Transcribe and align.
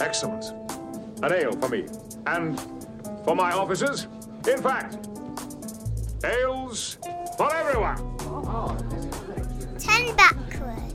Excellent. 0.00 0.44
An 1.22 1.32
ale 1.32 1.52
for 1.52 1.68
me. 1.68 1.86
And 2.26 2.58
for 3.24 3.36
my 3.36 3.52
officers. 3.52 4.06
In 4.48 4.62
fact, 4.62 5.08
ales 6.24 6.98
for 7.36 7.54
everyone. 7.54 7.96
Ten 9.78 10.14
backward. 10.16 10.92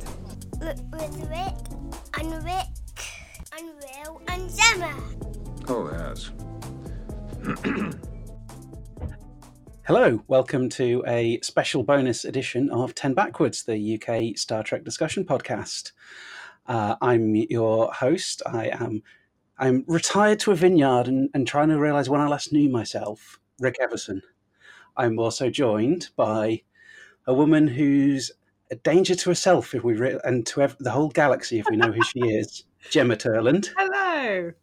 R- 0.62 0.76
with 0.94 1.30
Rick 1.30 1.56
and 2.20 2.44
Rick 2.44 2.68
and 3.58 3.70
Will 3.80 4.22
and 4.28 4.50
Gemma. 4.56 4.94
Oh, 5.68 5.90
yes. 5.92 6.32
Hello, 9.86 10.24
welcome 10.28 10.70
to 10.70 11.04
a 11.08 11.40
special 11.42 11.84
bonus 11.84 12.26
edition 12.26 12.70
of 12.70 12.94
10 12.94 13.14
Backwards, 13.16 13.64
the 13.64 13.96
UK 14.02 14.38
Star 14.38 14.62
Trek 14.64 14.84
discussion 14.84 15.24
podcast. 15.24 15.94
Uh, 16.70 16.96
I'm 17.02 17.36
your 17.36 17.92
host. 17.92 18.44
I 18.46 18.68
am 18.68 19.02
I'm 19.58 19.84
retired 19.88 20.40
to 20.42 20.52
a 20.52 20.56
vineyard 20.56 21.08
and, 21.08 21.30
and 21.34 21.46
trying 21.46 21.70
to 21.70 21.80
realize 21.80 22.10
when 22.10 22.22
I 22.22 22.28
last 22.28 22.54
knew 22.54 22.70
myself, 22.70 23.40
Rick 23.60 23.76
Everson. 23.82 24.22
I'm 24.96 25.18
also 25.18 25.50
joined 25.50 26.10
by 26.16 26.62
a 27.26 27.34
woman 27.34 27.68
who's 27.68 28.32
a 28.72 28.76
danger 28.76 29.16
to 29.16 29.30
herself 29.30 29.74
if 29.74 29.84
we 29.84 29.96
re- 29.96 30.20
and 30.24 30.46
to 30.48 30.62
ev- 30.62 30.78
the 30.80 30.92
whole 30.92 31.10
galaxy 31.10 31.60
if 31.60 31.66
we 31.70 31.76
know 31.76 31.92
who 31.92 32.04
she 32.04 32.20
is, 32.20 32.66
Gemma 32.92 33.18
Turland. 33.18 33.70
Hello. 33.76 34.54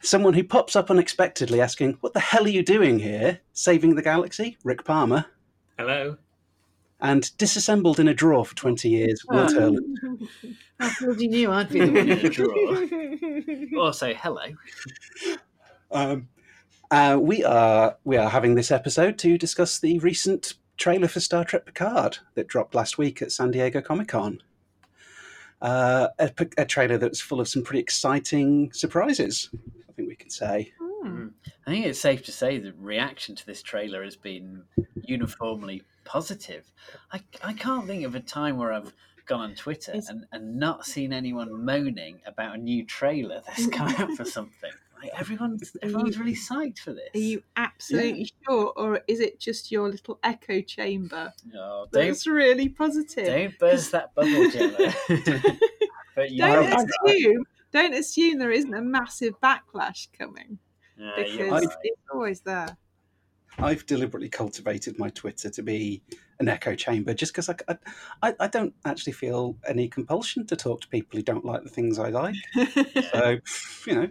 Someone 0.00 0.34
who 0.34 0.44
pops 0.44 0.76
up 0.76 0.90
unexpectedly 0.90 1.60
asking, 1.60 1.98
What 2.00 2.12
the 2.12 2.20
hell 2.20 2.44
are 2.44 2.48
you 2.48 2.62
doing 2.62 3.00
here? 3.00 3.40
Saving 3.52 3.96
the 3.96 4.02
galaxy? 4.02 4.56
Rick 4.62 4.84
Palmer. 4.84 5.26
Hello. 5.78 6.16
And 7.02 7.36
disassembled 7.36 7.98
in 8.00 8.06
a 8.08 8.14
drawer 8.14 8.44
for 8.46 8.54
20 8.54 8.88
years, 8.88 9.22
Will 9.28 9.40
Oh. 9.40 9.46
Turland. 9.48 10.28
I 10.80 10.88
thought 10.88 11.20
you 11.20 11.28
knew 11.28 11.50
I'd 11.52 11.68
be 11.68 11.80
the 11.80 11.86
one 11.92 12.08
in 12.08 12.22
the 12.22 13.70
drawer. 13.74 13.82
Also, 13.84 14.14
hello. 14.14 14.44
Um, 15.90 16.28
uh, 16.90 17.18
we 17.20 17.44
are 17.44 17.96
we 18.04 18.16
are 18.16 18.28
having 18.30 18.54
this 18.54 18.70
episode 18.70 19.18
to 19.18 19.36
discuss 19.38 19.78
the 19.78 19.98
recent 19.98 20.54
trailer 20.76 21.08
for 21.08 21.20
Star 21.20 21.44
Trek 21.44 21.66
Picard 21.66 22.18
that 22.34 22.48
dropped 22.48 22.74
last 22.74 22.98
week 22.98 23.20
at 23.22 23.32
San 23.32 23.50
Diego 23.50 23.80
Comic 23.80 24.08
Con. 24.08 24.40
Uh, 25.60 26.08
a, 26.18 26.28
pic- 26.30 26.54
a 26.58 26.64
trailer 26.64 26.98
that's 26.98 27.20
full 27.20 27.40
of 27.40 27.48
some 27.48 27.62
pretty 27.62 27.80
exciting 27.80 28.72
surprises. 28.72 29.50
I 29.88 29.92
think 29.92 30.08
we 30.08 30.16
can 30.16 30.30
say. 30.30 30.72
Hmm. 30.80 31.28
I 31.66 31.70
think 31.70 31.86
it's 31.86 32.00
safe 32.00 32.24
to 32.24 32.32
say 32.32 32.58
that 32.58 32.74
reaction 32.78 33.34
to 33.36 33.46
this 33.46 33.62
trailer 33.62 34.02
has 34.02 34.16
been 34.16 34.62
uniformly 35.04 35.82
positive. 36.04 36.70
I, 37.12 37.20
I 37.42 37.52
can't 37.52 37.86
think 37.86 38.04
of 38.04 38.14
a 38.14 38.20
time 38.20 38.56
where 38.58 38.72
I've 38.72 38.92
gone 39.26 39.40
on 39.40 39.54
Twitter 39.54 39.92
It's- 39.92 40.08
and, 40.08 40.26
and 40.32 40.58
not 40.58 40.84
seen 40.84 41.12
anyone 41.12 41.64
moaning 41.64 42.20
about 42.26 42.54
a 42.56 42.58
new 42.58 42.84
trailer 42.84 43.42
that's 43.46 43.66
come 43.68 43.88
out 43.96 44.12
for 44.12 44.24
something. 44.24 44.70
Like 45.00 45.10
everyone's 45.18 45.76
everyone's 45.82 46.16
really 46.16 46.34
psyched 46.36 46.78
for 46.78 46.92
this. 46.92 47.08
Are 47.12 47.18
you 47.18 47.42
absolutely 47.56 48.30
sure, 48.46 48.72
or 48.76 49.00
is 49.08 49.18
it 49.18 49.40
just 49.40 49.72
your 49.72 49.88
little 49.88 50.20
echo 50.22 50.60
chamber 50.60 51.32
don't 51.52 51.90
that's 51.90 52.24
really 52.24 52.68
positive? 52.68 53.26
don't 53.26 53.58
burst 53.58 53.90
that 53.90 54.14
bubble, 54.14 54.48
Gemma. 54.50 54.94
but 56.14 56.30
you 56.30 56.38
Don't 56.38 56.86
assume. 57.04 57.44
Don't 57.72 57.94
assume 57.94 58.38
there 58.38 58.52
isn't 58.52 58.74
a 58.74 58.82
massive 58.82 59.34
backlash 59.40 60.06
coming 60.16 60.58
Yeah, 60.96 61.10
because 61.16 61.50
right. 61.50 61.76
it's 61.82 62.02
always 62.12 62.40
there. 62.42 62.76
I've 63.58 63.86
deliberately 63.86 64.28
cultivated 64.28 64.98
my 64.98 65.10
Twitter 65.10 65.50
to 65.50 65.62
be 65.62 66.02
an 66.38 66.48
echo 66.48 66.74
chamber 66.74 67.14
just 67.14 67.32
because 67.32 67.48
I, 67.48 67.54
I, 68.22 68.34
I 68.40 68.48
don't 68.48 68.74
actually 68.84 69.12
feel 69.12 69.56
any 69.66 69.88
compulsion 69.88 70.46
to 70.46 70.56
talk 70.56 70.80
to 70.80 70.88
people 70.88 71.16
who 71.16 71.22
don't 71.22 71.44
like 71.44 71.62
the 71.62 71.68
things 71.68 71.98
I 71.98 72.08
like. 72.08 72.34
So, 73.12 73.38
you 73.86 73.94
know, 73.94 74.08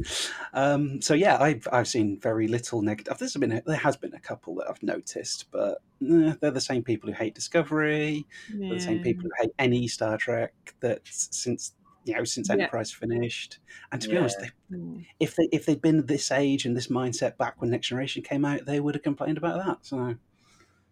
um, 0.54 1.02
so 1.02 1.14
yeah, 1.14 1.38
I've 1.42 1.68
I've 1.72 1.88
seen 1.88 2.20
very 2.20 2.48
little 2.48 2.82
negative. 2.82 3.18
There's 3.18 3.34
been 3.34 3.52
a, 3.52 3.62
there 3.66 3.76
has 3.76 3.98
been 3.98 4.14
a 4.14 4.20
couple 4.20 4.56
that 4.56 4.70
I've 4.70 4.82
noticed, 4.84 5.52
but 5.52 5.82
eh, 6.08 6.34
they're 6.40 6.52
the 6.52 6.62
same 6.62 6.84
people 6.84 7.10
who 7.10 7.16
hate 7.16 7.36
Discovery, 7.36 8.26
they're 8.50 8.76
the 8.76 8.80
same 8.80 9.00
people 9.00 9.24
who 9.24 9.44
hate 9.44 9.52
any 9.60 9.88
Star 9.88 10.18
Trek 10.18 10.54
That 10.80 11.02
since 11.04 11.74
you 12.06 12.16
know 12.16 12.24
since 12.24 12.50
Yeah. 12.50 12.56
Enterprise 12.56 12.92
finished. 12.92 13.60
And 13.92 14.02
to 14.02 14.10
be 14.10 14.18
honest, 14.18 14.40
they, 14.40 14.50
Mm. 14.76 15.06
if 15.20 15.36
they 15.36 15.48
if 15.52 15.66
they'd 15.66 15.82
been 15.82 16.06
this 16.06 16.32
age 16.32 16.66
and 16.66 16.76
this 16.76 16.88
mindset 16.88 17.38
back 17.38 17.60
when 17.62 17.70
Next 17.70 17.88
Generation 17.88 18.24
came 18.24 18.46
out, 18.46 18.66
they 18.66 18.80
would 18.80 18.96
have 18.96 19.04
complained 19.04 19.38
about 19.38 19.64
that. 19.66 19.86
So 19.86 20.16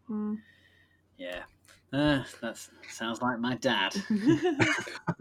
Mm. 0.09 0.39
Yeah. 1.17 1.43
Uh, 1.91 2.23
that 2.41 2.57
sounds 2.87 3.21
like 3.21 3.39
my 3.39 3.55
dad. 3.55 3.95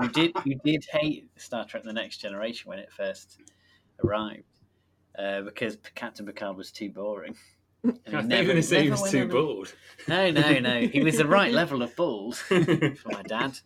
You 0.00 0.08
did 0.10 0.32
you 0.44 0.58
did 0.64 0.84
hate 0.92 1.28
Star 1.36 1.64
Trek: 1.64 1.82
The 1.82 1.92
Next 1.92 2.18
Generation 2.18 2.68
when 2.68 2.78
it 2.78 2.92
first 2.92 3.40
arrived 4.04 4.44
uh, 5.18 5.40
because 5.42 5.76
Captain 5.94 6.24
Picard 6.26 6.56
was 6.56 6.70
too 6.70 6.90
boring. 6.90 7.34
And 7.84 7.98
he 8.04 8.16
I 8.16 8.20
thought 8.20 8.22
you 8.22 8.28
never- 8.28 8.42
were 8.42 8.44
going 8.52 8.56
to 8.56 8.62
say 8.62 8.82
he 8.84 8.90
was 8.90 9.10
too 9.10 9.22
on 9.22 9.28
bald. 9.28 9.74
No, 10.08 10.30
no, 10.30 10.58
no. 10.58 10.80
He 10.80 11.02
was 11.02 11.16
the 11.18 11.26
right 11.26 11.52
level 11.62 11.82
of 11.82 11.94
balls 11.96 12.38
for 12.40 12.58
my 13.06 13.22
dad, 13.26 13.58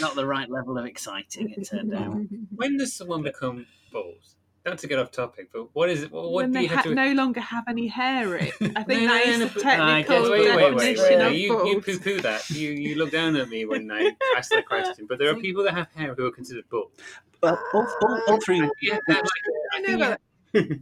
not 0.00 0.14
the 0.14 0.26
right 0.26 0.48
level 0.50 0.78
of 0.78 0.86
exciting. 0.86 1.50
It 1.56 1.64
turned 1.68 1.94
out. 1.94 2.16
when 2.54 2.78
does 2.78 2.92
someone 2.94 3.22
become 3.22 3.66
bald? 3.92 4.16
Not 4.66 4.76
to 4.80 4.86
get 4.86 4.98
off 4.98 5.10
topic, 5.10 5.48
but 5.54 5.74
what 5.74 5.88
is 5.88 6.02
it? 6.02 6.12
What, 6.12 6.24
what 6.24 6.32
when 6.32 6.52
do 6.52 6.58
they 6.58 6.62
you 6.64 6.68
have 6.68 6.78
ha- 6.84 6.90
to? 6.90 6.94
no 6.94 7.12
longer 7.12 7.40
have 7.40 7.64
any 7.66 7.86
hair 7.86 8.36
in. 8.36 8.46
I 8.76 8.82
think 8.82 9.02
No, 9.04 9.06
that 9.08 9.26
no, 9.26 9.32
is 9.32 9.38
the 9.38 9.46
but- 9.46 9.66
I 9.66 10.02
technical 10.02 10.20
guess- 10.22 10.30
wait, 10.30 10.40
wait, 10.40 10.56
wait, 10.56 10.74
wait, 10.74 10.96
definition 10.96 11.18
wait. 11.18 11.26
of 11.26 11.32
You, 11.32 11.48
bald. 11.54 11.68
you 11.68 11.80
poo-poo 11.80 12.20
that. 12.20 12.50
You 12.50 12.70
you 12.70 12.94
look 12.96 13.10
down 13.10 13.36
at 13.36 13.48
me 13.48 13.64
when 13.64 13.90
I 13.90 14.10
ask 14.36 14.50
that 14.50 14.66
question. 14.66 15.06
But 15.08 15.18
there 15.18 15.30
are 15.30 15.34
people 15.36 15.64
that 15.64 15.72
have 15.74 15.88
hair 15.94 16.14
who 16.14 16.26
are 16.26 16.30
considered 16.30 16.64
bald. 16.70 16.90
well, 17.42 17.58
all, 17.72 17.86
all, 18.02 18.22
all 18.28 18.40
three. 18.40 18.58
Yeah, 18.82 18.98
like, 19.08 19.16
I 19.16 19.76
I 19.76 19.80
know 19.80 19.86
think 19.86 19.90
you 19.90 19.96
that. 19.98 20.20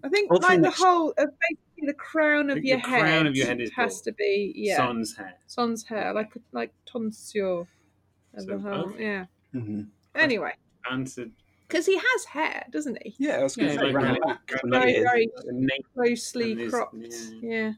I 0.05 0.09
think 0.09 0.31
like 0.43 0.63
the 0.63 0.71
whole 0.71 1.11
of 1.11 1.17
basically 1.17 1.59
the 1.83 1.95
crown 1.95 2.51
of 2.51 2.61
The- 2.63 2.69
your 2.69 2.79
the 2.81 2.89
head, 2.89 3.01
crown 3.01 3.27
of 3.27 3.37
your 3.37 3.47
head 3.47 3.61
is 3.61 3.71
has 3.73 3.95
bald. 3.95 4.05
to 4.05 4.13
be 4.13 4.53
yeah 4.57 4.77
Son's 4.77 5.17
hair. 5.17 5.35
son's 5.47 5.85
hair 5.85 6.13
like 6.13 6.33
like 6.53 6.73
tonsure 6.87 7.67
of 8.35 8.41
So, 8.43 8.47
the 8.47 8.59
whole 8.59 8.91
okay. 8.91 9.03
yeah. 9.05 9.25
Mhm. 9.55 9.89
Anyway, 10.15 10.53
Answered. 10.91 11.33
because 11.67 11.87
he 11.87 11.97
has 11.97 12.25
hair, 12.27 12.65
doesn't 12.71 12.99
he? 13.03 13.15
Yeah, 13.19 13.39
I 13.39 13.43
was 13.43 13.57
going 13.57 13.69
to 13.69 13.75
Yeah, 13.75 13.81
say 13.81 13.87
like 13.87 13.95
round 13.95 14.09
really- 14.09 14.21
back. 14.21 14.51
round 14.51 14.61
from 14.61 14.71
the 14.71 14.77
the 14.77 14.81
Very 14.81 14.93
ears. 14.95 15.45
very 15.45 15.85
closely 15.95 16.55
there's- 16.55 16.71
cropped. 16.73 16.97
yeah. 16.97 17.41
Yeah. 17.41 17.73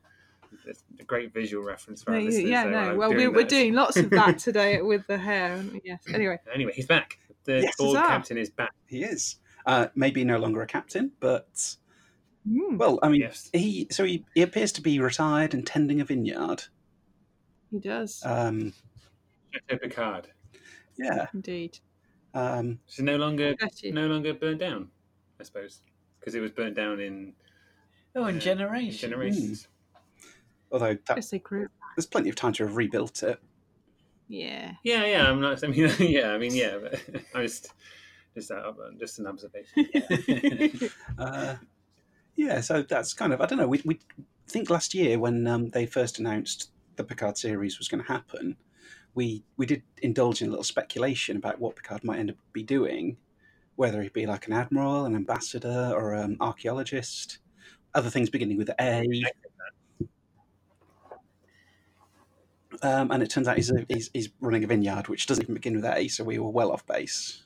that's 0.66 0.82
a 0.98 1.04
great 1.04 1.32
visual 1.32 1.64
reference 1.64 2.02
for 2.02 2.10
No, 2.10 2.16
our 2.16 2.20
you- 2.22 2.26
listeners. 2.28 2.50
yeah, 2.50 2.62
so 2.64 2.70
no. 2.70 2.78
I'm 2.78 2.96
Well, 2.96 3.10
doing 3.12 3.28
we're, 3.28 3.34
we're 3.36 3.40
that. 3.42 3.48
doing 3.48 3.72
lots 3.74 3.96
of 3.96 4.10
that 4.10 4.38
today 4.46 4.82
with 4.82 5.06
the 5.06 5.16
hair. 5.16 5.52
aren't 5.52 5.72
we? 5.72 5.80
Yes. 5.84 6.02
Anyway, 6.12 6.38
Anyway, 6.52 6.72
he's 6.74 6.86
back. 6.86 7.18
The 7.44 7.62
Yes, 7.62 7.76
bald 7.78 7.96
huzzah. 7.96 8.08
captain 8.08 8.36
is 8.38 8.50
back. 8.50 8.72
He 8.86 9.02
is. 9.04 9.36
Uh, 9.64 9.86
maybe 9.94 10.24
no 10.24 10.38
longer 10.38 10.60
a 10.62 10.66
captain, 10.66 11.12
but 11.20 11.76
Mm, 12.48 12.78
well, 12.78 12.98
I 13.02 13.08
mean, 13.08 13.20
Yes. 13.20 13.50
he 13.52 13.86
so 13.90 14.04
he, 14.04 14.24
he 14.34 14.42
appears 14.42 14.72
to 14.72 14.80
be 14.82 14.98
retired 14.98 15.52
and 15.54 15.66
tending 15.66 16.00
a 16.00 16.04
vineyard. 16.04 16.64
he 17.70 17.78
does 17.78 18.22
Um, 18.24 18.72
Chateau 19.52 19.78
Picard. 19.78 20.28
yeah, 20.98 21.26
indeed. 21.34 21.78
um, 22.34 22.78
So 22.86 23.02
no 23.02 23.16
longer 23.16 23.54
Bless 23.58 23.82
you. 23.82 23.92
no 23.92 24.06
longer 24.06 24.32
burned 24.34 24.60
down, 24.60 24.88
I 25.38 25.42
suppose, 25.42 25.82
because 26.18 26.34
it 26.34 26.40
was 26.40 26.50
burned 26.50 26.76
down 26.76 27.00
in 27.00 27.34
Oh, 28.16 28.24
and 28.24 28.38
uh, 28.38 28.40
generation. 28.40 29.10
generations. 29.10 29.68
although 30.72 30.94
that, 31.06 31.16
Guess 31.16 31.30
they 31.30 31.38
grew. 31.40 31.68
there's 31.96 32.06
plenty 32.06 32.28
of 32.30 32.36
time 32.36 32.52
to 32.54 32.64
have 32.66 32.76
rebuilt 32.76 33.22
it. 33.22 33.38
Yeah. 34.28 34.72
Yeah, 34.84 35.04
yeah. 35.06 35.28
I'm 35.28 35.40
not. 35.40 35.62
I 35.64 35.66
mean, 35.68 35.90
yeah. 35.98 36.30
I 36.32 36.38
mean, 36.38 36.54
yeah. 36.54 36.78
But 36.80 37.00
I 37.34 37.42
just, 37.42 37.72
just, 38.34 38.50
uh, 38.50 38.72
just 38.98 39.18
an 39.18 39.26
observation. 39.26 39.88
Uh, 41.18 41.56
yeah, 42.40 42.62
so 42.62 42.82
that's 42.82 43.12
kind 43.12 43.34
of 43.34 43.40
I 43.42 43.46
don't 43.46 43.58
know. 43.58 43.68
We 43.68 43.82
we 43.84 43.98
think 44.48 44.70
last 44.70 44.94
year 44.94 45.18
when 45.18 45.46
um, 45.46 45.68
they 45.68 45.84
first 45.84 46.18
announced 46.18 46.70
the 46.96 47.04
Picard 47.04 47.36
series 47.36 47.78
was 47.78 47.86
going 47.86 48.02
to 48.02 48.10
happen, 48.10 48.56
we 49.14 49.44
we 49.58 49.66
did 49.66 49.82
indulge 50.00 50.40
in 50.40 50.48
a 50.48 50.50
little 50.50 50.64
speculation 50.64 51.36
about 51.36 51.60
what 51.60 51.76
Picard 51.76 52.02
might 52.02 52.18
end 52.18 52.30
up 52.30 52.36
be 52.54 52.62
doing, 52.62 53.18
whether 53.76 54.00
he'd 54.00 54.14
be 54.14 54.26
like 54.26 54.46
an 54.46 54.54
admiral, 54.54 55.04
an 55.04 55.14
ambassador, 55.14 55.92
or 55.94 56.14
an 56.14 56.38
archaeologist. 56.40 57.38
Other 57.94 58.08
things 58.08 58.30
beginning 58.30 58.56
with 58.56 58.70
A. 58.80 59.22
Um, 62.82 63.10
and 63.10 63.22
it 63.22 63.28
turns 63.28 63.48
out 63.48 63.56
he's, 63.56 63.70
a, 63.70 63.84
he's 63.88 64.08
he's 64.14 64.30
running 64.40 64.64
a 64.64 64.66
vineyard, 64.66 65.08
which 65.08 65.26
doesn't 65.26 65.42
even 65.42 65.56
begin 65.56 65.76
with 65.76 65.84
A, 65.84 66.08
so 66.08 66.24
we 66.24 66.38
were 66.38 66.48
well 66.48 66.72
off 66.72 66.86
base. 66.86 67.44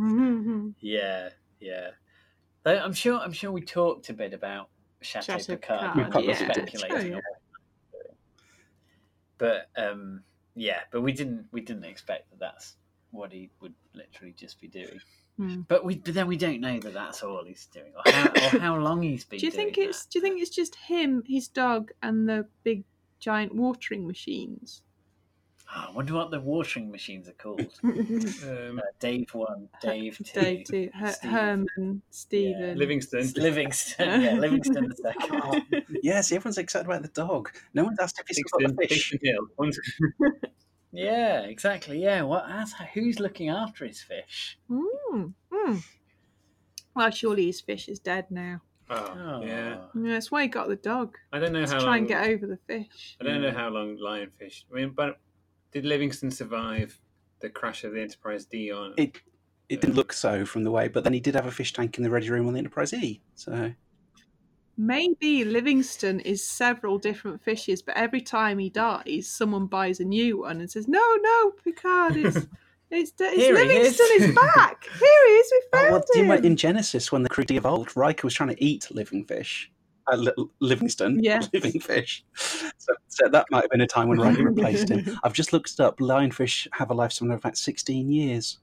Mhm. 0.00 0.74
Yeah, 0.80 1.28
yeah. 1.60 1.90
Though 2.66 2.78
I'm 2.78 2.92
sure. 2.94 3.20
I'm 3.20 3.32
sure 3.32 3.52
we 3.52 3.60
talked 3.60 4.08
a 4.08 4.12
bit 4.12 4.32
about 4.32 4.70
Chateau, 5.00 5.38
Chateau 5.38 5.54
Picard. 5.54 5.94
Picard, 5.94 6.14
we 6.16 6.22
were 6.22 6.28
yeah. 6.32 6.52
speculating 6.52 6.90
Sure, 6.90 6.98
yeah. 6.98 7.14
on 7.14 7.22
what 7.22 7.34
he 7.52 7.60
was 7.62 7.78
doing. 7.92 8.16
But 9.38 9.68
um, 9.76 10.24
yeah, 10.56 10.80
but 10.90 11.02
we 11.02 11.12
didn't. 11.12 11.46
We 11.52 11.60
didn't 11.60 11.84
expect 11.84 12.28
that. 12.30 12.40
That's 12.40 12.74
what 13.12 13.30
he 13.30 13.50
would 13.60 13.74
literally 13.94 14.34
just 14.36 14.60
be 14.60 14.66
doing. 14.66 14.98
Hmm. 15.36 15.60
But 15.68 15.84
we. 15.84 15.98
But 15.98 16.14
then 16.14 16.26
we 16.26 16.36
don't 16.36 16.60
know 16.60 16.80
that 16.80 16.92
that's 16.92 17.22
all 17.22 17.44
he's 17.44 17.66
doing, 17.66 17.92
or 17.94 18.12
how, 18.12 18.24
or 18.34 18.58
how 18.58 18.76
long 18.78 19.00
he's 19.00 19.24
been. 19.24 19.38
Do 19.38 19.46
you 19.46 19.52
think 19.52 19.74
doing 19.74 19.90
it's 19.90 20.04
that. 20.04 20.10
do 20.10 20.18
you 20.18 20.22
think 20.24 20.42
it's 20.42 20.50
just 20.50 20.74
him, 20.74 21.22
his 21.24 21.46
dog, 21.46 21.92
and 22.02 22.28
the 22.28 22.48
big 22.64 22.82
giant 23.20 23.54
watering 23.54 24.08
machines? 24.08 24.82
Oh, 25.74 25.86
I 25.88 25.90
wonder 25.92 26.14
what 26.14 26.30
the 26.30 26.38
watering 26.40 26.90
machines 26.92 27.28
are 27.28 27.32
called. 27.32 27.60
Um, 27.82 28.78
Uh, 28.78 28.82
Dave 29.00 29.34
one, 29.34 29.68
Dave 29.82 30.18
two, 30.24 30.40
Dave 30.40 30.64
too. 30.64 30.90
Her- 30.94 31.10
Stephen. 31.12 31.30
Herman, 31.76 32.02
Stephen. 32.10 32.78
Livingston. 32.78 33.32
Livingston. 33.36 34.20
Yeah, 34.22 34.32
Livingston 34.38 34.88
the 34.88 34.96
second. 34.96 35.84
Yes, 36.02 36.30
everyone's 36.30 36.58
excited 36.58 36.86
about 36.86 37.02
the 37.02 37.08
dog. 37.08 37.50
No 37.74 37.84
one's 37.84 37.98
asked 37.98 38.20
if 38.20 38.26
he's 38.28 38.42
got 38.44 38.62
the 38.62 38.86
fish. 38.86 39.10
Dixon 39.10 39.18
Hill. 39.22 40.30
Yeah, 40.92 41.40
exactly. 41.40 42.00
Yeah, 42.02 42.22
what? 42.22 42.46
That's, 42.48 42.72
who's 42.94 43.20
looking 43.20 43.48
after 43.50 43.84
his 43.84 44.00
fish? 44.00 44.58
Mm, 44.70 45.34
mm. 45.52 45.84
Well, 46.94 47.10
surely 47.10 47.46
his 47.46 47.60
fish 47.60 47.88
is 47.88 47.98
dead 47.98 48.26
now. 48.30 48.62
Oh, 48.88 49.42
yeah. 49.44 49.78
Yeah, 49.94 50.12
that's 50.12 50.30
why 50.30 50.42
he 50.42 50.48
got 50.48 50.68
the 50.68 50.76
dog. 50.76 51.18
I 51.32 51.38
don't 51.38 51.52
know 51.52 51.66
To 51.66 51.72
how 51.72 51.78
try 51.80 51.86
long. 51.88 51.98
and 51.98 52.08
get 52.08 52.26
over 52.28 52.46
the 52.46 52.56
fish. 52.66 53.16
I 53.20 53.24
don't 53.24 53.42
know 53.42 53.50
how 53.50 53.68
long 53.68 53.98
lionfish. 53.98 54.62
I 54.72 54.76
mean, 54.76 54.90
but 54.90 55.18
did 55.76 55.84
Livingston 55.84 56.30
survive 56.30 56.98
the 57.40 57.50
crash 57.50 57.84
of 57.84 57.92
the 57.92 58.00
Enterprise 58.00 58.46
D 58.46 58.72
on? 58.72 58.94
It 58.96 59.20
it 59.68 59.82
didn't 59.82 59.94
look 59.94 60.10
so 60.14 60.46
from 60.46 60.64
the 60.64 60.70
way, 60.70 60.88
but 60.88 61.04
then 61.04 61.12
he 61.12 61.20
did 61.20 61.34
have 61.34 61.44
a 61.44 61.50
fish 61.50 61.74
tank 61.74 61.98
in 61.98 62.02
the 62.02 62.08
ready 62.08 62.30
room 62.30 62.46
on 62.46 62.54
the 62.54 62.58
Enterprise 62.60 62.94
E. 62.94 63.20
So 63.34 63.72
Maybe 64.78 65.44
Livingston 65.44 66.20
is 66.20 66.42
several 66.42 66.96
different 66.96 67.42
fishes, 67.42 67.82
but 67.82 67.94
every 67.94 68.22
time 68.22 68.58
he 68.58 68.70
dies, 68.70 69.26
someone 69.28 69.66
buys 69.66 70.00
a 70.00 70.04
new 70.06 70.38
one 70.38 70.60
and 70.60 70.70
says, 70.70 70.88
"No, 70.88 71.04
no, 71.20 71.50
Picard 71.62 72.16
is." 72.16 72.48
It's, 72.88 73.12
it's 73.18 73.34
Here 73.34 73.58
he 73.58 73.64
Livingston 73.66 74.06
is." 74.12 74.22
is. 74.28 74.34
back. 74.36 74.84
Here 74.84 75.26
he 75.26 75.32
is. 75.32 75.52
We 75.52 75.62
Oh, 75.72 75.76
found 75.78 75.90
well, 75.92 76.04
do 76.12 76.18
you 76.20 76.32
him. 76.32 76.44
in 76.44 76.56
Genesis 76.56 77.10
when 77.10 77.24
the 77.24 77.28
crew 77.28 77.42
de-evolved, 77.42 77.96
Riker 77.96 78.24
was 78.24 78.32
trying 78.32 78.50
to 78.50 78.64
eat 78.64 78.86
living 78.92 79.24
fish. 79.24 79.72
Uh, 80.08 80.24
Livingston, 80.60 81.18
Yes. 81.22 81.48
living 81.52 81.80
fish. 81.80 82.24
So, 82.34 82.94
so 83.08 83.28
that 83.28 83.46
might 83.50 83.62
have 83.62 83.70
been 83.70 83.80
a 83.80 83.86
time 83.86 84.08
when 84.08 84.18
Riker 84.20 84.44
replaced 84.44 84.88
him. 84.88 85.04
I've 85.24 85.32
just 85.32 85.52
looked 85.52 85.72
it 85.72 85.80
up. 85.80 85.98
Lionfish 85.98 86.68
have 86.72 86.90
a 86.90 86.94
lifespan 86.94 87.32
of 87.32 87.38
about 87.38 87.56
16 87.56 88.10
years. 88.10 88.58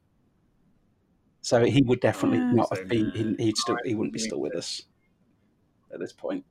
So 1.41 1.65
he 1.65 1.81
would 1.81 1.99
definitely 1.99 2.37
Yeah. 2.39 2.51
not 2.53 2.69
So, 2.69 2.75
have 2.77 2.87
been. 2.87 3.11
He, 3.11 3.43
he'd 3.43 3.57
still. 3.57 3.77
He 3.83 3.93
wouldn't 3.95 4.13
be 4.13 4.19
still 4.19 4.39
with 4.39 4.55
us 4.55 4.83
at 5.93 5.99
this 5.99 6.13
point. 6.13 6.45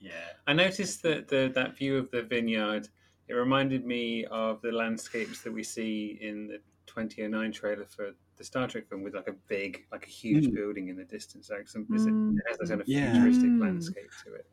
Yeah. 0.00 0.10
I 0.46 0.52
noticed 0.54 1.02
that 1.02 1.28
the 1.28 1.50
that 1.54 1.76
view 1.76 1.96
of 1.98 2.10
the 2.10 2.22
vineyard. 2.22 2.88
It 3.28 3.34
reminded 3.34 3.86
me 3.86 4.24
of 4.26 4.60
the 4.62 4.72
landscapes 4.72 5.42
that 5.42 5.52
we 5.52 5.62
see 5.62 6.18
in 6.20 6.48
the 6.48 6.60
2009 6.86 7.52
trailer 7.52 7.84
for 7.86 8.12
the 8.36 8.44
Star 8.44 8.66
Trek 8.68 8.88
film, 8.88 9.02
with 9.02 9.14
like 9.14 9.28
a 9.28 9.32
big, 9.48 9.86
like 9.92 10.06
a 10.06 10.10
huge 10.10 10.46
Mm. 10.46 10.54
building 10.54 10.88
in 10.88 10.96
the 10.96 11.04
distance. 11.04 11.50
Like 11.50 11.68
some, 11.68 11.86
it's 11.92 12.04
a- 12.04 12.08
Mm. 12.08 12.36
it 12.38 12.44
has 12.48 12.58
this 12.58 12.68
kind 12.70 12.80
of 12.80 12.88
Yeah. 12.88 13.12
futuristic 13.12 13.50
Mm. 13.50 13.60
landscape 13.60 14.10
to 14.24 14.34
it. 14.34 14.46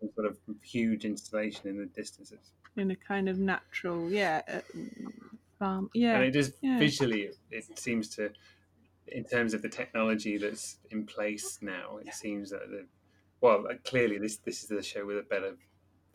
Some 0.00 0.10
sort 0.14 0.26
of 0.26 0.38
huge 0.62 1.04
installation 1.04 1.68
in 1.68 1.78
the 1.78 1.86
distance. 1.86 2.32
In 2.76 2.90
a 2.90 2.96
kind 2.96 3.28
of 3.28 3.38
natural, 3.38 4.10
yeah, 4.10 4.42
uh, 4.48 4.60
farm. 5.58 5.90
Yeah, 5.94 6.16
and 6.16 6.24
it 6.24 6.32
just 6.32 6.54
yeah. 6.62 6.78
visually 6.78 7.30
it 7.50 7.78
seems 7.78 8.08
to 8.16 8.32
in 9.06 9.24
terms 9.24 9.52
of 9.52 9.62
the 9.62 9.68
technology 9.68 10.38
that's 10.38 10.78
in 10.90 11.04
place 11.04 11.60
now 11.60 11.98
it 11.98 12.06
Yeah. 12.06 12.12
seems 12.12 12.50
that 12.50 12.68
the 12.70 12.86
well 13.40 13.66
uh, 13.68 13.74
clearly 13.84 14.16
this 14.18 14.38
this 14.38 14.62
is 14.62 14.68
the 14.68 14.82
show 14.82 15.04
with 15.04 15.18
a 15.18 15.22
better 15.22 15.56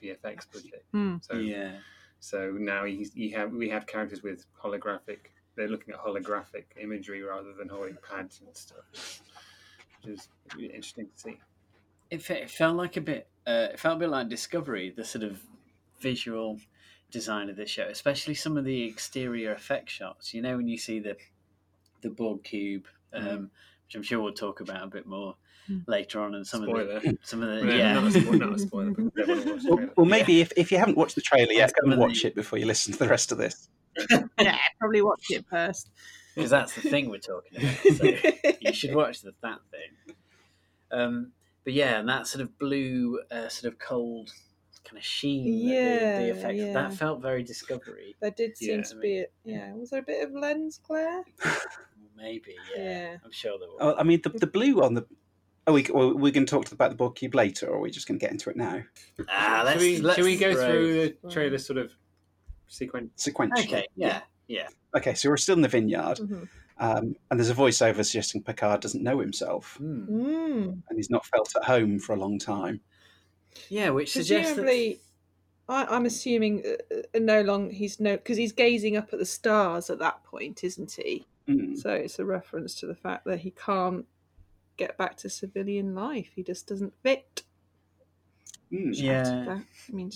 vfx 0.01 0.51
budget 0.51 0.83
Mm. 0.94 1.23
so 1.23 1.35
Yeah. 1.38 1.79
so 2.19 2.51
now 2.51 2.85
you, 2.85 3.05
you 3.13 3.35
have 3.35 3.51
we 3.53 3.69
have 3.69 3.85
characters 3.88 4.23
with 4.23 4.45
holographic 4.61 5.27
they're 5.57 5.68
looking 5.68 5.94
at 5.94 6.00
holographic 6.00 6.63
imagery 6.81 7.21
rather 7.24 7.51
than 7.54 7.68
holding 7.68 7.98
pads 8.09 8.39
and 8.45 8.56
stuff 8.56 9.21
which 10.04 10.13
is 10.13 10.30
really 10.56 10.68
interesting 10.68 11.07
to 11.07 11.19
see 11.21 11.38
It, 12.09 12.21
fe- 12.21 12.44
it 12.44 12.50
felt 12.50 12.77
like 12.77 12.95
a 12.95 13.01
bit. 13.01 13.27
Uh, 13.45 13.68
it 13.74 13.80
felt 13.80 13.98
a 13.98 14.00
bit 14.00 14.09
like 14.09 14.30
Discovery, 14.30 14.94
the 14.95 15.04
sort 15.04 15.24
of 15.25 15.42
visual 16.00 16.59
design 17.12 17.50
of 17.50 17.56
the 17.57 17.65
show, 17.65 17.88
especially 17.88 18.33
some 18.36 18.56
of 18.57 18.63
the 18.65 18.83
exterior 18.86 19.51
effect 19.54 19.89
shots. 19.89 20.33
You 20.33 20.42
know, 20.42 20.56
when 20.57 20.68
you 20.69 20.77
see 20.77 21.00
the 21.00 21.18
the 22.01 22.09
Borg 22.09 22.44
cube, 22.44 22.86
um, 23.13 23.50
which 23.86 23.95
I'm 23.95 24.04
sure 24.04 24.21
we'll 24.21 24.33
talk 24.33 24.59
about 24.62 24.83
a 24.83 24.88
bit 24.88 25.06
more 25.06 25.36
Mm. 25.69 25.83
later 25.86 26.21
on, 26.21 26.33
and 26.33 26.48
some 26.48 26.63
spoiler 26.63 26.92
of 26.92 27.04
the 27.04 27.18
some 27.24 27.44
of 27.44 27.50
the 27.59 27.68
Well, 27.68 27.77
yeah. 27.77 27.94
not, 27.94 28.07
a 28.07 28.12
spoiler 28.21 28.38
not 28.38 28.54
a 28.56 28.59
spoiler 28.59 28.92
but 28.92 29.06
watch 29.27 29.63
Well, 29.68 29.89
well 29.98 30.06
maybe 30.06 30.39
if, 30.39 30.54
if 30.56 30.71
you 30.71 30.77
haven't 30.77 30.95
watched 30.95 31.15
the 31.15 31.21
trailer 31.21 31.51
yet, 31.51 31.74
go 31.74 31.83
and 31.83 31.92
of 31.94 32.00
the- 32.00 32.06
watch 32.06 32.24
it 32.24 32.36
before 32.36 32.57
you 32.57 32.65
listen 32.65 32.94
to 32.94 33.00
the 33.00 33.09
rest 33.09 33.33
of 33.33 33.38
this. 33.38 33.68
yeah, 34.39 34.57
probably 34.80 35.01
watch 35.01 35.25
it 35.30 35.45
first. 35.50 35.89
because 36.36 36.50
that's 36.50 36.75
the 36.75 36.81
thing 36.81 37.09
we're 37.09 37.19
talking 37.19 37.57
about. 37.57 37.77
So 37.95 38.54
you 38.62 38.74
should 38.74 38.95
watch 38.95 39.21
the, 39.21 39.33
that 39.42 39.59
thing. 39.71 40.15
Um, 40.92 41.31
but 41.63 41.74
yeah, 41.74 42.00
and 42.00 42.07
that 42.09 42.27
sort 42.27 42.42
of 42.42 42.57
blue, 42.59 43.19
uh, 43.31 43.50
sort 43.50 43.74
of 43.74 43.80
cold 43.80 44.31
kind 44.88 44.98
of 44.98 45.04
sheen. 45.04 45.54
Yeah, 45.68 46.19
the, 46.19 46.25
the 46.25 46.31
effect 46.31 46.57
yeah. 46.57 46.74
that 46.74 46.94
felt 46.94 47.21
very 47.21 47.44
Discovery. 47.44 48.15
There 48.21 48.31
did 48.31 48.57
seem 48.57 48.77
Yeah. 48.80 48.83
to 48.83 48.95
be, 48.95 49.19
a, 49.19 49.25
yeah. 49.44 49.74
Was 49.74 49.89
there 49.89 50.00
a 50.00 50.04
bit 50.04 50.25
of 50.25 50.33
lens 50.33 50.80
glare? 50.86 51.24
Maybe, 52.15 52.56
yeah. 52.75 52.83
Yeah. 52.83 53.18
I'm 53.24 53.31
sure 53.31 53.59
there 53.59 53.68
was. 53.68 53.77
Oh, 53.81 53.95
I 53.98 54.04
mean, 54.04 54.21
the, 54.24 54.30
the 54.30 54.48
blue 54.48 54.81
on 54.81 54.94
the. 54.94 55.06
Oh, 55.68 55.74
we, 55.74 55.86
well, 55.94 56.13
we're 56.13 56.31
going 56.31 56.45
to 56.45 56.50
talk 56.50 56.71
about 56.71 56.92
the 56.92 56.95
Borg 56.95 57.15
cube 57.15 57.36
later, 57.36 57.68
or 57.68 57.75
are 57.75 57.81
we 57.81 57.92
just 57.92 58.07
going 58.07 58.18
to 58.18 58.24
get 58.24 58.31
into 58.31 58.50
it 58.50 58.56
now? 58.56 58.81
Ah, 59.30 59.57
should 59.57 59.65
let's, 59.65 59.80
we, 59.81 59.98
let's 60.00 60.15
should 60.15 60.25
we 60.25 60.38
go 60.38 60.54
throw- 60.54 60.65
through 60.71 60.94
the 61.21 61.30
trailer 61.30 61.57
sort 61.57 61.77
of 61.77 61.92
sequence 62.68 63.12
Sequentially. 63.18 63.66
Okay, 63.66 63.88
yeah, 63.96 64.22
yeah. 64.48 64.68
Okay, 64.96 65.14
so 65.14 65.30
we're 65.30 65.38
still 65.38 65.56
in 65.56 65.62
the 65.62 65.68
vineyard, 65.68 66.18
Mhm. 66.18 66.48
um, 66.80 67.16
and 67.30 67.40
there's 67.40 67.50
a 67.50 67.56
voiceover 67.56 68.06
suggesting 68.06 68.42
Picard 68.44 68.81
doesn't 68.81 69.04
know 69.04 69.19
himself, 69.19 69.75
Hmm. 69.78 70.06
Mm. 70.10 70.84
and 70.90 70.98
he's 70.98 71.10
not 71.10 71.25
felt 71.25 71.56
at 71.56 71.64
home 71.64 72.00
for 72.00 72.14
a 72.14 72.19
long 72.19 72.40
time. 72.40 72.81
Yeah, 73.69 73.90
which 73.90 74.12
suggests 74.14 74.56
that 74.56 74.68
I, 75.69 75.86
I'm 75.86 76.06
assuming 76.06 76.64
uh, 76.66 76.96
uh, 77.16 77.19
no 77.19 77.42
long 77.42 77.69
he's 77.69 78.00
no 78.00 78.16
because 78.18 78.38
he's 78.38 78.52
gazing 78.52 78.96
up 78.96 79.12
at 79.12 79.19
the 79.19 79.25
stars 79.25 79.90
at 79.90 80.00
that 80.00 80.24
point, 80.24 80.64
isn't 80.64 80.92
he? 80.92 81.25
Mm. 81.48 81.78
So 81.78 81.92
it's 81.94 82.19
a 82.19 82.25
reference 82.25 82.75
to 82.75 82.88
the 82.88 82.96
fact 82.96 83.25
that 83.25 83.40
he 83.40 83.52
can't 83.52 84.06
get 84.78 84.98
back 84.98 85.18
to 85.18 85.30
civilian 85.30 85.96
life. 85.96 86.30
He 86.36 86.44
just 86.44 86.68
doesn't 86.68 86.94
fit. 87.02 87.44
Mm. 88.72 88.92
Yeah. 88.94 89.60
I 89.60 89.92
mean. 89.92 90.12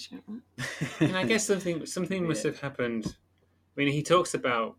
And 1.00 1.16
I 1.16 1.26
guess 1.26 1.46
something 1.46 1.86
something 1.86 2.28
must 2.28 2.44
Yeah. 2.44 2.52
have 2.52 2.60
happened. 2.60 3.06
I 3.08 3.80
mean, 3.80 3.92
he 3.92 4.04
talks 4.04 4.34
about 4.34 4.76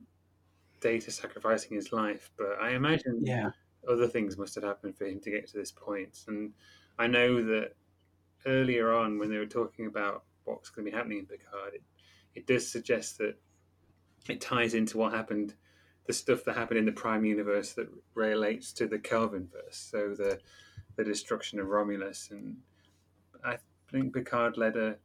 Data 0.80 1.10
sacrificing 1.10 1.76
his 1.76 1.92
life, 1.92 2.30
but 2.36 2.58
I 2.60 2.70
imagine 2.70 3.24
Yeah. 3.24 3.50
other 3.88 4.06
things 4.06 4.36
must 4.36 4.54
have 4.56 4.64
happened 4.64 4.96
for 4.96 5.06
him 5.06 5.20
to 5.20 5.30
get 5.30 5.46
to 5.48 5.56
this 5.56 5.72
point. 5.72 6.24
And 6.26 6.52
I 6.98 7.06
know 7.06 7.42
that 7.42 7.74
earlier 8.44 8.92
on, 8.92 9.18
when 9.18 9.30
they 9.30 9.38
were 9.38 9.46
talking 9.46 9.86
about 9.86 10.24
what's 10.44 10.70
going 10.70 10.84
to 10.84 10.90
be 10.90 10.96
happening 10.96 11.18
in 11.20 11.26
Picard, 11.26 11.74
it, 11.74 11.82
it 12.34 12.46
does 12.46 12.70
suggest 12.70 13.18
that 13.18 13.40
it 14.28 14.40
ties 14.40 14.74
into 14.74 14.98
what 14.98 15.12
happened, 15.12 15.54
the 16.06 16.12
stuff 16.12 16.44
that 16.44 16.56
happened 16.56 16.78
in 16.78 16.84
the 16.84 16.92
Prime 16.92 17.24
Universe 17.24 17.72
that 17.74 17.88
relates 18.14 18.72
to 18.74 18.86
the 18.86 18.98
Kelvin 18.98 19.48
verse. 19.50 19.76
So 19.76 20.14
the 20.14 20.40
the 20.96 21.04
destruction 21.04 21.58
of 21.58 21.68
Romulus, 21.68 22.30
and 22.30 22.58
I 23.44 23.58
think 23.90 24.14
Picard 24.14 24.56
led 24.56 24.76
a 24.76 24.96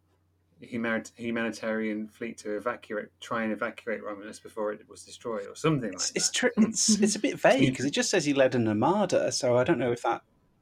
humanitarian 0.62 2.08
fleet 2.08 2.38
to 2.40 2.58
evacuate, 2.58 3.08
try 3.20 3.44
and 3.44 3.52
evacuate 3.52 4.04
Romulus 4.04 4.40
before 4.40 4.72
it 4.74 4.88
was 4.90 5.04
destroyed, 5.04 5.48
or 5.48 5.56
something 5.56 5.92
like 5.92 5.96
It's 5.96 6.10
that. 6.12 6.18
it's, 6.18 6.30
tr- 6.32 6.48
it's 6.58 6.90
it's 7.02 7.16
a 7.16 7.20
bit 7.20 7.40
vague 7.40 7.70
because 7.72 7.86
it 7.86 7.92
just 7.92 8.10
says 8.10 8.26
he 8.26 8.34
led 8.34 8.56
an 8.56 8.68
armada, 8.68 9.32
so 9.32 9.58
I 9.58 9.64
don't 9.64 9.80
know 9.80 9.92
if 9.92 10.02
that 10.04 10.22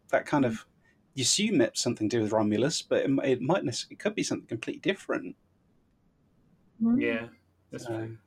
that 0.09 0.25
kind 0.25 0.45
of 0.45 0.65
you 1.13 1.21
assume 1.21 1.61
it's 1.61 1.81
something 1.81 2.09
to 2.09 2.17
do 2.17 2.23
with 2.23 2.33
Romulus, 2.33 2.81
but 2.81 2.99
it, 2.99 3.05
m- 3.05 3.19
it 3.23 3.41
might 3.41 3.63
it 3.89 3.99
could 3.99 4.15
be 4.15 4.23
something 4.23 4.47
completely 4.47 4.81
different. 4.81 5.35
Hmm. 6.81 6.99
yeah, 6.99 7.27
that's 7.71 7.85
So, 7.85 7.95
true. 7.97 8.17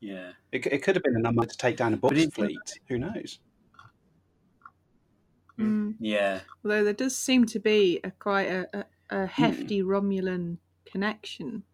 yeah. 0.00 0.30
it, 0.52 0.64
it 0.66 0.82
could 0.82 0.96
have 0.96 1.02
been 1.04 1.16
an 1.16 1.26
armada 1.26 1.48
to 1.50 1.56
take 1.58 1.76
down 1.76 1.92
a 1.92 1.98
Borg 1.98 2.32
fleet. 2.32 2.58
Who 2.88 2.98
knows? 2.98 3.40
Mm. 5.58 5.96
Yeah. 6.00 6.40
Although 6.64 6.84
there 6.84 6.92
does 6.94 7.16
seem 7.16 7.46
to 7.46 7.58
be 7.60 8.00
a 8.02 8.10
quite 8.10 8.48
a, 8.48 8.68
a, 8.80 8.86
Hmm. 9.10 9.22
a 9.22 9.26
hefty 9.26 9.82
Romulan 9.82 10.58
connection. 10.84 11.64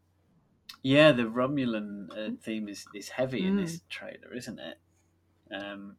Yeah, 0.82 1.12
the 1.12 1.24
Romulan 1.24 2.10
uh, 2.16 2.36
theme 2.40 2.68
is, 2.68 2.86
is 2.94 3.08
heavy 3.10 3.46
in 3.46 3.56
Mm. 3.56 3.62
this 3.62 3.82
trailer, 3.88 4.32
isn't 4.34 4.58
it? 4.58 4.78
Um, 5.50 5.98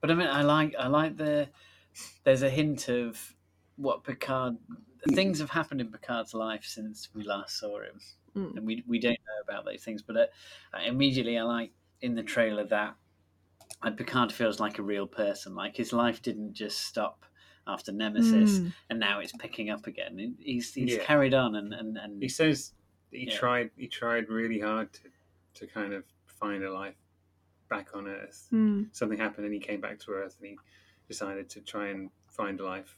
but 0.00 0.10
I 0.10 0.14
mean, 0.14 0.28
I 0.28 0.42
like 0.42 0.74
I 0.78 0.88
like 0.88 1.16
the 1.16 1.50
there's 2.24 2.42
a 2.42 2.50
hint 2.50 2.88
of 2.88 3.36
what 3.76 4.04
Picard 4.04 4.58
things 5.10 5.40
have 5.40 5.50
happened 5.50 5.80
in 5.80 5.90
Picard's 5.92 6.34
life 6.34 6.64
since 6.64 7.14
we 7.14 7.24
last 7.24 7.58
saw 7.58 7.80
him, 7.82 8.00
Mm. 8.34 8.56
and 8.56 8.66
we 8.66 8.84
we 8.86 8.98
don't 8.98 9.18
know 9.26 9.42
about 9.42 9.64
those 9.64 9.84
things. 9.84 10.02
But 10.02 10.16
uh, 10.16 10.26
immediately, 10.86 11.38
I 11.38 11.42
like 11.44 11.72
in 12.00 12.14
the 12.14 12.22
trailer 12.22 12.64
that 12.66 12.96
uh, 13.82 13.90
Picard 13.90 14.32
feels 14.32 14.60
like 14.60 14.78
a 14.78 14.82
real 14.82 15.06
person. 15.06 15.54
Like 15.54 15.76
his 15.76 15.92
life 15.92 16.22
didn't 16.22 16.52
just 16.54 16.78
stop 16.80 17.24
after 17.66 17.92
Nemesis, 17.92 18.60
Mm. 18.60 18.72
and 18.90 19.00
now 19.00 19.20
it's 19.20 19.32
picking 19.32 19.70
up 19.70 19.86
again. 19.86 20.36
He's 20.38 20.72
he's 20.74 20.94
Yeah. 20.96 21.04
carried 21.04 21.34
on, 21.34 21.54
and 21.54 21.74
and, 21.74 21.96
and 21.98 22.22
He 22.22 22.28
says 22.28 22.72
he 23.10 23.26
Yeah. 23.26 23.36
tried. 23.38 23.70
He 23.76 23.88
tried 23.88 24.28
really 24.28 24.60
hard 24.60 24.92
to 24.94 25.10
to 25.54 25.66
kind 25.66 25.92
of 25.92 26.04
find 26.26 26.62
a 26.64 26.72
life 26.72 26.96
back 27.68 27.94
on 27.94 28.06
Earth. 28.06 28.48
Mm. 28.52 28.88
Something 28.94 29.18
happened, 29.18 29.44
and 29.44 29.52
he 29.54 29.60
came 29.60 29.80
back 29.80 29.98
to 30.00 30.12
Earth, 30.12 30.36
and 30.38 30.46
he 30.48 30.58
decided 31.08 31.50
to 31.50 31.60
try 31.60 31.88
and 31.88 32.10
find 32.30 32.60
a 32.60 32.64
life 32.64 32.96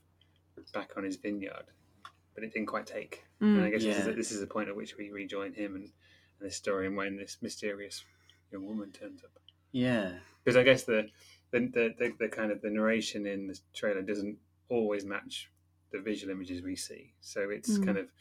back 0.75 0.97
on 0.97 1.05
his 1.05 1.17
vineyard. 1.17 1.65
But 1.65 2.13
but 2.35 2.45
it 2.45 2.53
didn't 2.53 2.67
quite 2.69 2.87
take. 2.87 3.25
And 3.41 3.61
I 3.65 3.69
Mm. 3.69 3.73
guess 3.73 3.83
this, 3.85 3.99
is 3.99 4.07
a, 4.07 4.13
this 4.13 4.31
is 4.33 4.41
the 4.41 4.47
point 4.47 4.69
at 4.69 4.77
which 4.77 4.97
we 4.97 5.11
rejoin 5.11 5.53
him 5.53 5.75
and, 5.75 5.85
and 5.85 6.47
this 6.47 6.55
story, 6.57 6.87
and 6.87 6.97
when 6.97 7.17
this 7.17 7.39
mysterious 7.43 8.05
young 8.53 8.67
woman 8.67 8.93
turns 8.93 9.25
up. 9.25 9.40
Yeah. 9.73 10.21
Because 10.45 10.57
I 10.57 10.63
guess 10.63 10.85
the 10.85 11.11
the, 11.51 11.61
the 11.61 11.95
the 11.99 12.17
the 12.19 12.29
kind 12.29 12.53
of 12.53 12.61
the 12.63 12.71
narration 12.71 13.27
in 13.27 13.47
the 13.49 13.59
trailer 13.75 14.03
doesn't 14.03 14.39
always 14.69 15.05
match 15.05 15.51
the 15.93 16.01
visual 16.01 16.33
images 16.33 16.63
we 16.63 16.77
see. 16.77 17.15
So 17.21 17.51
it's 17.51 17.77
Mm. 17.77 17.79
kind 17.79 17.99
of 17.99 18.13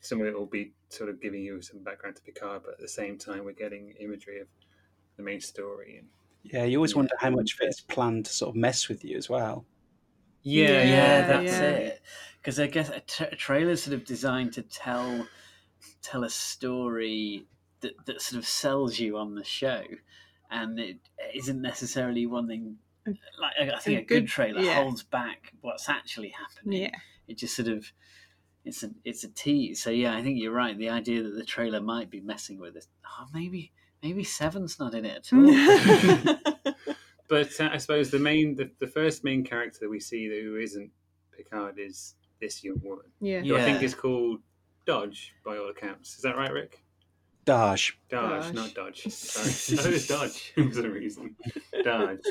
some 0.00 0.20
of 0.20 0.26
it 0.26 0.34
will 0.38 0.46
be 0.46 0.74
sort 0.90 1.10
of 1.10 1.20
giving 1.20 1.42
you 1.42 1.62
some 1.62 1.84
background 1.84 2.16
to 2.16 2.22
Picard, 2.22 2.62
but 2.64 2.74
at 2.74 2.80
the 2.80 2.88
same 2.88 3.18
time 3.18 3.44
we're 3.44 3.52
getting 3.52 3.92
imagery 4.00 4.40
of 4.40 4.48
the 5.16 5.22
main 5.24 5.40
story 5.40 5.98
and 5.98 6.10
Yeah, 6.42 6.64
you 6.64 6.78
always 6.78 6.94
Yeah. 6.94 6.96
wonder 6.96 7.14
how 7.18 7.30
much 7.30 7.54
of 7.54 7.60
it's 7.62 7.80
planned 7.80 8.26
to 8.26 8.32
sort 8.32 8.50
of 8.50 8.56
mess 8.56 8.88
with 8.88 9.04
you 9.04 9.16
as 9.16 9.28
well. 9.28 9.66
Yeah, 10.42 10.82
Yeah, 10.82 10.82
yeah, 10.82 11.22
that's 11.22 11.60
yeah. 11.60 11.60
it. 11.60 12.00
Because 12.38 12.58
I 12.58 12.66
guess 12.66 12.88
a, 12.88 13.00
tra- 13.00 13.28
a 13.32 13.36
trailer 13.36 13.72
is 13.72 13.82
sort 13.82 13.94
of 13.94 14.04
designed 14.04 14.52
to 14.54 14.62
tell 14.62 15.28
tell 16.02 16.24
a 16.24 16.30
story 16.30 17.46
that, 17.80 18.04
that 18.06 18.22
sort 18.22 18.38
of 18.38 18.46
sells 18.48 18.98
you 18.98 19.18
on 19.18 19.34
the 19.34 19.44
show, 19.44 19.84
and 20.50 20.78
it 20.78 20.98
isn't 21.34 21.60
necessarily 21.60 22.26
one 22.26 22.46
thing. 22.48 22.76
Like 23.06 23.54
I 23.60 23.74
I 23.74 23.78
think 23.78 23.98
a, 23.98 24.02
A 24.02 24.04
good, 24.04 24.22
good- 24.22 24.28
trailer 24.28 24.60
yeah. 24.60 24.82
holds 24.82 25.02
back 25.02 25.52
what's 25.60 25.88
actually 25.88 26.30
happening. 26.30 26.82
Yeah. 26.82 26.96
It 27.28 27.38
just 27.38 27.56
sort 27.56 27.68
of 27.68 27.86
it's 28.64 28.82
a 28.82 28.90
it's 29.04 29.24
a 29.24 29.28
tease. 29.28 29.82
So 29.82 29.90
yeah, 29.90 30.14
I 30.14 30.22
think 30.22 30.38
you're 30.38 30.52
right. 30.52 30.76
The 30.76 30.90
idea 30.90 31.22
that 31.22 31.34
the 31.34 31.44
trailer 31.44 31.80
might 31.80 32.10
be 32.10 32.20
messing 32.20 32.58
with 32.58 32.76
it. 32.76 32.86
Oh, 33.06 33.26
maybe 33.32 33.72
maybe 34.02 34.24
Seven's 34.24 34.78
not 34.78 34.94
in 34.94 35.04
it 35.04 35.16
at 35.16 35.32
all. 35.32 36.64
But 37.30 37.60
uh, 37.60 37.70
I 37.72 37.78
suppose 37.78 38.10
the 38.10 38.18
main, 38.18 38.56
the, 38.56 38.68
the 38.80 38.88
first 38.88 39.22
main 39.22 39.44
character 39.44 39.78
that 39.82 39.88
we 39.88 40.00
see 40.00 40.26
who 40.28 40.56
isn't 40.56 40.90
Picard 41.30 41.76
is 41.78 42.16
this 42.40 42.64
young 42.64 42.80
woman, 42.82 43.06
yeah. 43.20 43.40
who 43.40 43.56
I 43.56 43.62
think 43.62 43.84
is 43.84 43.94
called 43.94 44.40
Dodge 44.84 45.32
by 45.46 45.56
all 45.56 45.70
accounts. 45.70 46.16
Is 46.16 46.22
that 46.22 46.36
right, 46.36 46.52
Rick? 46.52 46.82
Dahj. 47.46 47.92
Dodge, 48.10 48.44
Dodge. 48.46 48.54
not 48.54 48.74
Dodge. 48.74 49.02
Sorry, 49.08 49.48
I 49.48 49.50
thought 49.82 49.86
it 49.86 49.92
was 49.92 50.06
Dodge 50.06 50.52
for 50.54 50.72
some 50.72 50.92
reason. 50.92 51.36
Dodge. 51.82 52.26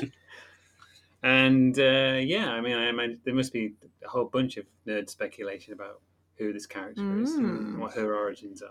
And 1.22 1.78
uh, 1.78 2.18
yeah, 2.22 2.50
I 2.50 2.60
mean, 2.60 2.76
I 2.76 2.88
imagine 2.88 3.20
there 3.24 3.34
must 3.34 3.52
be 3.52 3.74
a 4.04 4.08
whole 4.08 4.24
bunch 4.26 4.56
of 4.56 4.64
nerd 4.86 5.10
speculation 5.10 5.72
about 5.74 6.00
who 6.36 6.52
this 6.52 6.66
character 6.66 7.20
is 7.20 7.34
and 7.34 7.74
Mm. 7.76 7.78
what 7.78 7.92
her 7.94 8.14
origins 8.16 8.62
are. 8.62 8.70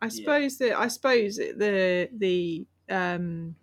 I 0.00 0.08
suppose 0.08 0.56
that 0.58 0.78
I 0.78 0.88
suppose 0.88 1.36
that 1.36 1.58
the 1.58 2.08
the 2.16 2.66
um, 2.88 3.54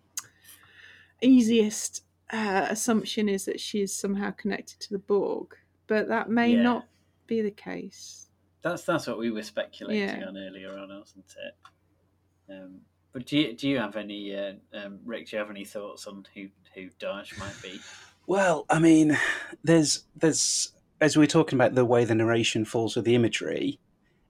easiest 1.20 2.04
uh, 2.32 2.66
assumption 2.70 3.28
is 3.28 3.44
that 3.46 3.60
she 3.60 3.82
is 3.82 3.94
somehow 3.94 4.30
connected 4.30 4.78
to 4.80 4.92
the 4.92 4.98
Borg, 5.00 5.56
but 5.86 6.08
that 6.08 6.30
may 6.30 6.54
Yeah. 6.54 6.62
not 6.62 6.86
be 7.26 7.42
the 7.42 7.50
case. 7.50 8.28
That's 8.62 8.84
that's 8.84 9.06
what 9.06 9.18
we 9.18 9.30
were 9.30 9.42
speculating 9.42 10.20
Yeah. 10.20 10.26
on 10.28 10.36
earlier 10.36 10.76
on, 10.76 10.88
wasn't 10.98 11.34
it? 11.46 12.52
Um, 12.52 12.80
but 13.12 13.26
do 13.26 13.38
you, 13.38 13.54
do 13.56 13.68
you 13.68 13.78
have 13.78 13.96
any, 13.96 14.34
uh, 14.36 14.52
um, 14.74 15.00
Rick? 15.04 15.28
Do 15.30 15.36
you 15.36 15.40
have 15.40 15.50
any 15.50 15.64
thoughts 15.64 16.06
on 16.06 16.26
who 16.34 16.48
who 16.74 16.88
Dash 16.98 17.36
might 17.38 17.60
be? 17.62 17.80
Well, 18.26 18.66
I 18.70 18.78
mean, 18.78 19.18
there's 19.64 20.04
there's 20.16 20.72
as 21.00 21.16
we 21.16 21.24
are 21.24 21.28
talking 21.28 21.56
about 21.56 21.74
the 21.74 21.84
way 21.84 22.04
the 22.04 22.14
narration 22.14 22.64
falls 22.64 22.94
with 22.94 23.04
the 23.06 23.14
imagery, 23.14 23.80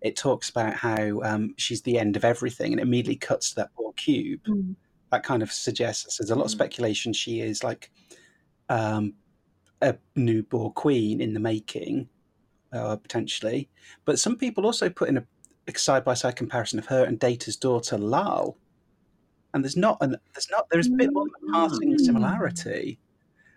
it 0.00 0.16
talks 0.16 0.48
about 0.48 0.74
how 0.74 1.20
um, 1.22 1.54
she's 1.58 1.82
the 1.82 1.98
end 1.98 2.16
of 2.16 2.24
everything, 2.24 2.72
and 2.72 2.80
it 2.80 2.84
immediately 2.84 3.16
cuts 3.16 3.50
to 3.50 3.56
that 3.56 3.74
Borg 3.76 3.96
cube. 3.96 4.40
Mm. 4.48 4.76
That 5.10 5.24
kind 5.24 5.42
of 5.42 5.50
suggests 5.50 6.18
there's 6.18 6.30
a 6.30 6.36
lot 6.36 6.44
of 6.44 6.50
Mm. 6.50 6.54
speculation 6.54 7.12
she 7.12 7.40
is 7.40 7.64
like 7.64 7.90
um, 8.68 9.14
a 9.82 9.96
new 10.14 10.42
Borg 10.44 10.74
queen 10.74 11.20
in 11.20 11.34
the 11.34 11.40
making, 11.40 12.08
uh, 12.72 12.96
potentially. 12.96 13.68
But 14.04 14.18
some 14.18 14.36
people 14.36 14.66
also 14.66 14.88
put 14.88 15.08
in 15.08 15.18
a 15.18 15.24
side 15.76 16.04
by 16.04 16.14
side 16.14 16.34
comparison 16.34 16.78
of 16.80 16.86
her 16.86 17.04
and 17.04 17.18
Data's 17.18 17.56
daughter 17.56 17.96
Lal, 17.96 18.56
and 19.54 19.64
there's 19.64 19.76
not 19.76 19.98
an 20.00 20.16
there's 20.34 20.48
not 20.50 20.66
there's 20.70 20.88
a 20.88 20.92
bit 20.92 21.12
more 21.12 21.24
of 21.24 21.32
a 21.48 21.52
passing 21.52 21.92
Mm. 21.92 22.00
similarity 22.00 22.98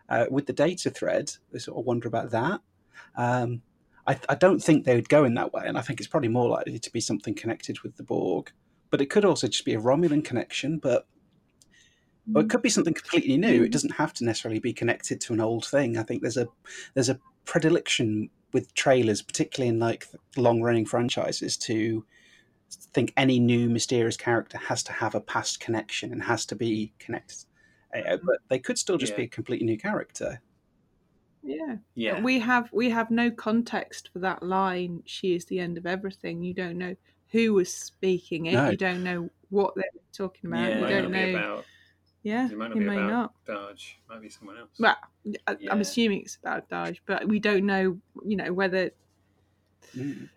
uh, 0.09 0.25
with 0.29 0.45
the 0.45 0.53
data 0.53 0.89
thread. 0.89 1.31
I 1.53 1.57
sort 1.57 1.79
of 1.79 1.85
wonder 1.85 2.07
about 2.07 2.29
that. 2.31 2.61
Um, 3.15 3.61
I, 4.05 4.19
I 4.27 4.35
don't 4.35 4.59
think 4.61 4.85
they 4.85 4.95
would 4.95 5.09
go 5.09 5.23
in 5.23 5.33
that 5.35 5.53
way, 5.53 5.63
and 5.65 5.77
I 5.77 5.81
think 5.81 5.99
it's 5.99 6.09
probably 6.09 6.29
more 6.29 6.49
likely 6.49 6.77
to 6.77 6.91
be 6.91 6.99
something 6.99 7.33
connected 7.33 7.79
with 7.81 7.95
the 7.95 8.03
Borg. 8.03 8.51
But 8.89 9.01
it 9.01 9.09
could 9.09 9.25
also 9.25 9.47
just 9.47 9.65
be 9.65 9.73
a 9.73 9.79
Romulan 9.81 10.23
connection, 10.23 10.77
but 10.77 11.07
or 12.35 12.41
it 12.41 12.49
could 12.49 12.61
be 12.61 12.69
something 12.69 12.93
completely 12.93 13.37
new. 13.37 13.63
It 13.63 13.71
doesn't 13.71 13.95
have 13.95 14.13
to 14.13 14.23
necessarily 14.25 14.59
be 14.59 14.73
connected 14.73 15.19
to 15.21 15.33
an 15.33 15.41
old 15.41 15.65
thing. 15.65 15.97
I 15.97 16.03
think 16.03 16.21
there's 16.21 16.37
a 16.37 16.47
there's 16.93 17.09
a 17.09 17.19
predilection 17.45 18.29
with 18.53 18.73
trailers, 18.75 19.21
particularly 19.21 19.69
in 19.69 19.79
like 19.79 20.07
long 20.37 20.61
running 20.61 20.85
franchises, 20.85 21.57
to 21.57 22.05
think 22.93 23.13
any 23.17 23.39
new 23.39 23.69
mysterious 23.69 24.17
character 24.17 24.57
has 24.57 24.83
to 24.83 24.91
have 24.91 25.15
a 25.15 25.21
past 25.21 25.59
connection 25.59 26.11
and 26.11 26.23
has 26.23 26.45
to 26.47 26.55
be 26.55 26.93
connected. 26.99 27.45
Uh, 27.93 28.17
but 28.23 28.37
they 28.47 28.57
could 28.57 28.77
still 28.77 28.97
just 28.97 29.15
be 29.15 29.23
a 29.23 29.27
completely 29.27 29.65
new 29.65 29.77
character. 29.77 30.41
Yeah. 31.43 31.75
Yeah, 31.93 32.21
We 32.21 32.39
have 32.39 32.69
we 32.71 32.89
have 32.89 33.11
no 33.11 33.29
context 33.29 34.09
for 34.13 34.19
that 34.19 34.41
line. 34.41 35.03
She 35.05 35.35
is 35.35 35.45
the 35.45 35.59
end 35.59 35.77
of 35.77 35.85
everything. 35.85 36.41
You 36.43 36.53
don't 36.53 36.77
know 36.77 36.95
who 37.29 37.53
was 37.53 37.73
speaking 37.73 38.47
it. 38.47 38.53
No. 38.53 38.69
You 38.69 38.77
don't 38.77 39.03
know 39.03 39.29
what 39.49 39.75
they 39.75 39.83
were 39.93 40.01
talking 40.13 40.49
about. 40.49 40.69
Yeah. 40.69 40.79
You 40.79 40.87
don't 40.87 41.11
know. 41.11 41.29
about. 41.29 41.65
Yeah, 42.23 42.49
It 42.49 42.57
might 42.57 42.69
not 42.69 42.77
you 42.77 42.83
be 42.83 42.87
may 42.87 42.95
about 42.97 43.09
not. 43.09 43.45
Dodge. 43.45 43.99
Might 44.09 44.21
be 44.21 44.29
someone 44.29 44.57
else. 44.57 44.69
Well, 44.79 44.95
I, 45.45 45.57
Yeah. 45.59 45.71
I'm 45.73 45.81
assuming 45.81 46.21
it's 46.21 46.37
about 46.37 46.69
Dahj, 46.69 46.99
but 47.05 47.27
we 47.27 47.39
don't 47.39 47.65
know. 47.65 47.99
You 48.25 48.37
know 48.37 48.53
whether 48.53 48.91
Mm. 49.93 50.29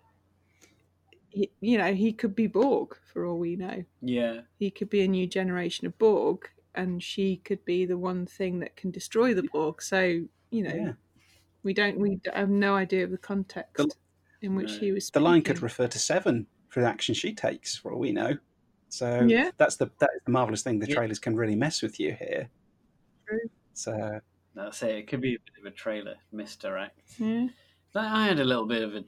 he, 1.28 1.50
you 1.60 1.78
know 1.78 1.94
he 1.94 2.12
could 2.12 2.34
be 2.34 2.48
Borg 2.48 2.96
for 3.12 3.24
all 3.24 3.38
we 3.38 3.54
know. 3.56 3.84
yeah, 4.00 4.40
He 4.58 4.70
could 4.70 4.90
be 4.90 5.02
a 5.02 5.08
new 5.08 5.26
generation 5.28 5.86
of 5.86 5.96
Borg, 5.98 6.48
and 6.74 7.00
she 7.02 7.36
could 7.38 7.64
be 7.64 7.86
the 7.86 7.96
one 7.96 8.26
thing 8.26 8.58
that 8.60 8.74
can 8.76 8.90
destroy 8.90 9.32
the 9.34 9.44
Borg. 9.44 9.80
So 9.80 10.00
you 10.50 10.62
know, 10.62 10.74
Yeah. 10.74 10.92
we 11.62 11.72
don't. 11.72 11.98
We 11.98 12.20
have 12.34 12.50
no 12.50 12.74
idea 12.74 13.04
of 13.04 13.10
the 13.12 13.18
context 13.18 13.76
The- 13.76 13.94
in 14.42 14.54
which 14.56 14.72
No. 14.72 14.78
he 14.78 14.92
was. 14.92 15.10
The 15.10 15.20
line 15.20 15.42
could 15.42 15.62
refer 15.62 15.86
to 15.86 15.98
Seven 15.98 16.46
for 16.68 16.80
the 16.80 16.86
action 16.88 17.14
she 17.14 17.32
takes, 17.32 17.76
for 17.76 17.92
all 17.92 18.00
we 18.00 18.10
know. 18.12 18.38
So 18.88 19.22
Yeah. 19.22 19.50
that's 19.56 19.76
the 19.76 19.90
that 19.98 20.10
is 20.16 20.22
the 20.24 20.30
marvelous 20.32 20.62
thing. 20.62 20.78
The 20.78 20.88
Yeah. 20.88 20.94
trailers 20.94 21.18
can 21.18 21.36
really 21.36 21.56
mess 21.56 21.82
with 21.82 21.98
you 22.00 22.14
here. 22.14 22.50
True. 23.26 23.50
So 23.74 24.20
that's 24.54 24.82
it. 24.82 24.94
It 24.96 25.08
could 25.08 25.20
be 25.20 25.34
a 25.34 25.38
bit 25.38 25.58
of 25.58 25.64
a 25.66 25.70
trailer 25.70 26.16
misdirect. 26.32 27.18
Yeah. 27.18 27.48
I 27.94 28.26
had 28.26 28.40
a 28.40 28.44
little 28.44 28.66
bit 28.66 28.82
of 28.82 28.94
a 28.94 29.04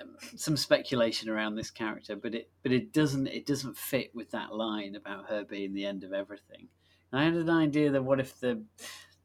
um, 0.00 0.16
some 0.36 0.56
speculation 0.56 1.28
around 1.28 1.56
this 1.56 1.70
character, 1.70 2.16
but 2.16 2.34
it 2.34 2.50
but 2.62 2.72
it 2.72 2.92
doesn't 2.92 3.26
it 3.26 3.46
doesn't 3.46 3.76
fit 3.76 4.14
with 4.14 4.30
that 4.30 4.54
line 4.54 4.96
about 4.96 5.28
her 5.28 5.44
being 5.44 5.74
the 5.74 5.84
end 5.84 6.04
of 6.04 6.12
everything. 6.12 6.68
And 7.12 7.20
I 7.20 7.24
had 7.24 7.34
an 7.34 7.50
idea 7.50 7.90
that 7.90 8.02
what 8.02 8.18
if 8.20 8.40
the 8.40 8.64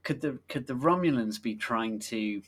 could 0.03 0.21
the 0.21 0.39
could 0.49 0.67
the 0.67 0.73
Romulans 0.75 1.41
be 1.41 1.55
trying 1.55 1.99
to 1.99 2.41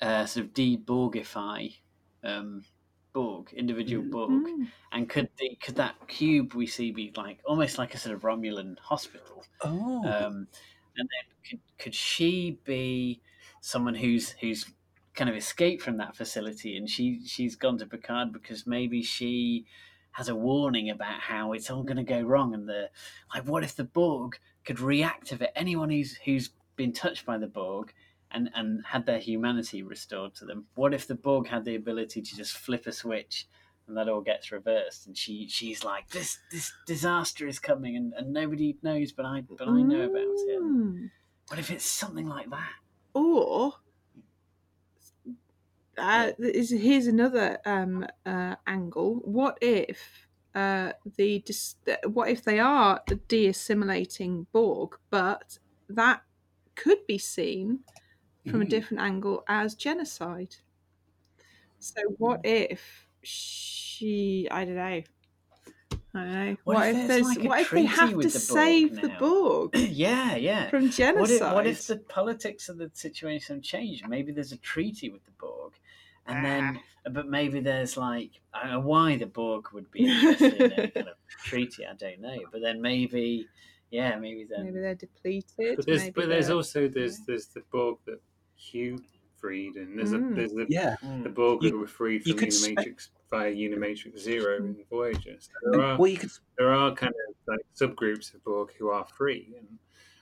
uh, 0.00 0.24
sort 0.26 0.46
of 0.46 0.54
de-Borgify 0.54 1.76
um, 2.22 2.64
Borg, 3.12 3.52
individual 3.52 4.04
Mm. 4.04 4.10
Borg, 4.10 4.30
Mm. 4.30 4.72
and 4.92 5.08
could 5.08 5.30
the 5.38 5.56
could 5.56 5.76
that 5.76 6.08
cube 6.08 6.54
we 6.54 6.66
see 6.66 6.90
be 6.92 7.12
like 7.16 7.40
almost 7.44 7.78
like 7.78 7.94
a 7.94 7.98
sort 7.98 8.14
of 8.14 8.22
Romulan 8.22 8.78
hospital? 8.78 9.44
oh, 9.62 10.02
Um, 10.04 10.48
and 10.96 11.08
then 11.08 11.34
could, 11.48 11.60
could 11.78 11.94
she 11.94 12.60
be 12.64 13.22
someone 13.60 13.94
who's 13.94 14.30
who's 14.32 14.72
kind 15.14 15.28
of 15.30 15.36
escaped 15.36 15.82
from 15.82 15.96
that 15.98 16.16
facility 16.16 16.76
and 16.76 16.88
she 16.88 17.26
she's 17.26 17.56
gone 17.56 17.78
to 17.78 17.86
Picard 17.86 18.32
because 18.32 18.66
maybe 18.66 19.02
she 19.02 19.66
has 20.12 20.28
a 20.28 20.34
warning 20.36 20.90
about 20.90 21.20
how 21.20 21.52
it's 21.52 21.70
all 21.70 21.82
going 21.82 21.96
to 21.96 22.02
go 22.04 22.20
wrong 22.22 22.54
and 22.54 22.68
the 22.68 22.90
like 23.34 23.44
what 23.44 23.64
if 23.64 23.76
the 23.76 23.84
Borg 23.84 24.38
could 24.64 24.76
reactivate 24.78 25.50
anyone 25.56 25.90
who's 25.90 26.16
who's 26.16 26.50
been 26.76 26.92
touched 26.92 27.26
by 27.26 27.38
the 27.38 27.46
Borg 27.48 27.92
and 28.32 28.50
and 28.54 28.84
had 28.86 29.06
their 29.06 29.18
humanity 29.18 29.82
restored 29.82 30.34
to 30.36 30.44
them. 30.44 30.66
What 30.74 30.94
if 30.94 31.06
the 31.06 31.14
Borg 31.14 31.48
had 31.48 31.64
the 31.64 31.74
ability 31.76 32.22
to 32.22 32.36
just 32.36 32.56
flip 32.56 32.86
a 32.86 32.92
switch 32.92 33.46
and 33.86 33.96
that 33.96 34.08
all 34.08 34.20
gets 34.20 34.52
reversed? 34.52 35.06
And 35.06 35.16
she 35.16 35.48
she's 35.48 35.84
like 35.84 36.08
this 36.10 36.38
this 36.50 36.72
disaster 36.86 37.46
is 37.46 37.58
coming 37.58 37.96
and, 37.96 38.12
and 38.14 38.32
nobody 38.32 38.76
knows 38.82 39.12
but 39.12 39.26
I 39.26 39.42
but 39.42 39.68
I 39.68 39.82
know 39.82 40.02
about 40.02 40.20
it. 40.22 40.62
Mm. 40.62 41.10
what 41.48 41.58
if 41.58 41.70
it's 41.70 41.84
something 41.84 42.26
like 42.26 42.50
that? 42.50 42.72
Or 43.14 43.74
uh, 45.98 46.32
is- 46.38 46.70
here's 46.70 47.06
another 47.06 47.58
um, 47.66 48.06
uh, 48.24 48.56
angle. 48.66 49.20
What 49.24 49.58
if 49.60 50.26
uh, 50.54 50.92
the 51.16 51.40
dis- 51.40 51.76
what 52.06 52.28
if 52.28 52.44
they 52.44 52.58
are 52.58 53.02
de-assimilating 53.28 54.46
Borg, 54.52 54.96
but 55.10 55.58
that 55.88 56.22
could 56.74 57.06
be 57.06 57.18
seen 57.18 57.80
from 58.50 58.62
a 58.62 58.64
Mm. 58.64 58.70
different 58.70 59.02
angle 59.02 59.44
as 59.48 59.74
genocide? 59.74 60.56
So 61.78 62.00
what 62.18 62.40
if 62.44 63.08
she? 63.22 64.48
I 64.50 64.64
don't 64.64 64.76
know. 64.76 65.02
I 66.14 66.24
don't 66.24 66.32
know. 66.32 66.56
What 66.64 66.78
What, 66.78 66.88
if 66.88 66.92
if, 66.92 66.94
there's 66.94 67.20
there's? 67.22 67.36
like 67.36 67.40
what 67.42 67.60
if 67.60 67.70
they 67.72 67.84
have 67.84 68.18
to 68.20 68.30
the 68.30 68.40
Borg 68.40 68.90
save 68.90 69.00
the 69.00 69.08
now? 69.08 69.18
Borg 69.18 69.74
yeah 69.74 70.36
yeah 70.36 70.70
from 70.70 70.90
genocide? 70.90 71.18
What 71.20 71.30
if, 71.30 71.50
what 71.50 71.66
if 71.66 71.86
the 71.86 71.98
politics 71.98 72.68
of 72.68 72.78
the 72.78 72.90
situation 72.94 73.62
change? 73.62 74.04
Maybe 74.04 74.32
there's 74.32 74.52
a 74.52 74.56
treaty 74.58 75.08
with 75.10 75.24
the 75.24 75.32
Borg, 75.32 75.74
and 76.26 76.44
then 76.44 76.80
but 77.10 77.28
maybe 77.28 77.60
there's 77.60 77.96
like 77.96 78.40
I 78.52 78.62
don't 78.64 78.72
know 78.72 78.80
why 78.80 79.16
the 79.16 79.26
Borg 79.26 79.72
would 79.72 79.90
be 79.90 80.06
interested 80.06 80.54
in 80.54 80.72
a 80.72 80.82
kind 80.84 81.08
of 81.08 81.16
treaty. 81.44 81.86
I 81.86 81.94
don't 81.94 82.20
know, 82.20 82.46
but 82.50 82.60
then 82.60 82.80
maybe 82.80 83.50
yeah, 83.90 84.16
maybe 84.18 84.44
then 84.44 84.64
Maybe 84.64 84.78
they're 84.80 84.94
depleted. 84.94 85.76
But 85.76 85.86
there's 85.86 86.02
maybe 86.02 86.14
but 86.14 86.28
there's 86.28 86.50
also 86.50 86.88
there's 86.88 87.20
there's 87.20 87.48
the 87.48 87.60
Borg 87.72 87.98
that 88.06 88.20
Hugh 88.60 89.02
freed, 89.36 89.76
and 89.76 89.98
there's 89.98 90.12
Mm. 90.12 90.32
a 90.32 90.34
there's 90.34 90.52
the 90.52 90.66
Yeah. 90.68 90.96
Mm. 91.02 91.22
the 91.22 91.30
Borg 91.30 91.62
You- 91.62 91.70
that 91.70 91.76
were 91.78 91.86
freed 91.86 92.22
from 92.24 92.36
could 92.36 92.52
spe- 92.52 92.68
Unimatrix 92.68 93.08
via 93.30 93.50
Unimatrix 93.52 94.18
Zero 94.18 94.60
Mm. 94.60 94.78
in 94.78 94.84
Voyager. 94.90 95.36
So 95.40 95.50
there 95.70 95.80
are 95.82 95.96
Well, 95.98 96.10
you 96.10 96.18
could 96.18 96.30
there 96.58 96.72
are 96.72 96.94
kind 96.94 97.14
of 97.28 97.36
like 97.46 97.60
subgroups 97.74 98.34
of 98.34 98.44
Borg 98.44 98.72
who 98.74 98.90
are 98.90 99.06
free, 99.06 99.54
and 99.58 99.78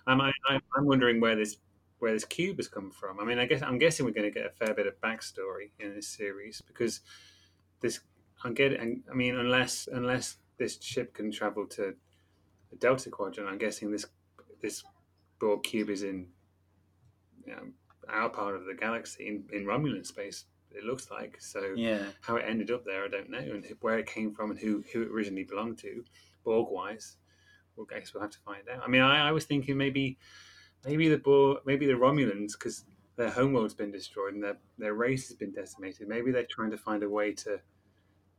I'm 0.07 0.21
I, 0.21 0.33
I'm 0.49 0.61
I'm 0.76 0.85
wondering 0.87 1.21
where 1.21 1.35
this 1.37 1.59
where 1.99 2.12
this 2.12 2.25
cube 2.25 2.59
has 2.59 2.68
come 2.68 2.92
from. 2.92 3.18
I 3.18 3.25
mean, 3.25 3.40
I 3.40 3.47
guess 3.47 3.61
I'm 3.61 3.76
guessing 3.76 4.07
we're 4.07 4.12
going 4.12 4.33
to 4.33 4.38
get 4.40 4.47
a 4.47 4.50
fair 4.50 4.73
bit 4.73 4.87
of 4.87 5.00
backstory 5.00 5.73
in 5.80 5.95
this 5.97 6.07
series 6.07 6.61
because 6.61 7.00
this 7.80 7.99
I'm 8.45 8.54
getting. 8.54 9.02
I 9.11 9.14
mean, 9.14 9.35
unless 9.37 9.88
unless 9.88 10.38
this 10.59 10.80
ship 10.80 11.12
can 11.12 11.33
travel 11.33 11.66
to 11.66 11.97
the 12.71 12.76
Delta 12.76 13.11
Quadrant, 13.11 13.49
I'm 13.50 13.59
guessing 13.59 13.90
this 13.90 14.07
this 14.61 14.85
Borg 15.40 15.64
cube 15.64 15.90
is 15.90 16.04
in 16.04 16.33
you 17.45 17.52
know, 17.52 17.73
our 18.11 18.29
part 18.29 18.55
of 18.55 18.65
the 18.65 18.75
galaxy 18.75 19.27
in, 19.27 19.45
in 19.53 19.65
Romulan 19.67 20.07
space. 20.07 20.45
It 20.71 20.85
looks 20.85 21.11
like 21.11 21.37
so 21.41 21.73
yeah. 21.77 22.05
how 22.21 22.37
it 22.37 22.45
ended 22.47 22.71
up 22.71 22.85
there, 22.85 23.05
I 23.05 23.09
don't 23.09 23.31
know, 23.31 23.38
and 23.38 23.65
where 23.81 23.99
it 23.99 24.07
came 24.07 24.35
from 24.35 24.50
and 24.50 24.61
who 24.61 24.85
who 24.93 25.03
it 25.03 25.09
originally 25.09 25.45
belonged 25.45 25.79
to, 25.79 26.05
Borg 26.45 26.69
wise. 26.71 27.17
Well, 27.77 27.87
I 27.95 27.99
guess 27.99 28.12
we'll 28.12 28.23
have 28.23 28.33
to 28.33 28.38
find 28.45 28.62
out. 28.69 28.83
I 28.85 28.88
mean, 28.88 29.03
I, 29.03 29.29
I 29.29 29.33
was 29.33 29.45
thinking 29.45 29.77
maybe 29.77 30.19
maybe 30.85 31.09
the 31.09 31.19
Borg, 31.19 31.59
maybe 31.65 31.87
the 31.87 31.95
Romulans, 31.95 32.53
because 32.53 32.85
their 33.17 33.31
homeworld's 33.31 33.75
been 33.75 33.91
destroyed 33.91 34.35
and 34.35 34.43
their 34.43 34.59
their 34.79 34.95
race 34.95 35.29
has 35.29 35.37
been 35.37 35.53
decimated. 35.53 36.07
Maybe 36.07 36.31
they're 36.33 36.47
trying 36.49 36.71
to 36.71 36.79
find 36.79 37.03
a 37.03 37.09
way 37.09 37.33
to 37.33 37.61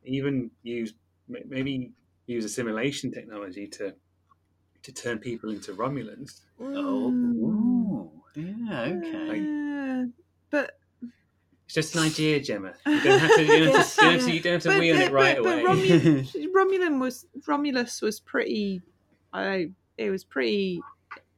even 0.06 0.52
use 0.64 0.94
maybe 1.28 1.92
use 2.28 2.46
assimilation 2.46 3.12
technology 3.12 3.68
to 3.68 3.94
to 4.84 4.92
turn 4.94 5.20
people 5.20 5.50
into 5.50 5.74
Romulans. 5.74 6.42
Oh, 6.60 7.12
Mm. 7.12 7.44
ooh, 7.44 7.69
yeah, 8.36 8.82
okay. 8.82 9.40
Yeah, 9.40 10.06
but 10.50 10.78
It's 11.66 11.74
just 11.76 11.96
an 11.96 12.04
idea, 12.04 12.40
Gemma. 12.40 12.74
You 12.88 13.02
don't 13.02 13.20
have 13.20 13.36
to. 13.36 13.44
You 13.44 13.66
don't 13.66 13.76
have 13.76 13.96
to, 13.96 14.02
you 14.02 14.10
don't 14.10 14.14
have 14.14 14.24
to, 14.26 14.34
you 14.34 14.40
don't 14.42 14.54
have 14.54 14.62
to 14.64 14.70
But- 14.70 14.84
it 14.84 15.12
right 15.12 15.38
but 15.38 15.60
away. 15.60 15.64
Romulan, 15.64 16.52
Romulan 16.56 17.00
was 17.00 17.26
Romulus 17.48 18.02
was 18.02 18.20
pretty. 18.20 18.82
I 19.34 19.72
it 19.98 20.10
was 20.10 20.24
pretty 20.24 20.82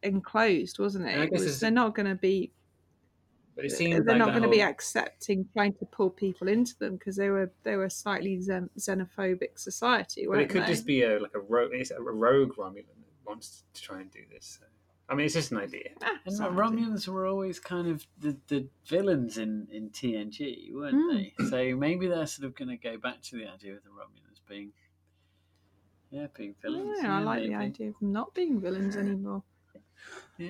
enclosed, 0.03 0.79
wasn't 0.79 1.07
it? 1.07 1.17
It 1.19 1.31
was- 1.31 1.59
they're 1.59 1.71
not 1.71 1.95
going 1.95 2.07
to 2.07 2.15
be. 2.15 2.51
but 3.55 3.65
it 3.65 3.69
They're 3.69 3.77
seems 3.77 4.05
not 4.05 4.29
going 4.29 4.43
to 4.43 4.47
be 4.49 4.61
accepting 4.61 5.45
trying 5.53 5.73
to 5.73 5.85
pull 5.85 6.09
people 6.09 6.47
into 6.47 6.77
them 6.79 6.95
because 6.95 7.15
they 7.17 7.29
were 7.29 7.51
they 7.63 7.75
were 7.75 7.89
slightly 7.89 8.37
xenophobic 8.37 9.59
society, 9.59 10.25
But 10.29 10.39
it 10.39 10.49
could 10.49 10.63
they? 10.63 10.67
just 10.67 10.85
be 10.85 11.01
a 11.03 11.19
like 11.19 11.33
a 11.35 11.39
rogue, 11.39 11.71
it's 11.73 11.91
a 11.91 12.01
rogue 12.01 12.53
Romulan 12.55 12.75
that 12.75 13.27
wants 13.27 13.63
to 13.73 13.81
try 13.81 13.99
and 13.99 14.09
do 14.11 14.21
this. 14.31 14.59
So. 14.61 14.65
I 15.11 15.13
mean, 15.13 15.25
it's 15.25 15.35
just 15.35 15.51
an 15.51 15.57
idea. 15.57 15.89
Ah, 16.01 16.17
And 16.25 16.37
the. 16.37 16.43
Romulans 16.45 17.05
were 17.07 17.27
always 17.27 17.59
kind 17.59 17.87
of 17.87 18.07
the, 18.19 18.37
the 18.47 18.65
villains 18.87 19.37
in, 19.37 19.67
in 19.71 19.89
TNG, 19.89 20.73
weren't 20.73 20.95
Mm. 20.95 21.11
they? 21.37 21.45
So 21.49 21.75
maybe 21.75 22.07
they're 22.07 22.25
sort 22.25 22.45
of 22.47 22.55
going 22.55 22.69
to 22.69 22.77
go 22.77 22.97
back 22.97 23.21
to 23.23 23.35
the 23.35 23.45
idea 23.47 23.73
of 23.75 23.83
the 23.83 23.89
Romulans 23.89 24.39
being, 24.47 24.71
yeah, 26.11 26.27
being 26.33 26.55
villains. 26.61 26.99
Yeah, 27.03 27.17
I 27.17 27.21
like 27.21 27.43
the 27.43 27.55
idea 27.55 27.89
of 27.89 27.99
them 27.99 28.13
not 28.13 28.33
being 28.33 28.61
villains 28.61 28.95
anymore. 28.95 29.43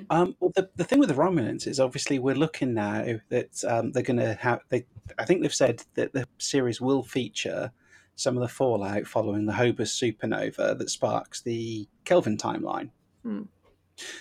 Um, 0.10 0.36
well, 0.40 0.52
the, 0.56 0.70
the 0.78 0.84
thing 0.86 1.00
with 1.00 1.10
the 1.10 1.16
Romulans 1.16 1.68
is 1.68 1.80
obviously 1.80 2.18
we're 2.20 2.36
looking 2.36 2.74
now 2.74 3.20
that 3.30 3.64
um, 3.68 3.92
they're 3.92 4.04
going 4.04 4.20
to 4.20 4.36
have. 4.36 4.62
They, 4.70 4.86
I 5.20 5.26
think 5.26 5.42
they've 5.42 5.54
said 5.54 5.84
that 5.96 6.14
the 6.14 6.28
series 6.38 6.80
will 6.80 7.04
feature 7.04 7.72
some 8.16 8.38
of 8.38 8.42
the 8.42 8.48
fallout 8.48 9.08
following 9.08 9.46
the 9.48 9.54
Hobus 9.54 9.92
supernova 9.92 10.78
that 10.78 10.90
sparks 10.90 11.42
the 11.42 11.88
Kelvin 12.06 12.38
timeline. 12.38 12.90
Hmm. 13.24 13.42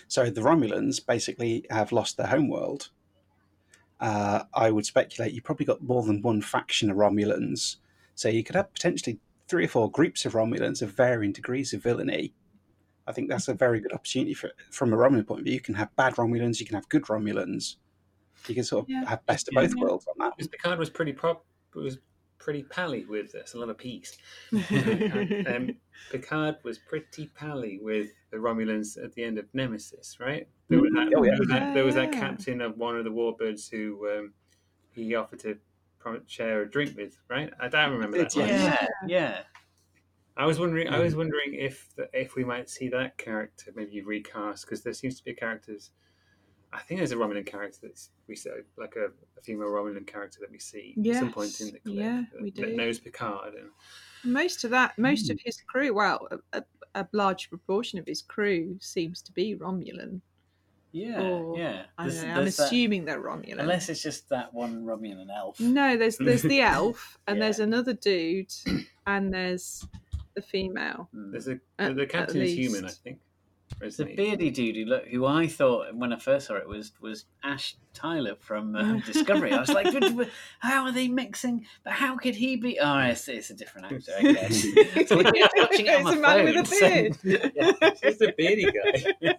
So 0.08 0.30
the 0.30 0.40
Romulans 0.40 1.04
basically 1.04 1.66
have 1.70 1.92
lost 1.92 2.16
their 2.16 2.26
homeworld. 2.26 2.90
Uh, 4.00 4.44
I 4.54 4.70
would 4.70 4.86
speculate 4.86 5.32
you 5.32 5.42
probably 5.42 5.66
got 5.66 5.82
more 5.82 6.02
than 6.02 6.22
one 6.22 6.40
faction 6.40 6.90
of 6.90 6.96
Romulans, 6.96 7.76
so 8.14 8.28
you 8.28 8.42
could 8.42 8.56
have 8.56 8.72
potentially 8.72 9.18
three 9.46 9.64
or 9.64 9.68
four 9.68 9.90
groups 9.90 10.24
of 10.24 10.32
Romulans 10.32 10.80
of 10.80 10.92
varying 10.92 11.32
degrees 11.32 11.74
of 11.74 11.82
villainy. 11.82 12.32
I 13.06 13.12
think 13.12 13.28
that's 13.28 13.48
a 13.48 13.54
very 13.54 13.80
good 13.80 13.92
opportunity 13.92 14.32
for, 14.34 14.50
from 14.70 14.92
a 14.92 14.96
Romulan 14.96 15.26
point 15.26 15.40
of 15.40 15.44
view. 15.44 15.54
You 15.54 15.60
can 15.60 15.74
have 15.74 15.94
bad 15.96 16.14
Romulans, 16.14 16.60
you 16.60 16.66
can 16.66 16.76
have 16.76 16.88
good 16.88 17.02
Romulans. 17.04 17.76
You 18.46 18.54
can 18.54 18.64
sort 18.64 18.84
of 18.84 18.90
Yeah. 18.90 19.04
have 19.06 19.26
best 19.26 19.48
of 19.48 19.54
Yeah. 19.54 19.62
both 19.62 19.74
worlds 19.74 20.06
on 20.06 20.14
that. 20.18 20.36
Because 20.36 20.48
Picard 20.48 20.78
was 20.78 20.88
pretty 20.88 21.12
prop, 21.12 21.44
was 21.74 21.98
pretty 22.40 22.62
pally 22.64 23.04
with 23.04 23.30
this. 23.30 23.54
A 23.54 23.58
lot 23.58 23.68
of 23.68 23.78
peace. 23.78 24.16
um, 24.52 25.76
Picard 26.10 26.56
was 26.64 26.78
pretty 26.78 27.30
pally 27.36 27.78
with 27.80 28.08
the 28.30 28.38
Romulans 28.38 29.02
at 29.02 29.12
the 29.14 29.22
end 29.22 29.38
of 29.38 29.46
Nemesis, 29.52 30.18
right? 30.18 30.48
There 30.68 30.80
was 30.80 30.92
that, 30.94 31.12
Oh, 31.14 31.22
yeah. 31.22 31.30
there 31.30 31.38
was 31.38 31.48
that, 31.48 31.74
there 31.74 31.84
was 31.84 31.94
that 31.94 32.12
captain 32.12 32.60
of 32.60 32.76
one 32.76 32.96
of 32.96 33.04
the 33.04 33.10
warbirds 33.10 33.70
who 33.70 34.08
um, 34.08 34.32
he 34.92 35.14
offered 35.14 35.40
to 35.40 35.58
share 36.26 36.62
a 36.62 36.70
drink 36.70 36.96
with, 36.96 37.16
right? 37.28 37.52
I 37.60 37.68
don't 37.68 37.92
remember 37.92 38.18
that. 38.18 38.34
Yeah. 38.34 38.42
one. 38.42 38.48
Yeah, 38.48 38.86
yeah. 39.06 39.40
I 40.36 40.46
was 40.46 40.58
wondering. 40.58 40.88
I 40.88 40.98
was 41.00 41.14
wondering 41.14 41.54
if 41.54 41.94
the, 41.96 42.08
if 42.14 42.34
we 42.34 42.44
might 42.44 42.70
see 42.70 42.88
that 42.88 43.18
character 43.18 43.72
maybe 43.76 44.00
recast 44.00 44.64
because 44.64 44.82
there 44.82 44.94
seems 44.94 45.18
to 45.18 45.24
be 45.24 45.34
characters. 45.34 45.90
I 46.72 46.78
think 46.80 47.00
there's 47.00 47.12
a 47.12 47.16
Romulan 47.16 47.44
character 47.46 47.78
that's 47.82 48.10
we 48.28 48.36
say 48.36 48.50
like 48.78 48.94
a, 48.96 49.06
a 49.38 49.42
female 49.42 49.68
Romulan 49.68 50.06
character 50.06 50.38
that 50.40 50.50
we 50.50 50.58
see 50.58 50.94
at 51.10 51.16
some 51.16 51.32
point 51.32 51.60
in 51.60 51.66
the 51.72 51.78
clip 51.80 51.94
yeah, 51.96 52.22
that, 52.32 52.42
we 52.42 52.50
that 52.52 52.76
knows 52.76 52.98
Picard 52.98 53.54
and 53.54 53.70
most 54.22 54.64
of 54.64 54.70
that, 54.70 54.98
most 54.98 55.26
Hmm. 55.26 55.32
of 55.32 55.40
his 55.44 55.60
crew, 55.66 55.94
well, 55.94 56.28
a, 56.30 56.58
a, 56.58 56.64
a 56.94 57.08
large 57.12 57.48
proportion 57.48 57.98
of 57.98 58.06
his 58.06 58.20
crew 58.22 58.76
seems 58.80 59.22
to 59.22 59.32
be 59.32 59.56
Romulan. 59.56 60.20
Yeah, 60.92 61.20
Or- 61.22 61.56
yeah. 61.56 61.84
I 61.96 62.04
There's- 62.04 62.20
don't 62.20 62.28
know, 62.28 62.34
I'm 62.36 62.42
there's 62.42 62.56
that- 62.58 62.66
assuming 62.66 63.04
they're 63.06 63.22
Romulan. 63.22 63.58
unless 63.60 63.88
it's 63.88 64.02
just 64.02 64.28
that 64.28 64.52
one 64.52 64.84
Romulan 64.84 65.28
elf. 65.34 65.58
No, 65.58 65.96
there's 65.96 66.18
there's 66.18 66.42
the 66.42 66.60
elf, 66.76 67.18
and 67.26 67.38
Yeah. 67.38 67.44
there's 67.44 67.60
another 67.60 67.94
dude, 67.94 68.52
and 69.06 69.32
there's 69.32 69.86
the 70.34 70.42
female. 70.42 71.08
Mm. 71.14 71.30
there's 71.32 71.48
a 71.48 71.58
the 71.94 72.06
captain 72.06 72.42
is 72.42 72.52
human, 72.52 72.84
I 72.84 72.90
think. 72.90 73.18
Or 73.82 73.88
The 73.88 74.04
beardy 74.04 74.50
dude 74.50 74.76
who, 74.76 74.84
look, 74.84 75.06
who 75.08 75.24
I 75.24 75.46
thought 75.46 75.94
when 75.94 76.12
I 76.12 76.18
first 76.18 76.48
saw 76.48 76.54
it 76.56 76.68
was 76.68 76.92
was 77.00 77.24
Ash 77.42 77.76
Tyler 77.94 78.36
from 78.38 78.76
um, 78.76 79.00
Discovery. 79.06 79.52
I 79.52 79.60
was 79.60 79.70
like, 79.70 79.90
"But- 79.92 80.14
but 80.16 80.28
how 80.58 80.84
are 80.84 80.92
they 80.92 81.08
mixing? 81.08 81.64
But 81.82 81.94
how 81.94 82.16
could 82.18 82.34
he 82.34 82.56
be? 82.56 82.78
Oh, 82.78 82.98
it's, 82.98 83.26
it's 83.28 83.48
a 83.50 83.54
different 83.54 83.90
actor. 83.92 84.12
I 84.18 84.32
guess. 84.32 84.62
So 85.08 85.16
was 85.16 85.24
watching 85.56 85.86
it 85.86 86.04
on 86.04 86.12
It's 86.12 86.20
my 86.20 86.34
a 86.34 86.44
man 86.44 86.44
with 86.44 86.54
phone, 86.54 86.62
a 86.62 86.66
so- 86.66 86.88
beard. 86.88 87.18
yeah, 87.56 87.90
Just 88.02 88.20
a 88.20 88.34
beardy 88.36 88.64
guy. 88.64 89.04
yeah, 89.20 89.32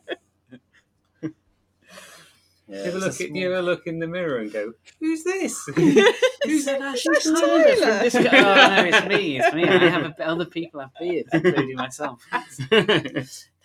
you, 2.68 2.78
ever 2.78 2.88
it's 2.88 2.96
a 2.96 3.00
look 3.00 3.08
at, 3.10 3.14
small- 3.16 3.38
you 3.38 3.52
ever 3.54 3.62
look 3.62 3.86
in 3.88 4.00
the 4.00 4.08
mirror 4.08 4.38
and 4.40 4.52
go, 4.52 4.74
"Who's 5.00 5.24
this?" 5.24 5.66
Who's 5.76 6.66
that 6.66 6.82
Ash 6.82 7.04
Tyler 7.04 7.16
Discovery? 7.16 8.40
Oh 8.40 8.56
no, 8.56 8.86
it's 8.86 9.08
me. 9.08 9.40
It's 9.40 9.54
me. 9.54 9.64
I 9.68 9.90
have 9.90 10.06
a, 10.18 10.28
other 10.28 10.46
people 10.46 10.80
have 10.80 10.92
beards, 11.00 11.30
including 11.34 11.76
myself. 11.76 12.26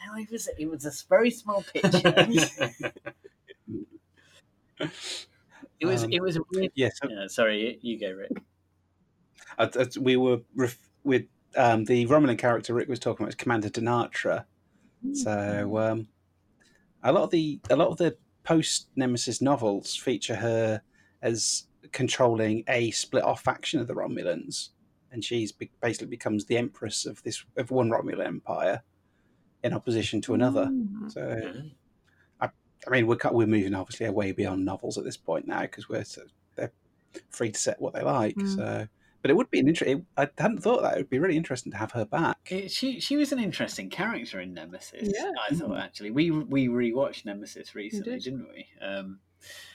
No, 0.06 0.14
it 0.20 0.30
was 0.30 0.48
it 0.58 0.66
was 0.70 0.84
a 0.86 0.92
very 1.08 1.30
small 1.30 1.62
picture. 1.62 2.92
It 5.78 5.86
was 5.86 6.04
Um, 6.04 6.12
it 6.12 6.22
was 6.22 6.36
a 6.36 6.40
weird. 6.52 6.70
Yes, 6.74 6.98
Yeah, 7.08 7.26
sorry, 7.28 7.78
you 7.82 7.98
go, 8.00 8.10
Rick. 8.12 8.32
I- 9.58 9.64
I- 9.74 9.98
we 10.00 10.16
were 10.16 10.40
ref- 10.54 10.88
with 11.04 11.24
um, 11.56 11.84
the 11.84 12.06
Romulan 12.06 12.38
character 12.38 12.72
Rick 12.74 12.88
was 12.88 12.98
talking 12.98 13.24
about 13.24 13.30
is 13.30 13.34
Commander 13.36 13.68
Donatra. 13.68 14.44
So 15.12 15.76
um, 15.78 16.08
a 17.02 17.12
lot 17.12 17.22
of 17.24 17.30
the 17.30 17.60
a 17.70 17.76
lot 17.76 17.88
of 17.88 17.96
the 17.98 18.16
post 18.42 18.88
Nemesis 18.96 19.40
novels 19.40 19.94
feature 19.94 20.34
her 20.36 20.82
as 21.22 21.64
controlling 21.92 22.64
a 22.68 22.90
split 22.90 23.22
off 23.22 23.42
faction 23.42 23.78
of 23.80 23.86
the 23.86 23.94
Romulans, 23.94 24.70
and 25.12 25.24
she's 25.24 25.52
be- 25.52 25.70
basically 25.80 26.08
becomes 26.08 26.46
the 26.46 26.56
empress 26.58 27.06
of 27.06 27.22
this 27.22 27.44
of 27.56 27.70
one 27.70 27.90
Romulan 27.90 28.26
empire 28.26 28.82
in 29.66 29.72
opposition 29.74 30.20
to 30.22 30.34
another. 30.34 30.66
Mm. 30.66 31.12
So 31.12 31.62
I 32.86 32.90
mean, 32.90 33.06
we're 33.08 33.18
we're 33.32 33.46
moving 33.46 33.74
obviously 33.74 34.06
away 34.06 34.30
beyond 34.32 34.64
novels 34.64 34.96
at 34.96 35.02
this 35.04 35.16
point 35.16 35.46
now 35.48 35.62
because 35.62 35.88
we're 35.88 36.04
so, 36.04 36.22
they're 36.54 36.70
free 37.30 37.50
to 37.50 37.58
set 37.58 37.80
what 37.80 37.94
they 37.94 38.02
like. 38.02 38.36
Mm. 38.36 38.54
So, 38.54 38.86
but 39.22 39.30
it 39.30 39.34
would 39.34 39.50
be 39.50 39.58
an 39.58 39.66
interesting. 39.66 40.06
I 40.16 40.28
hadn't 40.38 40.62
thought 40.62 40.82
that 40.82 40.94
it 40.94 40.98
would 40.98 41.10
be 41.10 41.18
really 41.18 41.36
interesting 41.36 41.72
to 41.72 41.78
have 41.78 41.90
her 41.92 42.04
back. 42.04 42.36
It- 42.48 42.70
she 42.70 43.00
she 43.00 43.16
was 43.16 43.32
an 43.32 43.40
interesting 43.40 43.90
character 43.90 44.40
in 44.40 44.54
Nemesis. 44.54 45.10
Yeah. 45.12 45.32
I 45.50 45.54
thought 45.54 45.78
actually 45.78 46.12
we 46.12 46.30
we 46.30 46.68
rewatched 46.68 47.24
Nemesis 47.24 47.74
recently, 47.74 48.12
did. 48.12 48.22
didn't 48.22 48.48
we? 48.52 48.66
Um, 48.80 49.18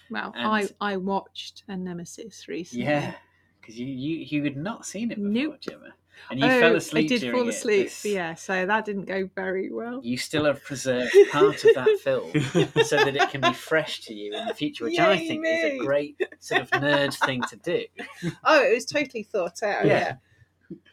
Well, 0.10 0.32
And- 0.36 0.47
I 0.47 0.69
I 0.80 0.95
watched 0.97 1.63
a 1.67 1.75
Nemesis 1.75 2.47
recently. 2.47 2.86
yeah, 2.86 3.15
because 3.60 3.77
you, 3.77 3.88
you 3.88 4.17
you 4.19 4.43
had 4.45 4.56
not 4.56 4.86
seen 4.86 5.12
it 5.12 5.15
before, 5.15 5.32
Nope. 5.32 5.60
Gemma. 5.60 5.93
And 6.30 6.39
you 6.39 6.45
oh, 6.45 6.60
fell 6.60 6.76
asleep. 6.76 7.06
I 7.06 7.08
did 7.08 7.21
during 7.21 7.36
fall 7.38 7.47
it. 7.47 7.56
asleep. 7.56 7.86
This- 7.88 8.06
Yeah, 8.06 8.36
so 8.36 8.65
that 8.65 8.86
didn't 8.86 9.06
go 9.06 9.30
very 9.36 9.71
well. 9.71 10.00
You 10.04 10.17
still 10.17 10.45
have 10.45 10.63
preserved 10.63 11.12
part 11.32 11.63
of 11.63 11.76
that 11.76 12.00
film 12.04 12.32
so 12.86 12.97
that 12.97 13.15
it 13.15 13.30
can 13.30 13.41
be 13.41 13.54
fresh 13.54 14.02
to 14.02 14.13
you 14.13 14.34
in 14.34 14.45
the 14.47 14.54
future, 14.54 14.86
which 14.86 15.00
I 15.00 15.13
Yay 15.13 15.28
think 15.28 15.45
is 15.47 15.63
a 15.74 15.78
great 15.78 16.21
sort 16.39 16.62
of 16.62 16.69
nerd 16.71 17.13
thing 17.26 17.41
to 17.50 17.56
do. 17.58 17.86
Oh, 18.43 18.62
it 18.63 18.74
was 18.74 18.86
totally 18.86 19.24
thought 19.24 19.62
out. 19.63 19.86
Yeah. 19.86 20.15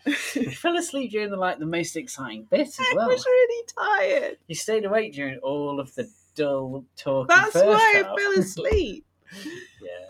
Yeah, 0.07 0.15
You 0.35 0.51
fell 0.51 0.77
asleep 0.77 1.11
during 1.13 1.31
the 1.31 1.37
like 1.37 1.59
the 1.59 1.67
most 1.67 1.97
exciting 1.97 2.47
bit 2.51 2.67
as 2.69 2.81
I 2.81 2.93
well. 2.95 3.05
I 3.11 3.13
was 3.13 3.25
really 3.25 3.65
tired. 3.79 4.39
You 4.47 4.55
stayed 4.55 4.85
awake 4.85 5.13
during 5.13 5.39
all 5.39 5.79
of 5.79 5.95
the 5.95 6.11
dull 6.35 6.85
talking 6.97 7.27
That's 7.29 7.55
why 7.55 7.93
half. 7.97 8.07
I 8.07 8.17
fell 8.17 8.33
asleep. 8.39 9.05
yeah. 9.83 10.07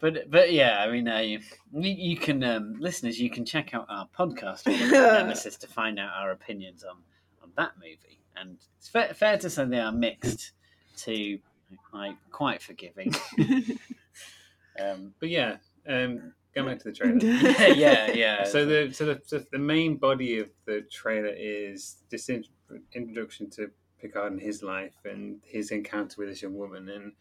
But 0.00 0.30
but 0.30 0.52
yeah, 0.52 0.78
I 0.80 0.90
mean, 0.90 1.06
uh, 1.06 1.18
you, 1.18 1.40
you 1.72 2.16
can 2.16 2.42
um, 2.42 2.76
listeners, 2.78 3.20
you 3.20 3.28
can 3.28 3.44
check 3.44 3.74
out 3.74 3.86
our 3.88 4.08
podcast 4.18 4.66
on 4.66 4.90
Nemesis 4.90 5.56
to 5.58 5.66
find 5.66 5.98
out 5.98 6.10
our 6.16 6.30
opinions 6.30 6.82
on 6.84 6.96
on 7.42 7.50
that 7.56 7.72
movie, 7.76 8.20
and 8.36 8.56
it's 8.78 8.88
fair, 8.88 9.12
fair 9.12 9.36
to 9.38 9.50
say 9.50 9.66
they 9.66 9.78
are 9.78 9.92
mixed 9.92 10.52
to 10.98 11.38
like 11.92 12.16
quite 12.32 12.62
forgiving. 12.62 13.14
um, 14.82 15.14
But 15.20 15.28
yeah, 15.28 15.56
um, 15.86 16.32
going 16.54 16.68
back 16.68 16.78
to 16.78 16.84
the 16.84 16.92
trailer. 16.92 17.18
yeah, 17.22 17.68
yeah, 17.68 18.10
yeah. 18.12 18.44
So 18.44 18.64
the 18.64 18.92
so 18.92 19.04
the, 19.04 19.20
so 19.24 19.44
the 19.52 19.58
main 19.58 19.96
body 19.96 20.38
of 20.38 20.48
the 20.64 20.80
trailer 20.90 21.34
is 21.36 21.96
this 22.10 22.30
in, 22.30 22.44
introduction 22.94 23.50
to 23.50 23.70
Picard 24.00 24.32
and 24.32 24.40
his 24.40 24.62
life 24.62 24.94
and 25.04 25.40
his 25.44 25.70
encounter 25.70 26.16
with 26.18 26.28
this 26.28 26.40
young 26.40 26.56
woman 26.56 26.88
and 26.88 27.12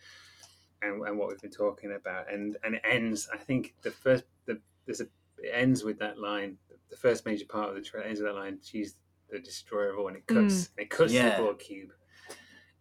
and, 0.81 1.01
and 1.05 1.17
what 1.17 1.29
we've 1.29 1.41
been 1.41 1.51
talking 1.51 1.93
about 1.93 2.31
and 2.31 2.57
and 2.63 2.75
it 2.75 2.81
ends. 2.89 3.29
I 3.33 3.37
think 3.37 3.75
the 3.81 3.91
first 3.91 4.23
the 4.45 4.59
there's 4.85 5.01
a 5.01 5.07
it 5.41 5.51
ends 5.53 5.83
with 5.83 5.99
that 5.99 6.17
line. 6.19 6.57
The 6.89 6.97
first 6.97 7.25
major 7.25 7.45
part 7.45 7.69
of 7.69 7.75
the 7.75 7.81
trailer 7.81 8.07
ends 8.07 8.19
with 8.19 8.29
that 8.29 8.35
line. 8.35 8.59
She's 8.63 8.95
the 9.29 9.39
destroyer 9.39 9.91
of 9.91 9.99
all, 9.99 10.07
and 10.07 10.17
it 10.17 10.27
cuts 10.27 10.53
mm. 10.53 10.69
it 10.77 10.89
cuts 10.89 11.13
Yeah. 11.13 11.31
to 11.31 11.37
the 11.37 11.43
Borg 11.43 11.59
cube, 11.59 11.91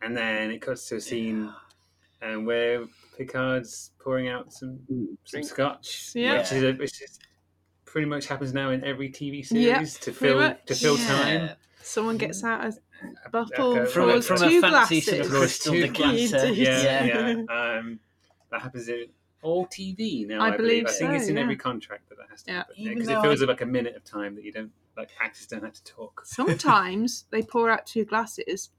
and 0.03 0.17
then 0.17 0.51
it 0.51 0.61
cuts 0.63 0.89
to 0.89 0.97
a 0.97 1.01
scene 1.01 1.53
and 2.21 2.47
where 2.47 2.85
Picard's 3.17 3.93
pouring 3.99 4.29
out 4.29 4.53
some 4.53 4.79
some 5.25 5.43
scotch, 5.43 6.13
Yeah. 6.15 6.39
which 6.39 6.53
is 6.53 6.63
a, 6.65 6.73
which 6.73 7.03
is 7.03 7.19
pretty 7.85 8.07
much 8.07 8.27
happens 8.27 8.53
now 8.53 8.71
in 8.71 8.85
every 8.85 9.11
TV 9.11 9.45
series 9.45 9.67
Yeah, 9.67 9.83
to 9.83 10.13
fill 10.13 10.55
to 10.67 10.75
fill 10.75 10.99
Yeah. 10.99 11.07
time. 11.07 11.57
Someone 11.83 12.19
gets 12.19 12.43
mm-hmm. 12.43 12.47
out 12.49 12.65
a 12.65 12.69
A- 12.69 12.81
bottle, 13.31 13.77
a- 13.79 13.87
From 13.87 14.11
a, 14.11 14.23
from 14.23 14.37
two 14.39 14.45
a 14.59 14.61
fancy 14.61 15.01
glasses. 15.01 15.05
sort 15.07 15.21
of 15.21 15.31
crystal 15.31 15.73
two 15.73 15.81
decanter. 15.83 16.53
Yeah, 16.53 17.05
yeah. 17.05 17.05
yeah. 17.49 17.79
Um, 17.79 18.01
that 18.51 18.63
happens 18.63 18.89
in 18.89 19.07
all 19.43 19.67
TV 19.67 20.27
now. 20.27 20.41
I 20.41 20.49
I, 20.49 20.57
believe. 20.57 20.85
believe 20.85 20.87
I 20.87 20.93
think 20.93 21.11
so, 21.11 21.17
it's 21.17 21.29
in 21.29 21.37
yeah. 21.37 21.43
every 21.43 21.57
contract 21.57 22.09
that 22.09 22.17
that 22.19 22.27
has 22.31 22.43
to 22.45 22.51
Yeah. 22.53 22.57
happen 22.59 22.75
because 22.85 23.07
though 23.07 23.19
it 23.21 23.23
feels 23.23 23.43
I- 23.43 23.47
like 23.47 23.61
a 23.61 23.67
minute 23.67 23.95
of 23.97 24.05
time 24.05 24.35
that 24.35 24.45
you 24.45 24.53
don't 24.53 24.73
like 24.97 25.11
actors 25.23 25.47
don't 25.47 25.63
have 25.63 25.75
to 25.75 25.85
talk. 25.85 26.23
Sometimes 26.25 27.27
they 27.31 27.43
pour 27.43 27.71
out 27.71 27.87
two 27.87 28.05
glasses. 28.05 28.71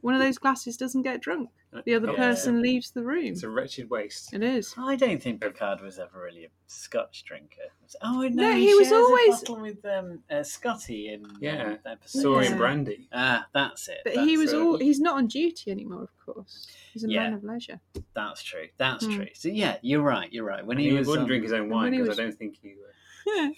One 0.00 0.14
of 0.14 0.20
those 0.26 0.38
glasses 0.38 0.76
doesn't 0.76 1.02
get 1.02 1.20
drunk. 1.20 1.50
The 1.84 1.94
other 1.94 2.12
person 2.14 2.60
leaves 2.62 2.90
the 2.90 3.02
room. 3.04 3.26
It's 3.26 3.44
a 3.44 3.48
wretched 3.48 3.90
waste. 3.90 4.34
It 4.34 4.42
is. 4.42 4.74
I 4.76 4.96
don't 4.96 5.22
think 5.22 5.40
Picard 5.40 5.80
was 5.80 6.00
ever 6.00 6.20
really 6.24 6.46
a 6.46 6.48
Scotch 6.66 7.22
drinker. 7.24 7.62
Oh 8.02 8.22
no, 8.22 8.28
No, 8.28 8.52
he, 8.54 8.66
he 8.66 8.74
was 8.74 8.88
shares 8.88 8.92
a 8.92 9.04
always- 9.04 9.38
bottle 9.40 9.60
with 9.60 9.84
um, 9.84 10.18
uh, 10.30 10.42
Scotty 10.42 11.12
in 11.12 11.24
Yeah. 11.40 11.62
um, 11.64 11.78
episode. 11.86 12.22
Saurian 12.22 12.52
Yeah. 12.52 12.58
brandy. 12.58 13.08
Ah, 13.12 13.46
that's 13.54 13.88
it. 13.88 13.98
But 14.04 14.14
that's 14.14 14.26
he 14.26 14.36
was 14.36 14.52
it. 14.52 14.56
all. 14.58 14.78
He's 14.78 14.98
not 14.98 15.14
on 15.16 15.28
duty 15.28 15.70
anymore, 15.70 16.02
of 16.02 16.26
course. 16.34 16.66
He's 16.92 17.04
a 17.04 17.08
Yeah. 17.08 17.20
man 17.24 17.34
of 17.34 17.44
leisure. 17.44 17.78
That's 18.14 18.42
true. 18.42 18.66
That's 18.76 19.04
Hmm. 19.06 19.14
true. 19.14 19.28
So 19.34 19.48
yeah, 19.48 19.76
you're 19.82 20.02
right. 20.02 20.32
You're 20.32 20.44
right. 20.44 20.66
When 20.66 20.76
And 20.78 20.84
he, 20.84 20.90
he, 20.90 20.96
was 20.98 21.06
wouldn't 21.06 21.22
um, 21.24 21.28
drink 21.28 21.44
his 21.44 21.52
own 21.52 21.68
wine 21.70 21.92
because 21.92 22.08
was- 22.08 22.18
I 22.18 22.22
don't 22.24 22.36
think 22.36 22.56
he. 22.60 22.70
Uh, 22.72 23.30
you 23.30 23.42
You- 23.42 23.54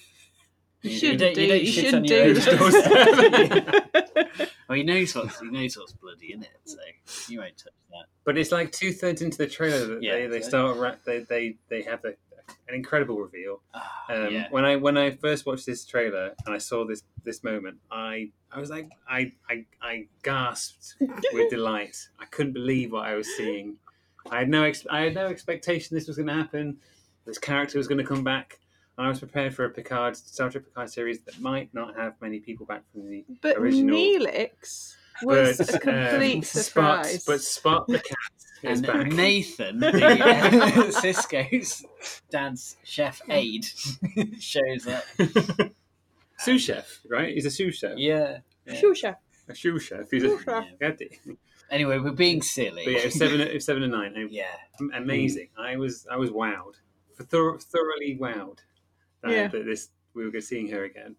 you 0.82 0.98
shouldn't 0.98 1.20
don't- 1.20 1.34
do. 1.34 1.40
you 1.42 1.48
don't 1.48 1.60
You 1.60 1.66
shit 1.72 1.84
shouldn't 1.86 2.10
on 2.10 2.16
your 2.16 2.24
own 2.24 3.74
do. 3.92 4.00
Well, 4.72 4.78
he 4.78 4.84
knows 4.84 5.14
what's 5.14 5.38
he 5.38 5.50
knows 5.50 5.76
what's 5.76 5.92
bloody 5.92 6.32
in 6.32 6.42
it, 6.42 6.48
so 6.64 6.78
you 7.28 7.40
won't 7.40 7.58
touch 7.58 7.74
that. 7.90 8.06
But 8.24 8.38
it's 8.38 8.50
like 8.50 8.72
two 8.72 8.90
thirds 8.90 9.20
into 9.20 9.36
the 9.36 9.46
trailer 9.46 9.84
that 9.86 10.02
Yeah, 10.02 10.14
they, 10.14 10.26
they 10.28 10.40
start 10.40 10.78
ra- 10.78 10.94
they 11.04 11.18
they 11.20 11.56
they 11.68 11.82
have 11.82 12.02
a, 12.06 12.14
an 12.68 12.74
incredible 12.74 13.20
reveal. 13.20 13.60
Ah, 13.74 14.04
Um, 14.08 14.32
yeah. 14.32 14.46
When 14.50 14.64
I 14.64 14.76
when 14.76 14.96
I 14.96 15.10
first 15.10 15.44
watched 15.44 15.66
this 15.66 15.84
trailer 15.84 16.34
and 16.46 16.54
I 16.54 16.58
saw 16.58 16.86
this 16.86 17.02
this 17.22 17.44
moment, 17.44 17.80
I 17.90 18.30
I 18.50 18.60
was 18.60 18.70
like 18.70 18.88
I 19.06 19.32
I, 19.46 19.66
I 19.82 20.06
gasped 20.22 20.94
with 21.34 21.50
delight. 21.50 22.08
I 22.18 22.24
couldn't 22.24 22.54
believe 22.54 22.92
what 22.92 23.04
I 23.04 23.14
was 23.14 23.28
seeing. 23.36 23.76
I 24.30 24.38
had 24.38 24.48
no 24.48 24.62
ex- 24.64 24.86
I 24.88 25.00
had 25.02 25.14
no 25.14 25.26
expectation 25.26 25.94
this 25.94 26.06
was 26.08 26.16
going 26.16 26.28
to 26.28 26.34
happen. 26.34 26.78
This 27.26 27.36
character 27.36 27.76
was 27.76 27.88
going 27.88 27.98
to 27.98 28.04
come 28.04 28.24
back. 28.24 28.58
I 28.98 29.08
was 29.08 29.18
prepared 29.20 29.54
for 29.54 29.64
a 29.64 29.70
Picard 29.70 30.16
Star 30.16 30.50
Trek 30.50 30.64
Picard 30.64 30.90
series 30.90 31.20
that 31.22 31.40
might 31.40 31.72
not 31.72 31.96
have 31.96 32.14
many 32.20 32.40
people 32.40 32.66
back 32.66 32.82
from 32.92 33.08
the 33.08 33.24
But 33.40 33.56
original. 33.56 33.96
Neelix 33.96 34.94
was 35.22 35.58
but, 35.58 35.74
a 35.74 35.78
complete 35.78 36.36
um, 36.36 36.42
surprise. 36.42 37.22
Spot, 37.22 37.32
but 37.34 37.40
Spot 37.40 37.86
the 37.88 37.98
cat 37.98 38.16
is 38.62 38.78
and 38.78 38.86
back. 38.86 39.06
Nathan, 39.08 39.80
the, 39.80 39.88
uh, 39.88 40.50
Sisko's 41.00 41.84
dad's 42.30 42.76
chef 42.84 43.22
aide, 43.30 43.64
shows 44.38 44.86
up. 44.86 45.04
sous 46.38 46.62
chef, 46.62 47.00
right? 47.08 47.32
He's 47.34 47.46
a 47.46 47.50
sous 47.50 47.76
chef. 47.76 47.96
Yeah. 47.96 48.38
yeah. 48.66 48.74
Sure, 48.74 48.94
chef. 48.94 49.16
A 49.48 49.54
sous 49.54 49.82
chef. 49.82 50.10
He's 50.10 50.22
a 50.24 50.28
Sous 50.28 50.44
chef. 50.44 50.64
Gaddy. 50.78 51.18
Anyway, 51.70 51.98
we're 51.98 52.12
being 52.12 52.42
silly. 52.42 52.84
But 52.84 52.92
yeah, 52.92 53.08
seven. 53.08 53.40
It's 53.40 53.64
seven 53.64 53.82
and 53.82 53.92
nine. 53.92 54.28
yeah. 54.30 54.44
Amazing. 54.94 55.48
I 55.58 55.76
was. 55.76 56.06
I 56.10 56.16
was 56.16 56.30
wowed. 56.30 56.74
Thor- 57.18 57.58
thoroughly 57.58 58.18
wowed. 58.20 58.58
That, 59.22 59.30
Yeah. 59.30 59.48
that 59.48 59.64
this 59.64 59.90
we 60.14 60.28
were 60.28 60.40
seeing 60.40 60.68
her 60.68 60.84
again. 60.84 61.16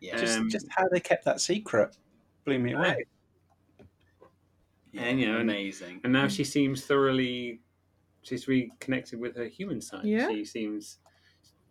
Yeah. 0.00 0.16
Just, 0.18 0.38
Um, 0.38 0.50
just 0.50 0.66
how 0.70 0.86
they 0.88 1.00
kept 1.00 1.24
that 1.24 1.40
secret 1.40 1.96
blew 2.44 2.58
me 2.58 2.72
away. 2.72 3.04
yeah. 4.92 5.02
and, 5.02 5.20
you 5.20 5.30
know, 5.30 5.38
amazing. 5.40 6.00
And 6.04 6.12
now 6.12 6.28
she 6.28 6.44
seems 6.44 6.84
thoroughly. 6.86 7.60
She's 8.22 8.48
reconnected 8.48 9.18
with 9.20 9.36
her 9.36 9.46
human 9.46 9.80
side. 9.80 10.04
Yeah. 10.04 10.28
She 10.28 10.44
seems 10.44 10.98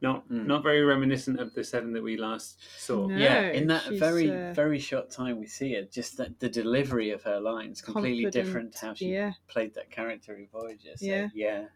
not 0.02 0.28
Mm. 0.30 0.46
not 0.46 0.62
very 0.64 0.82
reminiscent 0.84 1.40
of 1.40 1.54
the 1.56 1.64
seven 1.64 1.92
that 1.94 2.04
we 2.04 2.18
last 2.18 2.60
saw. 2.80 3.08
No. 3.08 3.16
yeah, 3.18 3.50
in 3.50 3.66
that 3.68 3.84
very 3.94 4.30
uh, 4.30 4.54
very 4.54 4.80
short 4.80 5.10
time 5.10 5.40
we 5.40 5.48
see 5.48 5.74
her, 5.74 5.82
just 5.84 6.18
that 6.18 6.40
the 6.40 6.48
delivery 6.50 7.10
of 7.10 7.24
her 7.24 7.40
lines 7.40 7.82
completely 7.82 8.24
Confident, 8.26 8.46
different 8.46 8.74
to 8.76 8.86
how 8.86 8.94
she 8.94 9.12
Yeah, 9.14 9.34
played 9.48 9.74
that 9.74 9.90
character 9.90 10.36
in 10.36 10.48
Voyager. 10.48 10.96
So, 10.98 11.06
Yeah. 11.06 11.30
yeah, 11.34 11.68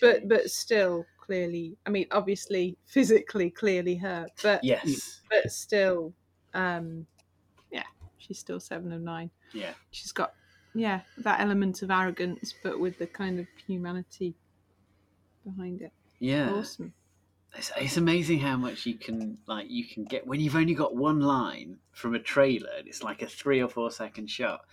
but 0.00 0.28
but 0.28 0.50
still 0.50 1.06
clearly. 1.28 1.76
I 1.86 1.90
mean, 1.90 2.06
obviously, 2.10 2.76
physically, 2.86 3.50
clearly 3.50 3.96
hurt 3.96 4.30
But 4.42 4.64
yes, 4.64 5.20
but 5.28 5.52
still, 5.52 6.14
um, 6.54 7.06
yeah, 7.70 7.82
she's 8.16 8.38
still 8.38 8.58
seven 8.60 8.92
of 8.92 9.02
nine. 9.02 9.30
yeah, 9.52 9.72
She's 9.90 10.10
got 10.12 10.32
yeah 10.74 11.00
that 11.18 11.40
element 11.40 11.82
of 11.82 11.90
arrogance, 11.90 12.54
but 12.62 12.80
with 12.80 12.98
the 12.98 13.06
kind 13.06 13.38
of 13.38 13.46
humanity 13.66 14.34
behind 15.44 15.82
it. 15.82 15.92
yeah. 16.18 16.50
Awesome. 16.50 16.94
It's, 17.56 17.72
it's 17.76 17.96
amazing 17.96 18.40
how 18.40 18.56
much 18.56 18.84
you 18.86 18.94
can 18.94 19.38
like 19.46 19.66
you 19.70 19.84
can 19.84 20.04
get 20.04 20.26
when 20.26 20.40
you've 20.40 20.56
only 20.56 20.74
got 20.74 20.96
one 20.96 21.20
line 21.20 21.78
from 21.92 22.14
a 22.14 22.18
trailer. 22.18 22.70
and 22.78 22.88
It's 22.88 23.02
like 23.02 23.20
a 23.22 23.26
three 23.26 23.60
or 23.62 23.68
four 23.68 23.90
second 23.90 24.30
shot, 24.30 24.64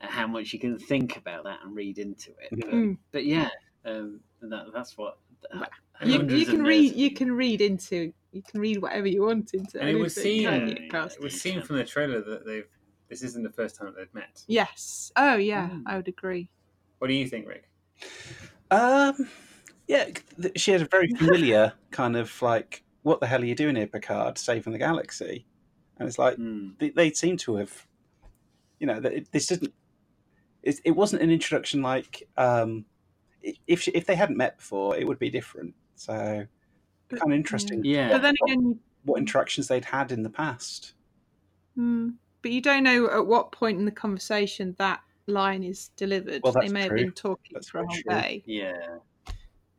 and 0.00 0.10
how 0.10 0.26
much 0.26 0.54
you 0.54 0.58
can 0.58 0.78
think 0.78 1.16
about 1.18 1.44
that 1.44 1.58
and 1.64 1.76
read 1.76 1.98
into 1.98 2.30
it. 2.40 2.48
But, 2.50 2.70
Mm. 2.70 2.96
but 3.12 3.24
yeah, 3.26 3.48
um, 3.84 4.20
that, 4.40 4.72
that's 4.72 4.96
what. 4.96 5.18
You, 6.04 6.22
you 6.28 6.46
can 6.46 6.62
read. 6.62 6.94
You 6.94 7.10
can 7.12 7.32
read 7.32 7.60
into. 7.60 8.12
You 8.32 8.42
can 8.42 8.60
read 8.60 8.80
whatever 8.80 9.06
you 9.06 9.22
want 9.24 9.54
into. 9.54 9.80
And 9.80 9.88
it 9.88 9.94
was 9.94 10.14
seen. 10.14 10.44
can't 10.44 10.68
Yeah, 10.68 10.84
you, 10.84 10.90
Carl? 10.90 11.06
It 11.06 11.20
was 11.20 11.40
seen 11.40 11.62
from 11.62 11.76
the 11.76 11.84
trailer 11.84 12.20
that 12.20 12.46
they've. 12.46 12.66
This 13.08 13.22
isn't 13.22 13.42
the 13.42 13.50
first 13.50 13.76
time 13.76 13.94
they've 13.96 14.12
met. 14.12 14.44
Yes. 14.46 15.10
Oh 15.16 15.36
yeah, 15.36 15.70
Mm. 15.70 15.82
I 15.86 15.96
would 15.96 16.08
agree. 16.08 16.50
What 16.98 17.08
do 17.08 17.14
you 17.14 17.26
think, 17.26 17.48
Rick? 17.48 17.70
Um, 18.70 19.28
yeah, 19.86 20.10
she 20.56 20.72
has 20.72 20.82
a 20.82 20.86
very 20.86 21.08
familiar 21.16 21.72
kind 21.90 22.16
of 22.16 22.40
like, 22.42 22.84
"What 23.02 23.20
the 23.20 23.26
hell 23.26 23.40
are 23.40 23.46
you 23.46 23.54
doing 23.54 23.76
here, 23.76 23.86
Picard? 23.86 24.36
Saving 24.36 24.72
the 24.74 24.78
galaxy?" 24.78 25.46
And 25.98 26.06
it's 26.06 26.18
like 26.18 26.36
Mm. 26.36 26.78
they, 26.78 26.90
they 26.90 27.10
seem 27.12 27.38
to 27.38 27.56
have, 27.56 27.86
you 28.78 28.86
know, 28.86 29.00
that 29.00 29.32
this 29.32 29.46
didn't. 29.46 29.72
It, 30.62 30.80
it 30.84 30.90
wasn't 30.90 31.22
an 31.22 31.30
introduction 31.30 31.80
like 31.82 32.28
um, 32.36 32.84
if 33.66 33.80
she, 33.80 33.90
if 33.92 34.04
they 34.04 34.16
hadn't 34.16 34.36
met 34.36 34.58
before, 34.58 34.96
it 34.96 35.06
would 35.06 35.18
be 35.18 35.30
different. 35.30 35.74
So, 35.98 36.46
But- 37.08 37.20
kind 37.20 37.32
of 37.32 37.36
interesting 37.36 37.84
Yeah, 37.84 38.10
But 38.12 38.22
then 38.22 38.34
again, 38.44 38.80
what 39.04 39.18
interactions 39.18 39.68
they'd 39.68 39.84
had 39.84 40.12
in 40.12 40.22
the 40.22 40.30
past. 40.30 40.94
mm, 41.76 42.14
but 42.42 42.50
you 42.52 42.60
don't 42.60 42.84
know 42.84 43.08
at 43.10 43.26
what 43.26 43.52
point 43.52 43.78
in 43.78 43.84
the 43.84 43.90
conversation 43.90 44.74
that 44.78 45.02
line 45.26 45.62
is 45.62 45.88
delivered. 45.96 46.42
Well, 46.42 46.52
they 46.52 46.68
may 46.68 46.86
true. 46.88 46.96
have 46.98 47.06
been 47.06 47.12
talking 47.12 47.50
That's 47.54 47.68
for 47.70 47.78
a 47.80 47.86
whole 47.86 47.96
true. 47.96 48.02
day. 48.14 48.42
Yeah, 48.46 48.98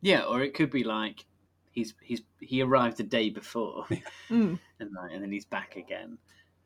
yeah, 0.00 0.24
or 0.24 0.42
it 0.42 0.54
could 0.54 0.70
be 0.70 0.84
like 0.84 1.24
he's 1.72 1.94
he's 2.02 2.22
he 2.40 2.62
arrived 2.62 2.96
the 2.98 3.02
day 3.04 3.30
before, 3.30 3.86
Mm. 4.28 4.58
and 4.80 4.92
like, 4.92 5.12
and 5.12 5.22
then 5.22 5.32
he's 5.32 5.44
back 5.46 5.76
again. 5.76 6.18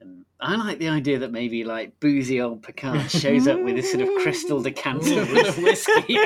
And 0.05 0.25
I 0.41 0.57
like 0.57 0.79
the 0.79 0.89
idea 0.89 1.19
that 1.21 1.33
maybe 1.33 1.65
like 1.65 1.99
boozy 2.01 2.41
old 2.41 2.63
Picard 2.63 3.11
shows 3.11 3.47
up 3.49 3.61
with 3.63 3.77
this 3.77 3.91
sort 3.93 4.03
of 4.03 4.09
crystal 4.23 4.61
decanter 4.63 5.25
full 5.27 5.47
of 5.47 5.59
whiskey, 5.59 6.19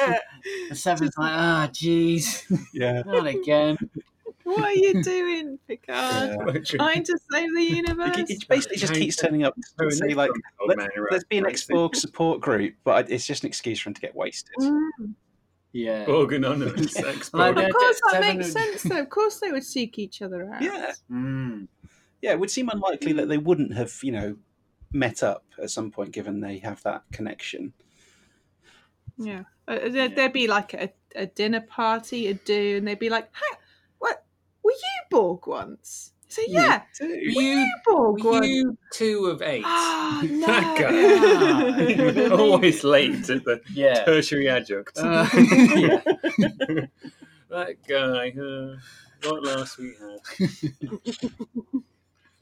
and 0.00 0.78
Seven's 0.78 1.16
like, 1.18 1.32
ah, 1.32 1.68
jeez, 1.72 2.42
Yeah, 2.72 3.02
not 3.04 3.26
again. 3.26 3.76
what 4.44 4.60
are 4.64 4.72
you 4.74 5.02
doing, 5.02 5.58
Picard? 5.68 6.36
Yeah. 6.54 6.60
Trying 6.64 7.04
to 7.04 7.18
save 7.30 7.54
the 7.54 7.62
universe? 7.62 8.16
it 8.30 8.48
basically 8.48 8.76
just 8.78 8.94
keeps 8.94 9.16
turning 9.16 9.44
up 9.44 9.54
Oh, 9.80 9.88
to 9.88 9.94
say 9.94 10.14
like, 10.14 10.30
let, 10.66 10.78
man 10.78 10.88
who 10.94 11.06
let's 11.10 11.24
be 11.24 11.38
an 11.38 11.44
writes 11.44 11.62
X-Borg 11.62 11.94
support 11.96 12.40
group, 12.40 12.74
but 12.84 13.10
it's 13.10 13.26
just 13.26 13.44
an 13.44 13.48
excuse 13.48 13.80
for 13.80 13.90
him 13.90 13.94
to 13.94 14.00
get 14.00 14.14
wasted. 14.14 14.54
Mm. 14.58 15.14
Yeah. 15.74 16.04
Borg 16.04 16.32
Anonymous. 16.34 16.94
Yeah. 16.98 17.06
X-Borg. 17.08 17.56
Like, 17.56 17.66
Of 17.68 17.72
course, 17.74 18.00
that 18.12 18.20
makes 18.20 18.52
sense, 18.52 18.82
though. 18.82 18.98
Of 19.00 19.08
course, 19.10 19.38
they 19.40 19.50
would 19.52 19.64
seek 19.64 19.98
each 19.98 20.20
other 20.22 20.50
out. 20.52 20.60
Yeah, 20.62 20.92
Mm. 21.10 21.68
Yeah. 22.22 22.32
It 22.32 22.40
would 22.40 22.50
seem 22.50 22.70
unlikely 22.70 23.12
that 23.14 23.28
they 23.28 23.38
wouldn't 23.38 23.74
have, 23.74 23.92
you 24.02 24.12
know, 24.12 24.36
met 24.92 25.22
up 25.22 25.44
at 25.62 25.70
some 25.70 25.90
point, 25.90 26.12
given 26.12 26.40
they 26.40 26.58
have 26.58 26.82
that 26.84 27.02
connection. 27.12 27.72
Yeah. 29.18 29.42
Uh, 29.68 29.78
there'd, 29.88 30.16
there'd 30.16 30.32
be 30.32 30.46
like 30.48 30.72
a, 30.74 30.90
a 31.14 31.26
dinner 31.26 31.60
party, 31.60 32.28
a 32.28 32.34
do, 32.34 32.76
and 32.78 32.88
they'd 32.88 32.98
be 32.98 33.10
like, 33.10 33.24
hey, 33.34 33.56
what? 33.98 34.24
Were 34.62 34.72
you 34.72 35.02
Borg 35.10 35.46
once? 35.46 36.12
So, 36.28 36.40
yeah, 36.48 36.80
too. 36.96 37.06
were 37.36 37.42
you 37.42 37.70
Borg 37.84 38.24
Were 38.24 38.30
once? 38.32 38.46
you 38.46 38.78
two 38.90 39.26
of 39.26 39.42
eight? 39.42 39.64
Ah, 39.66 40.22
no. 40.30 40.46
that 40.46 40.78
guy. 40.80 42.28
Always 42.34 42.82
late 42.84 43.28
at 43.28 43.44
the 43.44 43.60
Yeah. 43.74 44.02
tertiary 44.04 44.48
adjunct. 44.48 44.96
Uh, 44.96 45.28
yeah. 45.34 46.00
that 47.50 47.76
guy. 47.86 48.30
Uh, 48.40 48.76
what 49.28 49.42
last 49.44 49.76
we 49.78 49.94
had. 50.00 51.82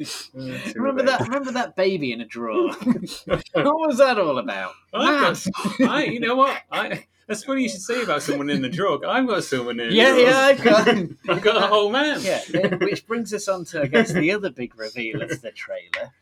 Two 0.04 0.72
Remember 0.76 1.02
that? 1.04 1.20
Remember 1.22 1.52
that 1.52 1.76
baby 1.76 2.12
in 2.12 2.20
a 2.20 2.24
drawer? 2.26 2.72
what 2.74 3.44
was 3.54 3.98
that 3.98 4.18
all 4.18 4.38
about? 4.38 4.72
I 4.94 5.20
got, 5.20 5.46
I, 5.88 6.04
you 6.04 6.20
know 6.20 6.36
what? 6.36 6.62
I, 6.70 7.06
that's 7.26 7.44
funny 7.44 7.62
you 7.62 7.68
should 7.68 7.82
say 7.82 8.02
about 8.02 8.22
someone 8.22 8.50
in 8.50 8.60
the 8.62 8.68
drug. 8.68 9.04
I've 9.04 9.26
got 9.26 9.44
someone 9.44 9.78
in. 9.78 9.92
Yeah, 9.92 10.12
the 10.12 10.22
yeah. 10.22 10.38
I've 10.38 10.62
got. 10.62 10.88
I've 11.28 11.42
got 11.42 11.62
a 11.62 11.66
whole 11.66 11.90
man. 11.90 12.20
Yeah, 12.22 12.40
which 12.76 13.06
brings 13.06 13.32
us 13.34 13.46
on 13.48 13.64
to 13.66 13.82
I 13.82 13.86
guess 13.86 14.12
the 14.12 14.32
other 14.32 14.50
big 14.50 14.76
reveal 14.78 15.22
of 15.22 15.40
the 15.40 15.50
trailer. 15.52 16.12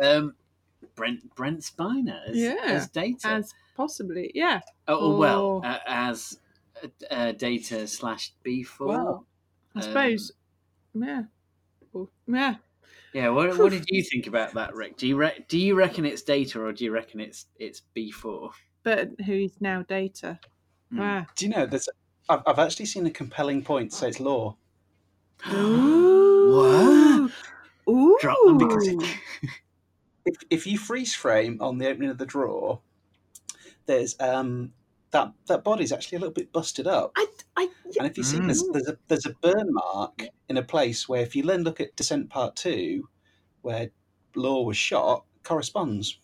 Um, 0.00 0.34
Brent 0.94 1.34
Brent 1.34 1.60
Spiner 1.60 2.28
as, 2.28 2.36
Yeah. 2.36 2.56
as 2.64 2.88
Data. 2.88 3.28
As 3.28 3.54
possibly, 3.76 4.30
yeah. 4.34 4.60
oh 4.88 5.16
well, 5.16 5.60
uh, 5.64 5.78
as 5.86 6.38
uh, 6.82 6.88
uh, 7.10 7.32
Data 7.32 7.86
slash 7.86 8.32
B 8.42 8.62
four. 8.62 8.88
Well, 8.88 9.26
I 9.74 9.78
Um, 9.78 9.82
suppose. 9.82 10.32
Yeah. 10.94 11.22
Well, 11.92 12.10
yeah. 12.26 12.56
Yeah, 13.12 13.28
what, 13.28 13.58
what 13.58 13.72
did 13.72 13.84
you 13.88 14.02
think 14.02 14.26
about 14.26 14.54
that, 14.54 14.74
Rick? 14.74 14.96
Do 14.96 15.06
you 15.06 15.16
re- 15.16 15.44
do 15.48 15.58
you 15.58 15.74
reckon 15.74 16.06
it's 16.06 16.22
Data 16.22 16.60
or 16.62 16.72
do 16.72 16.84
you 16.84 16.92
reckon 16.92 17.20
it's 17.20 17.46
it's 17.58 17.82
B 17.92 18.10
four? 18.10 18.52
But 18.82 19.10
who's 19.26 19.60
now 19.60 19.82
Data? 19.82 20.38
Ah. 20.98 21.26
Do 21.36 21.44
you 21.44 21.50
know 21.52 21.66
there's? 21.66 21.88
I've, 22.28 22.42
I've 22.46 22.58
actually 22.58 22.86
seen 22.86 23.06
a 23.06 23.10
compelling 23.10 23.62
point. 23.62 23.92
So 23.92 24.06
it's 24.06 24.20
Lore 24.20 24.56
Ooh. 25.52 27.30
Ooh. 27.88 28.18
Drop 28.20 28.38
them 28.44 28.58
because 28.58 28.88
if 30.26 30.36
if 30.50 30.66
you 30.66 30.78
freeze 30.78 31.14
frame 31.14 31.58
on 31.60 31.78
the 31.78 31.88
opening 31.88 32.10
of 32.10 32.18
the 32.18 32.26
drawer, 32.26 32.80
there's 33.86 34.16
um 34.20 34.72
that 35.12 35.32
that 35.46 35.64
body's 35.64 35.92
actually 35.92 36.16
a 36.16 36.18
little 36.20 36.34
bit 36.34 36.52
busted 36.52 36.86
up. 36.86 37.12
I, 37.16 37.26
I, 37.56 37.68
And 37.98 38.06
if 38.06 38.18
you 38.18 38.24
see, 38.24 38.40
there's, 38.40 38.64
there's 38.72 38.88
a 38.88 38.98
there's 39.08 39.26
a 39.26 39.34
burn 39.40 39.72
mark 39.72 40.24
in 40.48 40.56
a 40.56 40.62
place 40.62 41.08
where, 41.08 41.22
if 41.22 41.36
you 41.36 41.42
then 41.42 41.62
look 41.62 41.80
at 41.80 41.94
Descent 41.96 42.30
Part 42.30 42.56
Two, 42.56 43.08
where 43.62 43.90
Lore 44.34 44.66
was 44.66 44.76
shot, 44.76 45.24
corresponds. 45.44 46.18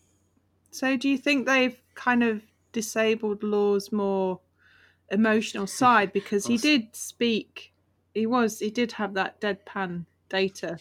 so 0.71 0.97
do 0.97 1.07
you 1.07 1.17
think 1.17 1.45
they've 1.45 1.79
kind 1.95 2.23
of 2.23 2.41
disabled 2.71 3.43
Lore's 3.43 3.91
more 3.91 4.39
emotional 5.11 5.67
side 5.67 6.13
because 6.13 6.45
he 6.45 6.57
did 6.57 6.95
speak. 6.95 7.73
He 8.13 8.25
was. 8.25 8.59
He 8.59 8.69
did 8.69 8.91
have 8.93 9.13
that 9.15 9.39
deadpan 9.41 10.05
data. 10.29 10.77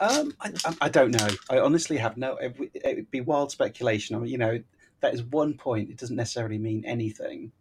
Um, 0.00 0.34
I, 0.40 0.52
I, 0.64 0.76
I 0.82 0.88
don't 0.88 1.10
know. 1.10 1.28
I 1.50 1.58
honestly 1.58 1.96
have 1.96 2.16
no. 2.16 2.36
It 2.36 2.58
would, 2.58 2.70
it 2.74 2.96
would 2.96 3.10
be 3.10 3.20
wild 3.20 3.50
speculation. 3.50 4.16
I 4.16 4.20
mean, 4.20 4.30
you 4.30 4.38
know, 4.38 4.62
that 5.00 5.14
is 5.14 5.22
one 5.22 5.54
point. 5.54 5.90
It 5.90 5.96
doesn't 5.96 6.16
necessarily 6.16 6.58
mean 6.58 6.84
anything. 6.84 7.52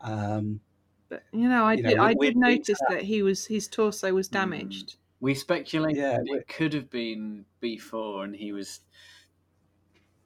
Um, 0.00 0.60
But 1.08 1.22
you 1.32 1.48
know, 1.48 1.64
I 1.64 1.74
You 1.74 1.82
did. 1.84 1.92
we- 1.92 1.98
I 1.98 2.14
we- 2.14 2.26
did 2.28 2.34
we- 2.36 2.40
notice 2.40 2.78
that 2.88 3.02
he 3.02 3.22
was. 3.22 3.46
His 3.46 3.68
torso 3.68 4.12
was 4.12 4.28
Mm. 4.28 4.32
damaged. 4.32 4.96
We 5.20 5.34
speculated 5.34 5.98
Yeah, 6.00 6.18
that 6.18 6.26
it 6.28 6.48
could 6.48 6.72
have 6.74 6.90
been 6.90 7.44
B 7.60 7.78
four, 7.78 8.24
and 8.24 8.34
he 8.36 8.52
was 8.52 8.80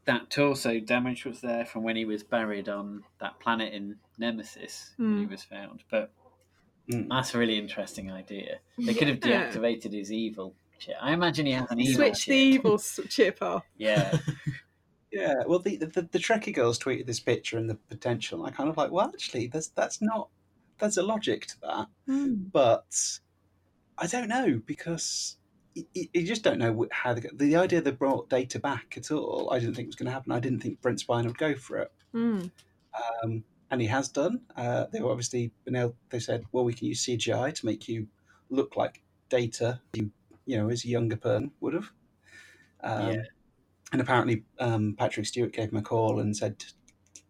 that 0.07 0.31
torso 0.31 0.81
damage 0.81 1.25
was 1.25 1.41
there 1.41 1.65
from 1.67 1.83
when 1.83 1.95
he 1.97 2.05
was 2.05 2.23
buried 2.25 2.69
on 2.69 3.05
that 3.21 3.39
planet 3.39 3.73
in 3.75 3.97
Nemesis 4.19 4.95
when 4.97 5.19
he 5.19 5.25
Hmm. 5.25 5.31
was 5.31 5.45
found. 5.45 5.85
But 5.91 6.11
Mm. 6.89 7.09
that's 7.09 7.35
a 7.35 7.39
really 7.39 7.59
interesting 7.59 8.11
idea. 8.11 8.59
They 8.79 8.95
could 8.95 9.07
have 9.09 9.21
deactivated 9.21 9.93
his 9.93 10.11
evil 10.11 10.57
chip. 10.79 10.97
I 11.01 11.13
imagine 11.13 11.47
he 11.47 11.53
has 11.53 11.71
an 11.71 11.79
evil 11.81 11.95
Switch 11.95 12.25
chip. 12.25 12.33
the 12.33 12.37
evil 12.39 12.79
chip 12.79 13.43
off. 13.43 13.65
Yeah, 13.77 14.11
yeah. 15.13 15.43
Well, 15.47 15.59
the, 15.59 15.77
the 15.77 15.87
the 16.03 16.19
Trekkie 16.19 16.55
girls 16.55 16.79
tweeted 16.79 17.07
this 17.07 17.21
picture 17.21 17.59
and 17.59 17.69
the 17.69 17.75
potential. 17.75 18.39
And 18.45 18.53
I 18.53 18.57
kind 18.57 18.69
of 18.69 18.77
like, 18.77 18.91
well, 18.91 19.11
actually, 19.13 19.47
there's 19.49 19.69
that's 19.69 20.01
not. 20.01 20.29
There's 20.79 20.97
a 20.97 21.03
logic 21.03 21.47
to 21.47 21.61
that. 21.63 21.87
Hmm. 22.07 22.35
but 22.53 23.19
I 23.99 24.07
don't 24.07 24.29
know 24.29 24.61
because 24.65 25.37
you, 25.75 25.85
you- 25.95 26.27
just 26.27 26.43
don't 26.43 26.59
know 26.59 26.87
how 26.91 27.13
they, 27.15 27.29
the 27.35 27.57
idea 27.57 27.81
they 27.83 27.91
brought 27.91 28.31
data 28.31 28.59
back 28.59 28.95
at 28.97 29.11
all. 29.11 29.51
I 29.53 29.59
didn't 29.59 29.75
think 29.75 29.87
it 29.87 29.89
was 29.89 29.97
going 29.97 30.07
to 30.07 30.13
happen. 30.13 30.33
I 30.33 30.41
didn't 30.41 30.61
think 30.61 30.81
Brent 30.81 31.05
Spiner 31.07 31.27
would 31.27 31.39
go 31.39 31.55
for 31.55 31.79
it, 31.79 31.93
Hmm. 32.13 32.45
um, 33.23 33.45
and 33.71 33.81
he 33.81 33.87
has 33.89 34.09
done. 34.09 34.41
Uh, 34.57 34.87
they've 34.91 35.05
obviously 35.05 35.51
been 35.65 35.77
able. 35.77 35.95
They 36.09 36.19
said, 36.19 36.45
well, 36.53 36.65
we 36.65 36.73
can 36.73 36.89
use 36.89 37.05
CGI 37.05 37.55
to 37.55 37.67
make 37.67 37.87
you 37.89 38.07
look 38.49 38.77
like 38.77 39.03
data. 39.29 39.81
You 39.93 40.11
you 40.47 40.57
know, 40.57 40.71
as 40.71 40.85
a 40.85 40.89
younger 40.89 41.17
person 41.17 41.51
would 41.61 41.75
have. 41.75 41.91
Um, 42.83 43.11
Yeah. 43.11 43.23
And 43.93 44.01
apparently, 44.01 44.45
um, 44.59 44.95
Patrick 44.99 45.27
Stewart 45.27 45.53
gave 45.53 45.71
him 45.71 45.79
a 45.79 45.83
call 45.83 46.21
and 46.21 46.37
said, 46.37 46.65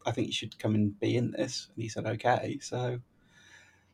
"I 0.07 0.11
think 0.11 0.27
you 0.27 0.33
should 0.33 0.59
come 0.59 0.75
and 0.75 0.99
be 1.01 1.17
in 1.17 1.31
this." 1.31 1.69
And 1.75 1.83
he 1.83 1.89
said, 1.89 2.07
"Okay." 2.07 2.59
So, 2.61 3.01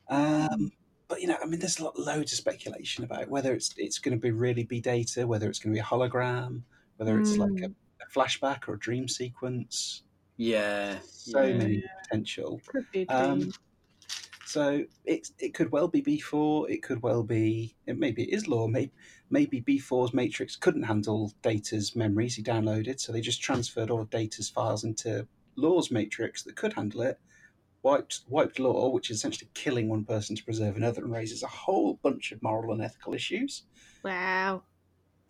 um, 0.09 0.72
but 1.09 1.20
you 1.20 1.29
know, 1.29 1.37
I 1.42 1.46
mean, 1.46 1.61
there's 1.61 1.79
a 1.79 1.85
lot, 1.85 1.98
loads 1.98 2.33
of 2.33 2.38
speculation 2.38 3.05
about 3.05 3.29
whether 3.29 3.52
it's 3.55 3.72
it's 3.76 3.98
going 3.98 4.16
to 4.16 4.20
be 4.20 4.33
really 4.33 4.64
be 4.64 4.81
data, 4.81 5.26
whether 5.26 5.48
it's 5.48 5.59
going 5.59 5.72
to 5.72 5.76
be 5.76 5.81
a 5.81 5.85
hologram, 5.85 6.62
whether 6.96 7.20
it's 7.20 7.37
like 7.37 7.62
a, 7.62 7.66
a 7.66 8.11
flashback 8.14 8.68
or 8.68 8.74
a 8.74 8.79
dream 8.79 9.07
sequence. 9.07 10.02
yeah, 10.37 10.98
So 11.02 11.42
yeah. 11.42 11.57
many 11.57 11.85
potential. 12.02 12.61
Could 12.66 12.90
be. 12.92 13.09
Um, 13.09 13.52
so 14.44 14.85
it 15.05 15.29
it 15.38 15.55
could 15.55 15.70
well 15.70 15.88
be 15.88 16.00
B 16.00 16.18
four. 16.18 16.70
It 16.70 16.83
could 16.83 17.02
well 17.02 17.22
be. 17.22 17.76
It 17.87 17.98
maybe 17.98 18.24
it 18.24 18.35
is 18.35 18.48
Lore. 18.48 18.68
Maybe 18.68 18.92
maybe 19.31 19.61
B 19.61 19.79
4s 19.79 20.15
Matrix 20.15 20.57
couldn't 20.57 20.85
handle 20.85 21.33
Data's 21.43 21.97
memories 21.97 22.35
he 22.35 22.43
downloaded, 22.43 23.01
so 23.01 23.12
they 23.12 23.21
just 23.21 23.43
transferred 23.43 23.91
all 23.91 24.01
of 24.01 24.11
Data's 24.11 24.49
files 24.49 24.85
into 24.85 25.27
Lore's 25.57 25.91
Matrix 25.91 26.43
that 26.45 26.57
could 26.57 26.73
handle 26.73 27.03
it. 27.03 27.19
Wiped 27.83 28.21
wiped 28.29 28.59
Lore, 28.59 28.93
which 28.93 29.11
is 29.11 29.19
essentially 29.19 29.49
killing 29.55 29.89
one 29.89 30.05
person 30.05 30.35
to 30.35 30.45
preserve 30.45 30.77
another, 30.77 31.05
and 31.05 31.12
raises 31.12 31.43
a 31.43 31.49
whole 31.49 32.01
bunch 32.03 32.33
of 32.33 32.43
moral 32.43 32.73
and 32.73 32.83
ethical 32.83 33.15
issues. 33.15 33.62
wow. 34.03 34.62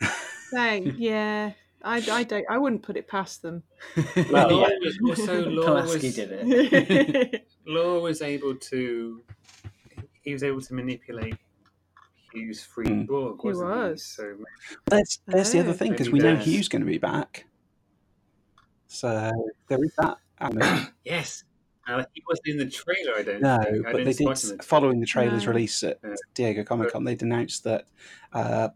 So 0.51 0.63
yeah, 0.97 1.51
I, 1.83 1.97
I 2.09 2.23
don't. 2.23 2.45
I 2.49 2.57
wouldn't 2.57 2.83
put 2.83 2.97
it 2.97 3.09
past 3.09 3.43
them. 3.43 3.65
Well, 4.31 4.49
Lore 4.51 4.69
yeah. 4.69 4.77
was 4.81 4.99
also 5.05 5.45
Lore 5.45 5.83
was, 5.83 6.15
did 6.15 6.31
it. 6.31 7.49
Lore 7.67 8.01
was 8.01 8.23
able 8.23 8.55
to. 8.55 9.23
He 10.23 10.33
was 10.33 10.45
able 10.45 10.61
to 10.61 10.75
manipulate 10.75 11.37
Hugh's 12.37 12.63
free 12.63 12.87
Mm. 12.87 13.07
Borg, 13.07 13.39
He 13.41 13.49
wasn't 13.49 13.69
was. 13.71 14.03
So 14.05 14.37
That's 14.87 15.21
that's 15.27 15.51
the 15.53 15.59
Oh. 15.59 15.63
other 15.63 15.73
thing 15.73 15.91
because 15.93 16.11
we 16.11 16.19
know 16.19 16.35
there's- 16.35 16.45
Hugh's 16.47 16.69
going 16.69 16.83
to 16.83 16.87
be 16.87 16.99
back. 16.99 17.47
So 18.87 19.33
there 19.69 19.83
is 19.85 19.93
that. 19.99 20.19
element. 20.39 20.91
yes, 21.05 21.45
uh, 21.89 22.05
he 22.13 22.23
wasn't 22.29 22.47
in 22.49 22.57
the 22.59 22.67
trailer. 22.71 23.15
I 23.17 23.23
don't. 23.23 23.41
No, 23.43 23.59
think. 23.63 23.85
But 23.85 23.97
they 24.05 24.13
did 24.13 24.27
the 24.29 24.59
following 24.63 25.01
the 25.01 25.07
trailer's 25.07 25.45
No. 25.45 25.53
release 25.53 25.83
at 25.83 25.99
Yeah. 26.05 26.15
Diego 26.35 26.63
Comic 26.65 26.93
Con. 26.93 27.05
They'd 27.05 27.23
announced 27.23 27.65
that 27.65 27.87
uh, 28.33 28.69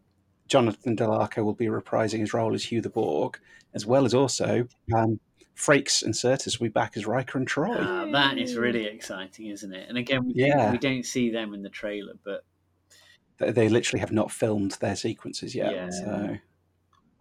Jonathan 0.49 0.95
Del 0.97 1.13
Arco 1.13 1.45
will 1.45 1.55
be 1.55 1.67
reprising 1.67 2.21
his 2.21 2.33
role 2.35 2.55
as 2.55 2.65
Hugh 2.65 2.81
the 2.81 2.91
Borg, 2.91 3.39
as 3.75 3.87
well 3.87 4.05
as 4.05 4.15
also 4.15 4.67
um, 4.97 5.21
Frakes 5.55 6.03
and 6.03 6.15
Sirtis 6.15 6.59
will 6.59 6.67
be 6.67 6.73
back 6.73 6.97
as 6.97 7.07
Riker 7.07 7.39
and 7.39 7.47
Troi. 7.47 7.77
Ah, 7.79 8.07
that 8.11 8.39
is 8.39 8.57
really 8.57 8.87
exciting, 8.87 9.47
isn't 9.47 9.73
it? 9.73 9.89
And 9.89 9.99
again, 9.99 10.27
we, 10.27 10.33
Yeah. 10.35 10.57
don't, 10.57 10.73
we 10.73 10.79
don't 10.79 11.05
see 11.07 11.31
them 11.31 11.53
in 11.55 11.63
the 11.63 11.69
trailer, 11.69 12.15
but 12.25 12.45
They- 13.41 13.51
they 13.51 13.69
literally 13.69 14.01
have 14.01 14.13
not 14.13 14.31
filmed 14.31 14.73
their 14.81 14.95
sequences 14.97 15.55
yet. 15.55 15.73
Yeah. 15.75 15.91
So 15.91 16.37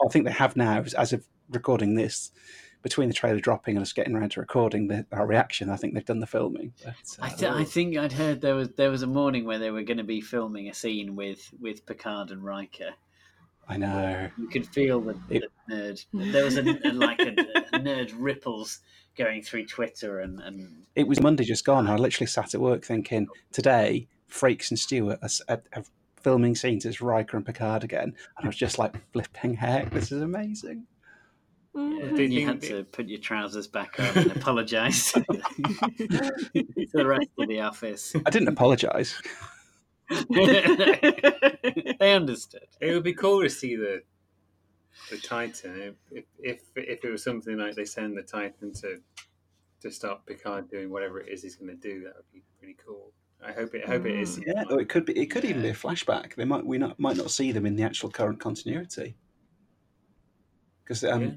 I 0.05 0.07
think 0.09 0.25
they 0.25 0.31
have 0.31 0.55
now, 0.55 0.83
as- 0.97 1.13
of 1.13 1.25
recording 1.49 1.95
this. 1.95 2.31
Between 2.81 3.09
the 3.09 3.13
trailer 3.13 3.41
dropping 3.41 3.75
and 3.75 3.81
us 3.81 3.91
getting 3.91 4.15
around 4.15 4.31
to 4.31 4.39
recording 4.39 4.87
the, 4.87 5.05
our 5.11 5.27
reaction, 5.27 5.69
I 5.69 5.75
think 5.75 5.93
they've 5.93 6.05
done 6.05 6.21
the 6.21 6.25
filming. 6.27 6.71
But, 6.81 6.93
uh, 7.19 7.25
I, 7.25 7.29
th- 7.29 7.51
I 7.51 7.63
think 7.65 7.97
I'd 7.97 8.13
heard 8.13 8.39
there 8.39 8.55
was 8.55 8.69
there 8.77 8.89
was 8.89 9.01
a 9.01 9.07
morning 9.07 9.43
where 9.43 9.59
they 9.59 9.69
were 9.69 9.83
going 9.83 9.97
to 9.97 10.05
be 10.05 10.21
filming 10.21 10.69
a 10.69 10.73
scene 10.73 11.17
with 11.17 11.53
with 11.59 11.85
Picard 11.85 12.31
and 12.31 12.41
Riker. 12.41 12.91
I 13.67 13.75
know. 13.75 14.29
You 14.37 14.47
could 14.47 14.65
feel 14.65 15.01
the, 15.01 15.17
It- 15.29 15.43
the 15.67 15.75
nerd. 15.75 16.05
There 16.31 16.45
was 16.45 16.57
a, 16.57 16.61
a- 16.87 16.93
like 16.93 17.19
a, 17.19 17.35
a 17.73 17.79
nerd 17.79 18.13
ripples 18.17 18.79
going 19.17 19.41
through 19.41 19.65
Twitter 19.65 20.21
and, 20.21 20.39
and 20.39 20.85
It 20.95 21.05
was 21.05 21.19
Monday 21.19 21.43
just 21.43 21.65
gone. 21.65 21.85
I 21.85 21.97
literally 21.97 22.27
sat 22.27 22.55
at 22.55 22.61
work 22.61 22.85
thinking, 22.85 23.27
today, 23.51 24.07
Frakes 24.31 24.69
and 24.71 24.79
Stewart 24.79 25.19
are 25.49 25.83
filming 26.21 26.55
scenes 26.55 26.85
as 26.85 27.01
Riker 27.01 27.37
and 27.37 27.45
Picard 27.45 27.83
again, 27.83 28.13
and 28.37 28.43
I 28.43 28.47
was 28.47 28.55
just 28.55 28.79
like 28.79 28.95
flipping 29.11 29.55
heck, 29.55 29.91
this 29.91 30.11
is 30.11 30.21
amazing. 30.21 30.85
Yeah, 31.75 32.09
Do 32.15 32.23
you 32.23 32.39
you 32.41 32.47
had 32.47 32.61
to 32.63 32.83
put 32.83 33.07
your 33.07 33.19
trousers 33.19 33.67
back 33.67 33.99
up 33.99 34.15
and 34.15 34.31
apologise 34.31 35.11
to 35.13 35.23
the 36.53 37.05
rest 37.05 37.29
of 37.37 37.47
the 37.47 37.61
office. 37.61 38.15
I 38.25 38.29
didn't 38.31 38.47
apologise. 38.47 39.21
they 40.29 42.13
understood. 42.13 42.67
It 42.81 42.93
would 42.93 43.03
be 43.03 43.13
cool 43.13 43.43
to 43.43 43.49
see 43.49 43.75
the 43.75 44.01
the 45.11 45.17
Titan 45.17 45.95
if 46.11 46.25
if 46.39 46.61
if 46.75 47.05
it 47.05 47.09
was 47.09 47.23
something 47.23 47.57
like 47.57 47.75
they 47.75 47.85
send 47.85 48.17
the 48.17 48.23
Titan 48.23 48.73
to 48.73 48.97
to 49.81 49.91
stop 49.91 50.25
Picard 50.25 50.69
doing 50.69 50.89
whatever 50.89 51.19
it 51.19 51.29
is 51.29 51.43
he's 51.43 51.55
going 51.55 51.69
to 51.69 51.75
do. 51.75 52.03
That 52.03 52.15
would 52.15 52.31
be 52.33 52.41
pretty 52.57 52.75
cool. 52.85 53.13
I 53.45 53.51
hope 53.53 53.73
it. 53.73 53.83
I 53.85 53.91
hope 53.91 54.05
it 54.05 54.19
is. 54.19 54.37
Mm. 54.37 54.43
Yeah, 54.47 54.63
or 54.69 54.81
it 54.81 54.89
could 54.89 55.05
be. 55.05 55.17
It 55.17 55.27
could 55.27 55.45
even 55.45 55.61
be 55.61 55.69
a 55.69 55.73
flashback. 55.73 56.35
They 56.35 56.45
might 56.45 56.65
we 56.65 56.77
not 56.77 56.99
might 56.99 57.17
not 57.17 57.31
see 57.31 57.51
them 57.51 57.65
in 57.65 57.75
the 57.75 57.83
actual 57.83 58.09
current 58.09 58.39
continuity 58.39 59.15
because 60.83 61.03
um, 61.03 61.21
Yeah. 61.21 61.27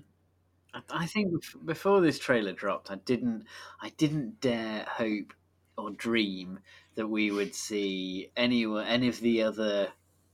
I- 0.75 1.03
I 1.03 1.07
think 1.07 1.35
before 1.65 2.01
this 2.01 2.19
trailer 2.19 2.53
dropped, 2.53 2.91
I 2.91 2.95
didn't, 2.97 3.45
I 3.81 3.91
didn't 3.99 4.41
dare 4.41 4.85
hope 4.89 5.35
or 5.77 5.91
dream 5.91 6.59
that 6.95 7.07
we 7.07 7.31
would 7.31 7.55
see 7.55 8.31
any 8.37 8.65
any 8.65 9.09
of 9.09 9.21
the 9.21 9.43
other 9.43 9.89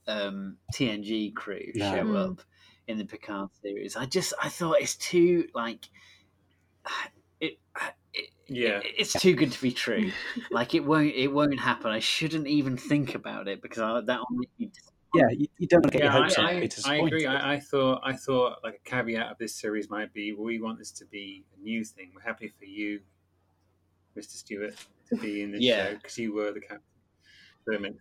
um, 0.07 0.57
TNG 0.73 1.35
crew 1.35 1.73
No. 1.75 1.91
show 1.93 2.05
Mm. 2.05 2.31
up 2.31 2.41
in 2.87 2.97
the 2.99 3.05
Picard 3.05 3.51
series. 3.61 3.95
I 3.97 4.07
just, 4.07 4.33
I 4.43 4.49
thought 4.49 4.81
it's 4.81 4.97
too 4.97 5.49
like 5.55 5.89
it. 7.41 7.59
It 8.49 8.55
Yeah. 8.57 8.79
it- 8.79 8.95
it's 8.99 9.13
too 9.13 9.35
good 9.35 9.53
to 9.53 9.61
be 9.63 9.73
true. 9.73 10.11
like 10.51 10.75
it 10.75 10.81
won't, 10.85 11.15
it 11.15 11.29
won't 11.29 11.59
happen. 11.61 11.91
I 11.91 12.01
shouldn't 12.01 12.47
even 12.47 12.77
think 12.77 13.15
about 13.15 13.49
it 13.49 13.63
because 13.63 13.79
I, 13.79 14.01
that 14.01 14.21
will 14.21 14.39
make 14.59 14.71
yeah, 15.15 15.29
you, 15.31 15.47
you 15.59 15.67
don't 15.67 15.81
want 15.83 15.93
to 15.93 15.99
get 15.99 16.05
Yeah, 16.05 16.13
your 16.15 16.23
hopes 16.23 16.39
I, 16.39 16.43
up. 16.43 16.51
I, 16.87 16.93
I 16.93 16.97
agree. 17.07 17.25
I, 17.27 17.55
I 17.55 17.61
thought 17.61 18.03
I 18.05 18.13
thought 18.13 18.59
like 18.63 18.81
a 18.87 18.89
caveat 18.91 19.31
of 19.33 19.39
this 19.39 19.55
series 19.55 19.89
might 19.89 20.13
be 20.13 20.33
well, 20.33 20.45
we 20.45 20.61
want 20.61 20.79
this 20.79 20.91
to 20.93 21.07
be 21.07 21.45
a 21.59 21.63
new 21.63 21.83
thing. 21.85 22.11
We're 22.15 22.21
happy 22.21 22.53
for 22.59 22.67
you, 22.67 23.01
Mr. 24.17 24.33
Stewart, 24.33 24.75
to 25.09 25.17
be 25.17 25.43
in 25.43 25.53
this 25.53 25.63
Yeah. 25.63 25.87
show 25.87 25.95
because 25.95 26.19
you 26.19 26.35
were 26.35 26.53
the 26.53 26.61
captain. 26.61 26.83
So 27.67 27.75
it 27.75 27.81
meant- 27.81 27.97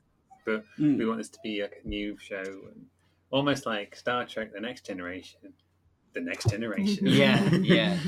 But 0.46 0.64
Mm. 0.80 0.98
we 0.98 1.06
want 1.06 1.20
this 1.20 1.30
to 1.30 1.40
be 1.44 1.62
like 1.62 1.82
a 1.84 1.88
new 1.88 2.18
show, 2.18 2.42
and 2.44 2.88
almost 3.32 3.66
like 3.66 3.96
Star 3.96 4.26
Trek: 4.26 4.52
The 4.54 4.60
Next 4.62 4.86
Generation. 4.86 5.54
The 6.14 6.22
Next 6.22 6.50
Generation. 6.50 7.08
Yeah, 7.08 7.50
yeah. 7.56 7.98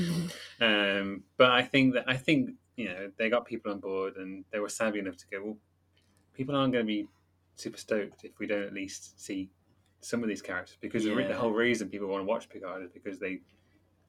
Um, 0.62 1.22
but 1.38 1.52
I 1.52 1.62
think 1.62 1.94
that 1.94 2.04
I 2.06 2.18
think 2.18 2.50
you 2.76 2.84
know 2.84 3.10
they 3.16 3.30
got 3.30 3.46
people 3.46 3.72
on 3.72 3.80
board 3.80 4.16
and 4.16 4.44
they 4.52 4.58
were 4.58 4.68
savvy 4.68 4.98
enough 4.98 5.16
to 5.16 5.24
go. 5.32 5.42
Well, 5.42 5.56
people 6.34 6.54
aren't 6.54 6.74
going 6.74 6.84
to 6.84 6.86
be 6.86 7.06
super 7.54 7.78
stoked 7.78 8.24
if 8.24 8.38
we 8.38 8.46
don't 8.46 8.64
at 8.64 8.74
least 8.74 9.18
see 9.18 9.48
some 10.02 10.22
of 10.22 10.28
these 10.28 10.42
characters 10.42 10.76
because 10.80 11.04
the, 11.04 11.14
the 11.14 11.34
whole 11.34 11.52
reason 11.52 11.88
people 11.88 12.08
want 12.08 12.22
to 12.22 12.26
watch 12.26 12.48
Picard 12.48 12.82
is 12.82 12.90
because 12.90 13.18
they 13.18 13.40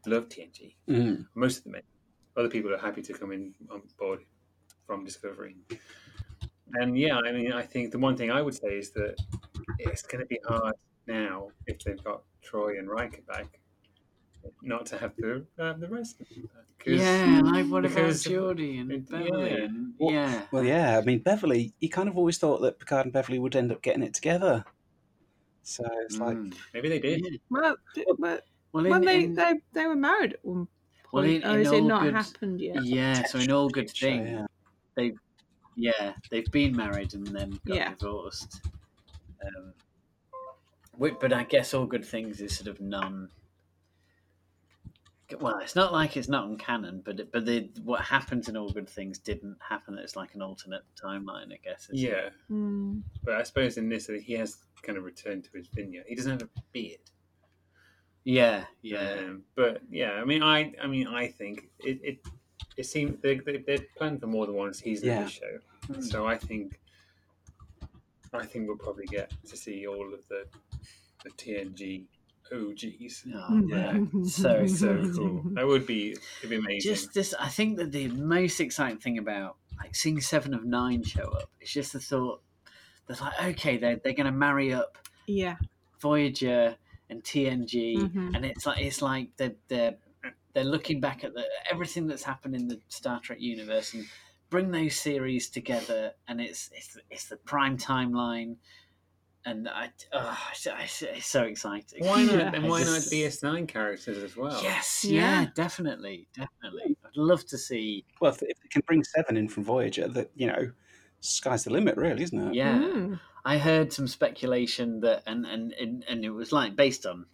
love 0.06 0.28
TNG. 0.30 0.76
Mm. 0.90 1.26
Most 1.36 1.60
of 1.60 1.64
them, 1.64 1.74
may. 1.74 1.82
other 2.36 2.50
people 2.50 2.74
are 2.74 2.78
happy 2.78 3.02
to 3.02 3.14
come 3.14 3.32
in 3.32 3.54
on 3.70 3.82
board 3.98 4.20
from 4.86 5.06
Discovery. 5.06 5.56
And 6.74 6.98
yeah, 6.98 7.18
I 7.18 7.32
mean, 7.32 7.52
I 7.52 7.62
think 7.62 7.92
the 7.92 8.00
one 8.00 8.16
thing 8.16 8.32
I 8.32 8.42
would 8.42 8.56
say 8.56 8.78
is 8.78 8.92
that 8.92 9.16
it's 9.80 10.02
going 10.04 10.22
to 10.22 10.26
be 10.26 10.40
hard 10.48 10.76
now 11.08 11.50
if 11.68 11.80
they've 11.80 12.04
got 12.04 12.24
Troi 12.42 12.80
and 12.80 12.90
Riker 12.90 13.22
back, 13.28 13.60
not 14.62 14.86
to 14.88 14.98
have 14.98 15.16
the 15.18 15.46
uh, 15.60 15.74
the 15.74 15.88
rest 15.88 16.22
of 16.22 16.30
them. 16.30 16.50
Yeah, 16.86 17.42
like 17.44 17.68
what 17.68 17.86
about 17.86 17.96
because- 17.96 18.24
Geordi 18.24 18.82
and 18.82 18.92
it- 18.92 19.10
Beverly? 19.10 19.52
yeah. 19.52 19.68
Well- 20.00 20.12
yeah. 20.12 20.42
Well, 20.52 20.64
yeah. 20.64 20.98
I 20.98 21.02
mean, 21.02 21.20
Beverly. 21.20 21.74
You 21.80 21.90
kind 21.90 22.10
of 22.10 22.18
always 22.18 22.38
thought 22.40 22.62
that 22.62 22.80
Picard 22.80 23.06
and 23.06 23.14
Beverly 23.14 23.38
would 23.40 23.56
end 23.56 23.72
up 23.72 23.82
getting 23.84 24.02
it 24.04 24.14
together. 24.16 24.66
So 25.64 25.84
it's 26.06 26.18
like, 26.18 26.38
Mm. 26.38 26.56
Maybe 26.74 26.90
they 26.90 27.00
did. 27.00 27.22
Yeah. 27.24 27.38
Well, 27.52 27.76
d- 27.94 28.06
but 28.18 28.46
Well, 28.72 28.84
when 28.84 28.96
in, 28.96 29.02
they, 29.06 29.24
in- 29.26 29.36
they 29.36 29.54
they 29.74 29.86
were 29.86 29.96
married 29.96 30.34
at 30.34 30.44
one 30.44 30.66
point, 30.66 30.70
Well, 31.14 31.24
in- 31.24 31.44
or 31.46 31.56
in 31.60 31.62
is 31.68 31.72
it 31.72 31.82
not 31.82 32.02
good- 32.02 32.14
happened 32.16 32.60
yet? 32.62 32.84
yeah, 32.84 33.26
so 33.26 33.38
in 33.38 33.52
all 33.52 33.70
good 33.70 33.96
show, 33.96 34.08
thing, 34.08 34.48
yeah. 34.98 35.10
yeah, 35.76 36.14
they've 36.32 36.52
been 36.52 36.76
married 36.76 37.14
and 37.14 37.28
then 37.28 37.60
got 37.66 37.76
Yeah. 37.76 37.94
divorced. 37.94 38.62
Um, 39.46 39.74
but 40.98 41.32
I 41.34 41.44
guess 41.44 41.74
all 41.76 41.86
good 41.86 42.06
things 42.06 42.42
is 42.42 42.56
sort 42.58 42.68
of 42.68 42.82
non. 42.82 43.30
Well, 45.40 45.60
it's 45.60 45.76
not 45.76 45.94
like 45.94 46.18
it's 46.18 46.28
not 46.28 46.48
in 46.50 46.58
canon, 46.58 47.02
but 47.06 47.20
it, 47.20 47.32
but 47.32 47.46
the, 47.46 47.70
what 47.84 48.02
happens 48.02 48.50
in 48.50 48.58
all 48.58 48.70
good 48.70 48.90
things 48.90 49.18
didn't 49.20 49.58
happen. 49.68 49.98
It's 49.98 50.16
like 50.16 50.34
an 50.36 50.42
alternate 50.42 50.84
timeline, 51.02 51.54
I 51.54 51.60
guess. 51.64 51.90
isn't 51.92 51.98
it? 51.98 52.00
Yeah, 52.12 52.30
Mm. 52.50 53.02
but 53.24 53.36
I 53.36 53.44
suppose 53.44 53.78
in 53.78 53.88
this 53.90 54.08
he 54.08 54.34
has 54.34 54.58
kind 54.82 54.98
of 54.98 55.04
returned 55.04 55.44
to 55.46 55.50
his 55.58 55.68
vineyard. 55.68 56.06
He 56.08 56.16
doesn't 56.16 56.32
have 56.32 56.42
a 56.42 56.62
beard. 56.72 57.00
yeah, 58.24 58.66
yeah. 58.82 59.16
Um, 59.20 59.44
but 59.56 59.82
yeah, 59.90 60.14
I 60.14 60.26
mean, 60.26 60.44
I, 60.44 60.74
I 60.82 60.88
mean, 60.88 61.08
I 61.08 61.28
think 61.28 61.70
it, 61.80 62.00
it, 62.04 62.18
it 62.78 62.86
seems 62.86 63.20
they, 63.22 63.38
they, 63.40 63.58
they're 63.66 63.86
planned 63.98 64.22
for 64.22 64.28
more 64.28 64.46
than 64.46 64.56
one 64.56 64.74
season 64.74 65.08
Yeah. 65.08 65.20
of 65.22 65.26
the 65.26 65.32
show. 65.32 66.02
So 66.02 66.28
I 66.28 66.38
think, 66.38 66.80
I 68.34 68.46
think 68.46 68.68
we'll 68.68 68.78
probably 68.78 69.06
get 69.08 69.34
to 69.50 69.58
see 69.58 69.88
all 69.88 70.14
of 70.14 70.28
the, 70.30 70.46
the 71.24 71.32
TNG 71.32 72.06
OGs. 72.52 73.26
Oh, 73.34 73.64
yeah. 73.68 73.98
So, 74.28 74.66
So 74.68 75.12
cool. 75.16 75.42
That 75.54 75.66
would 75.68 75.86
be, 75.86 76.12
it'd 76.40 76.50
be 76.50 76.56
amazing. 76.58 76.92
just 76.92 77.14
this 77.14 77.34
i 77.40 77.48
think 77.48 77.78
that 77.78 77.92
the 77.92 78.08
most 78.10 78.60
exciting 78.60 78.98
thing 79.00 79.18
about 79.18 79.58
like 79.80 79.96
seeing 79.96 80.20
seven 80.22 80.54
of 80.54 80.64
nine 80.64 81.04
show 81.04 81.24
up 81.32 81.50
is 81.60 81.72
just 81.72 81.94
the 81.94 82.00
thought 82.00 82.42
that 83.08 83.20
like 83.22 83.34
okay 83.44 83.78
they're, 83.78 83.98
they're 84.04 84.14
going 84.14 84.26
to 84.26 84.32
marry 84.32 84.74
up 84.74 84.98
Yeah. 85.28 85.56
voyager 86.00 86.76
and 87.10 87.24
tng 87.24 87.98
Mhm. 87.98 88.36
and 88.36 88.46
it's 88.46 88.66
like 88.66 88.80
it's 88.80 89.02
like 89.02 89.30
they're, 89.38 89.56
they're 89.68 89.96
they're 90.54 90.64
looking 90.64 91.00
back 91.00 91.24
at 91.24 91.34
the 91.34 91.46
everything 91.70 92.08
that's 92.08 92.24
happened 92.24 92.56
in 92.56 92.68
the 92.68 92.80
star 92.90 93.20
trek 93.20 93.40
universe 93.42 93.94
and 93.94 94.06
bring 94.50 94.72
those 94.72 94.96
series 94.96 95.50
together 95.50 96.12
and 96.28 96.42
it's 96.42 96.70
it's, 96.74 96.98
it's 97.10 97.26
the 97.30 97.38
prime 97.38 97.78
timeline 97.78 98.56
and 99.46 99.68
i 99.70 99.90
oh, 100.14 100.38
it's, 100.52 100.68
it's, 100.68 101.02
it's 101.02 101.26
so 101.28 101.44
exciting 101.44 102.06
why 102.06 102.24
not? 102.24 102.36
Yeah. 102.36 102.52
And 102.54 102.66
I 102.66 102.70
why 102.70 102.80
not 102.84 102.96
just- 102.96 103.12
DS9 103.12 103.68
characters 103.68 104.18
as 104.18 104.38
well? 104.38 104.60
yes 104.62 105.04
Yeah. 105.04 105.42
yeah 105.42 105.48
definitely 105.56 106.28
definitely 106.36 106.96
i'd 107.06 107.18
love 107.18 107.46
to 107.48 107.58
see 107.58 108.06
well, 108.22 108.32
if, 108.32 108.42
if 108.44 108.60
they 108.62 108.68
can 108.70 108.84
bring 108.86 109.04
seven 109.04 109.38
in 109.38 109.48
from 109.50 109.64
Voyager, 109.64 110.08
that 110.10 110.32
you 110.36 110.48
know, 110.48 110.72
sky's 111.22 111.64
the 111.64 111.72
limit, 111.72 111.98
really, 111.98 112.24
isn't 112.24 112.40
it? 112.50 112.54
yeah 112.54 112.78
Mm. 112.78 113.20
I 113.44 113.58
heard 113.58 113.92
some 113.92 114.08
speculation 114.08 115.00
that, 115.00 115.24
and 115.26 115.48
and 115.48 115.74
and, 115.74 116.04
and 116.08 116.24
it 116.24 116.30
was 116.30 116.52
like 116.52 116.76
based 116.76 117.08
on 117.08 117.26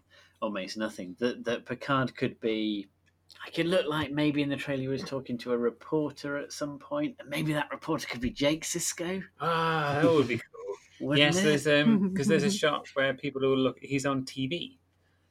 almost 0.42 0.78
nothing 0.78 1.18
that 1.20 1.44
that 1.44 1.66
Picard 1.66 2.16
could 2.16 2.40
be. 2.40 2.88
I 3.46 3.50
could 3.50 3.66
look 3.66 3.86
like 3.88 4.12
maybe 4.14 4.42
in 4.42 4.48
the 4.48 4.56
trailer 4.56 4.82
he 4.84 4.88
was 4.88 5.04
talking 5.04 5.38
to 5.40 5.52
a 5.52 5.58
reporter 5.58 6.38
at 6.38 6.54
some 6.54 6.80
point, 6.80 7.18
and 7.20 7.28
maybe 7.30 7.52
that 7.52 7.68
reporter 7.72 8.08
could 8.08 8.22
be 8.22 8.30
Jake 8.30 8.64
Sisko. 8.64 9.22
Ah, 9.42 10.00
that 10.02 10.10
would 10.10 10.30
be 10.30 10.38
cool. 10.38 10.44
wouldn't 10.57 10.57
yes, 11.00 11.38
it? 11.38 11.44
there's 11.44 11.68
um 11.68 12.10
because 12.10 12.28
there's 12.28 12.44
a 12.44 12.52
shot 12.64 12.88
where 12.94 13.14
people 13.14 13.42
will 13.42 13.58
look. 13.58 13.78
He's 13.82 14.06
on 14.06 14.24
TV. 14.24 14.78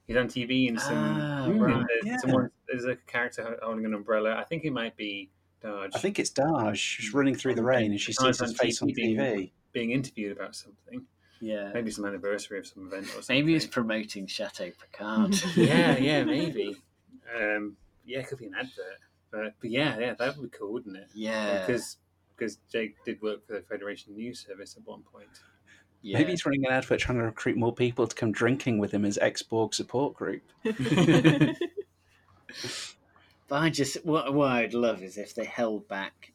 He's 0.07 0.17
on 0.17 0.29
TV 0.29 0.69
and 0.69 0.81
some. 0.81 0.97
Ah, 0.97 1.49
right. 1.49 1.85
there's, 1.89 2.07
yeah. 2.07 2.17
someone, 2.19 2.51
there's 2.69 2.85
a 2.85 2.95
character 3.09 3.59
holding 3.63 3.85
an 3.87 3.95
umbrella. 3.95 4.37
I 4.37 4.45
think 4.45 4.65
it 4.65 4.73
might 4.73 4.97
be 4.97 5.31
Dahj. 5.65 5.91
I 5.95 5.99
think 5.99 6.19
it's 6.19 6.31
Dahj. 6.31 6.77
She's 6.77 7.13
running 7.13 7.35
through 7.35 7.57
the 7.57 7.65
rain 7.65 7.91
and 7.91 8.01
she 8.01 8.13
Picard's 8.13 8.39
sees 8.39 8.51
his 8.51 8.61
on 8.61 8.67
face 8.67 8.83
on 8.83 8.89
TV. 8.91 9.17
TV. 9.17 9.51
being 9.73 9.91
interviewed 9.91 10.37
about 10.37 10.55
something. 10.55 11.05
yeah. 11.41 11.73
Maybe 11.75 11.91
some 11.91 12.05
anniversary 12.05 12.61
of 12.61 12.67
some 12.69 12.87
event 12.87 13.07
or 13.07 13.23
something. 13.23 13.37
Maybe 13.37 13.55
he's 13.55 13.67
promoting 13.67 14.29
Chateau 14.29 14.71
Picard. 14.81 15.35
yeah, 15.57 15.97
yeah, 15.97 16.23
maybe. 16.23 16.77
Um, 17.37 17.77
yeah, 18.05 18.21
it 18.21 18.29
could 18.29 18.39
be 18.39 18.47
an 18.47 18.55
advert. 18.55 19.01
But, 19.33 19.55
but 19.61 19.71
yeah, 19.71 19.99
yeah, 19.99 20.15
that 20.15 20.37
would 20.37 20.53
be 20.53 20.57
cool, 20.57 20.73
wouldn't 20.73 20.97
it? 20.97 21.09
yeah, 21.15 21.67
Because 21.67 21.97
because 22.37 22.59
Jake 22.71 23.03
did 23.05 23.21
work 23.23 23.47
for 23.47 23.55
the 23.55 23.63
Federation 23.63 24.15
News 24.15 24.45
Service 24.47 24.77
at 24.77 24.87
one 24.87 25.03
point. 25.03 25.29
Yeah. 26.07 26.19
Maybe 26.19 26.31
he's 26.31 26.47
running 26.47 26.65
an 26.65 26.73
advert 26.73 27.01
trying 27.01 27.19
to 27.19 27.25
recruit 27.25 27.57
more 27.57 27.75
people 27.75 28.07
to 28.07 28.15
come 28.15 28.31
drinking 28.33 28.79
with 28.79 28.93
him 28.93 29.05
as 29.05 29.19
ex 29.19 29.43
Borg 29.43 29.75
support 29.75 30.15
group. 30.15 30.43
But 33.49 33.63
I 33.63 33.71
just 33.71 34.05
what 34.05 34.35
what 34.35 34.51
I'd 34.51 34.75
love 34.75 35.03
is 35.03 35.19
if 35.19 35.35
they 35.35 35.45
held 35.45 35.87
back 35.87 36.33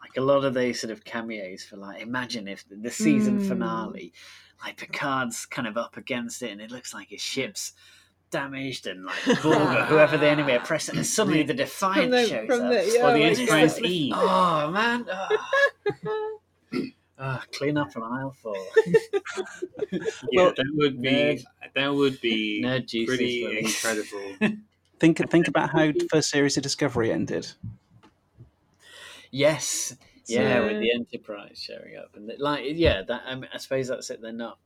like 0.00 0.16
a 0.16 0.22
lot 0.22 0.42
of 0.44 0.54
those 0.54 0.80
sort 0.80 0.90
of 0.90 1.04
cameos 1.04 1.64
for 1.64 1.76
like 1.76 2.00
imagine 2.00 2.48
if 2.48 2.64
the 2.70 2.90
season 2.90 3.40
Mm. 3.40 3.48
finale, 3.48 4.12
like 4.64 4.78
Picard's 4.78 5.44
kind 5.44 5.68
of 5.68 5.76
up 5.76 5.96
against 5.98 6.42
it 6.42 6.50
and 6.52 6.60
it 6.62 6.70
looks 6.70 6.94
like 6.94 7.08
his 7.08 7.20
ship's 7.20 7.74
damaged 8.30 8.86
and 8.86 9.04
like 9.04 9.24
Borg 9.42 9.56
or 9.58 9.84
whoever 9.84 10.16
the 10.16 10.28
enemy 10.28 10.52
are 10.54 10.60
pressing 10.60 10.96
and 10.96 11.06
suddenly 11.06 11.42
the 11.42 11.52
Defiant 11.52 12.04
From 12.04 12.10
the- 12.12 12.26
shows 12.26 12.46
from 12.46 12.60
up. 12.62 12.70
the- 12.72 12.92
yeah, 12.94 13.06
or 13.06 13.12
the 13.12 13.24
Enterprise 13.24 13.80
E. 13.82 14.12
Oh 14.16 14.70
man. 14.70 15.06
Oh. 15.10 16.35
Oh, 17.18 17.42
clean 17.52 17.78
up 17.78 17.94
an 17.96 18.02
aisle 18.02 18.34
for. 18.42 18.54
Yeah, 19.92 20.00
Well, 20.34 20.52
that 20.56 20.70
would 20.74 21.00
be 21.00 21.10
nerd- 21.10 21.44
that 21.74 21.94
would 21.94 22.20
be 22.20 22.62
Nerd 22.64 22.86
juices 22.86 23.06
pretty 23.16 23.58
incredible. 23.58 24.36
Think 24.98 25.30
think 25.30 25.46
about 25.46 25.70
how 25.70 25.86
the 25.92 26.08
first 26.10 26.30
series 26.30 26.56
of 26.56 26.62
Discovery 26.62 27.12
ended. 27.12 27.46
Yes, 29.30 29.94
Yeah, 30.26 30.60
uh, 30.60 30.64
with 30.64 30.80
the 30.80 30.90
Enterprise 30.90 31.58
showing 31.60 31.96
up, 31.96 32.16
and 32.16 32.32
like, 32.38 32.64
yeah, 32.66 33.02
that 33.02 33.22
I, 33.26 33.34
mean, 33.34 33.48
I 33.52 33.58
suppose 33.58 33.88
that's 33.88 34.08
it. 34.08 34.22
They're 34.22 34.32
not. 34.32 34.58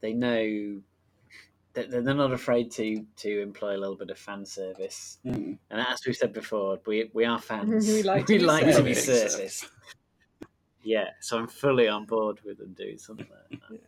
They 0.00 0.12
know 0.12 0.80
that 1.74 1.90
they're 1.90 2.02
they're 2.02 2.14
not 2.14 2.32
afraid 2.32 2.72
to 2.72 3.06
to 3.18 3.40
employ 3.42 3.76
a 3.76 3.78
little 3.78 3.94
bit 3.94 4.10
of 4.10 4.18
fan 4.18 4.44
service. 4.44 5.18
Mm. 5.24 5.58
And 5.70 5.80
as 5.80 6.00
we've 6.04 6.16
said 6.16 6.32
before, 6.32 6.80
we 6.86 7.10
we 7.12 7.24
are 7.24 7.40
fans. 7.40 7.86
We 7.92 8.02
like 8.02 8.26
to 8.26 8.38
be 8.38 8.72
to 8.72 8.82
be 8.82 8.94
serviced. 8.94 9.68
Yeah, 10.82 11.10
so 11.20 11.38
I'm 11.38 11.46
fully 11.46 11.88
on 11.88 12.06
board 12.06 12.40
with 12.44 12.58
them 12.58 12.72
doing 12.72 12.98
something 12.98 13.26
like 13.50 13.60
that. 13.60 13.80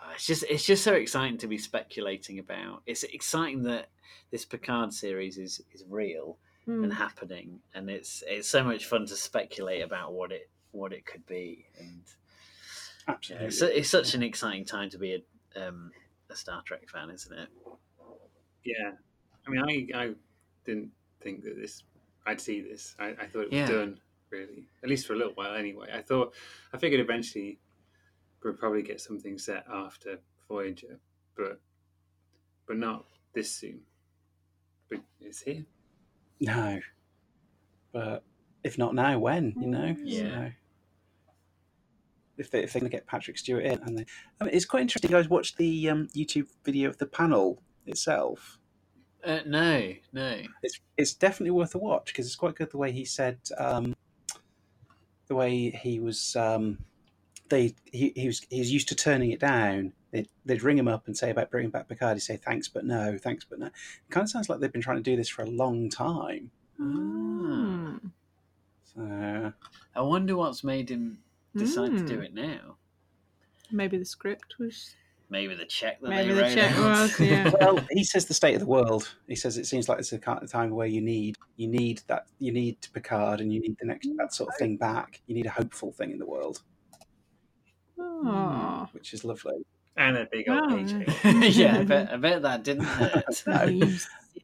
Oh, 0.00 0.10
It's 0.14 0.26
just 0.26 0.44
it's 0.44 0.64
just 0.64 0.82
so 0.82 0.94
exciting 0.94 1.38
to 1.38 1.46
be 1.46 1.58
speculating 1.58 2.38
about. 2.38 2.82
It's 2.86 3.02
exciting 3.04 3.62
that 3.64 3.88
this 4.30 4.44
Picard 4.44 4.92
series 4.92 5.38
is 5.38 5.60
is 5.72 5.84
real 5.88 6.38
mm. 6.66 6.82
and 6.82 6.92
happening, 6.92 7.60
and 7.74 7.88
it's 7.88 8.22
it's 8.26 8.48
so 8.48 8.64
much 8.64 8.86
fun 8.86 9.06
to 9.06 9.16
speculate 9.16 9.82
about 9.82 10.12
what 10.12 10.32
it 10.32 10.50
what 10.72 10.92
it 10.92 11.06
could 11.06 11.26
be. 11.26 11.66
And 11.78 12.02
yeah, 13.06 13.14
Absolutely. 13.14 13.46
it's, 13.46 13.62
it's 13.62 13.90
such 13.90 14.14
an 14.14 14.22
exciting 14.22 14.64
time 14.64 14.90
to 14.90 14.98
be 14.98 15.14
a 15.54 15.68
um, 15.68 15.90
a 16.30 16.36
Star 16.36 16.62
Trek 16.62 16.88
fan, 16.88 17.10
isn't 17.10 17.38
it? 17.38 17.48
Yeah, 18.64 18.92
I 19.46 19.50
mean, 19.50 19.90
I 19.94 19.98
I 19.98 20.14
didn't 20.64 20.90
think 21.20 21.44
that 21.44 21.56
this 21.56 21.84
I'd 22.26 22.40
see 22.40 22.60
this. 22.60 22.94
I, 22.98 23.08
I 23.20 23.26
thought 23.26 23.44
it 23.44 23.50
was 23.50 23.58
Yeah. 23.58 23.68
done 23.68 24.00
really, 24.30 24.68
at 24.82 24.88
least 24.88 25.06
for 25.06 25.14
a 25.14 25.16
little 25.16 25.34
while 25.34 25.54
anyway. 25.54 25.88
I 25.92 26.02
thought 26.02 26.34
I 26.72 26.78
figured 26.78 27.00
eventually 27.00 27.58
we'd 28.44 28.58
probably 28.58 28.82
get 28.82 29.00
something 29.00 29.38
set 29.38 29.64
after 29.72 30.18
Voyager, 30.48 30.98
but 31.36 31.60
but 32.66 32.76
not 32.76 33.06
this 33.34 33.50
soon. 33.50 33.80
But 34.90 35.00
it's 35.20 35.42
here. 35.42 35.64
No. 36.40 36.80
But 37.92 38.22
if 38.62 38.78
not 38.78 38.94
now, 38.94 39.18
when? 39.18 39.54
You 39.58 39.66
know? 39.66 39.96
Yeah. 40.02 40.48
So, 40.48 40.52
if, 42.36 42.50
they, 42.50 42.62
if 42.62 42.72
they're 42.72 42.80
going 42.80 42.90
to 42.90 42.96
get 42.96 43.06
Patrick 43.06 43.38
Stewart 43.38 43.64
in. 43.64 43.80
And 43.82 43.98
they, 43.98 44.06
I 44.40 44.44
mean, 44.44 44.54
it's 44.54 44.64
quite 44.64 44.82
interesting. 44.82 45.10
You 45.10 45.16
guys 45.16 45.28
watched 45.28 45.56
the 45.56 45.90
um, 45.90 46.08
YouTube 46.14 46.48
video 46.64 46.88
of 46.88 46.98
the 46.98 47.06
panel 47.06 47.62
itself. 47.86 48.58
Uh, 49.24 49.40
no, 49.46 49.94
no. 50.12 50.42
It's, 50.62 50.80
it's 50.96 51.14
definitely 51.14 51.50
worth 51.50 51.74
a 51.74 51.78
watch 51.78 52.06
because 52.06 52.26
it's 52.26 52.36
quite 52.36 52.54
good 52.54 52.70
the 52.70 52.78
way 52.78 52.92
he 52.92 53.04
said, 53.04 53.38
um, 53.58 53.94
the 55.28 55.34
way 55.34 55.70
he 55.70 56.00
was. 56.00 56.34
Um, 56.36 56.78
they 57.48 57.74
he, 57.92 58.12
he 58.14 58.26
was 58.26 58.46
he 58.50 58.58
was 58.58 58.72
used 58.72 58.88
to 58.88 58.94
turning 58.94 59.30
it 59.30 59.40
down. 59.40 59.92
They'd, 60.10 60.28
they'd 60.46 60.62
ring 60.62 60.78
him 60.78 60.88
up 60.88 61.06
and 61.06 61.16
say 61.16 61.30
about 61.30 61.50
bringing 61.50 61.70
back 61.70 61.86
Picard. 61.88 62.16
He'd 62.16 62.20
say 62.20 62.36
thanks, 62.36 62.66
but 62.66 62.84
no, 62.84 63.18
thanks, 63.18 63.44
but 63.44 63.58
no. 63.58 63.66
It 63.66 63.72
kind 64.10 64.24
of 64.24 64.30
sounds 64.30 64.48
like 64.48 64.58
they've 64.58 64.72
been 64.72 64.80
trying 64.82 64.96
to 64.96 65.02
do 65.02 65.16
this 65.16 65.28
for 65.28 65.42
a 65.42 65.50
long 65.50 65.90
time. 65.90 66.50
Mm. 66.80 68.10
So 68.94 69.52
I 69.94 70.00
wonder 70.00 70.36
what's 70.36 70.64
made 70.64 70.90
him 70.90 71.18
decide 71.56 71.90
to 71.98 72.06
do 72.06 72.18
Mm. 72.18 72.24
it 72.24 72.34
now. 72.34 72.76
Maybe 73.70 73.98
the 73.98 74.04
script 74.04 74.58
was. 74.58 74.94
Maybe 75.30 75.54
the 75.54 75.66
check 75.66 76.00
that 76.00 76.08
Maybe 76.08 76.28
they 76.28 76.34
the 76.34 76.42
wrote 76.42 76.54
check 76.54 76.76
was, 76.78 77.20
yeah. 77.20 77.50
well, 77.60 77.78
he 77.90 78.02
says 78.02 78.24
the 78.24 78.32
state 78.32 78.54
of 78.54 78.60
the 78.60 78.66
world. 78.66 79.14
He 79.26 79.36
says 79.36 79.58
it 79.58 79.66
seems 79.66 79.86
like 79.88 79.98
it's 79.98 80.12
a 80.14 80.18
kind 80.18 80.42
of 80.42 80.50
time 80.50 80.70
where 80.70 80.86
you 80.86 81.02
need 81.02 81.36
you 81.56 81.68
need 81.68 82.00
that 82.06 82.26
you 82.38 82.50
need 82.50 82.78
Picard 82.94 83.40
and 83.40 83.52
you 83.52 83.60
need 83.60 83.76
the 83.78 83.86
next 83.86 84.08
that 84.16 84.32
sort 84.32 84.48
of 84.48 84.56
thing 84.56 84.76
back. 84.78 85.20
You 85.26 85.34
need 85.34 85.44
a 85.44 85.50
hopeful 85.50 85.92
thing 85.92 86.12
in 86.12 86.18
the 86.18 86.24
world, 86.26 86.62
Oh. 87.98 88.88
which 88.92 89.12
is 89.12 89.24
lovely. 89.24 89.64
And 89.96 90.16
a 90.16 90.26
big 90.30 90.48
old 90.48 90.70
Wow. 90.70 90.76
paycheck. 90.76 91.08
yeah, 91.56 91.78
I 91.80 91.84
bet, 91.84 92.12
I 92.12 92.16
bet 92.16 92.42
that 92.42 92.62
didn't 92.62 92.84
hurt. 92.84 93.42
No. 93.46 93.80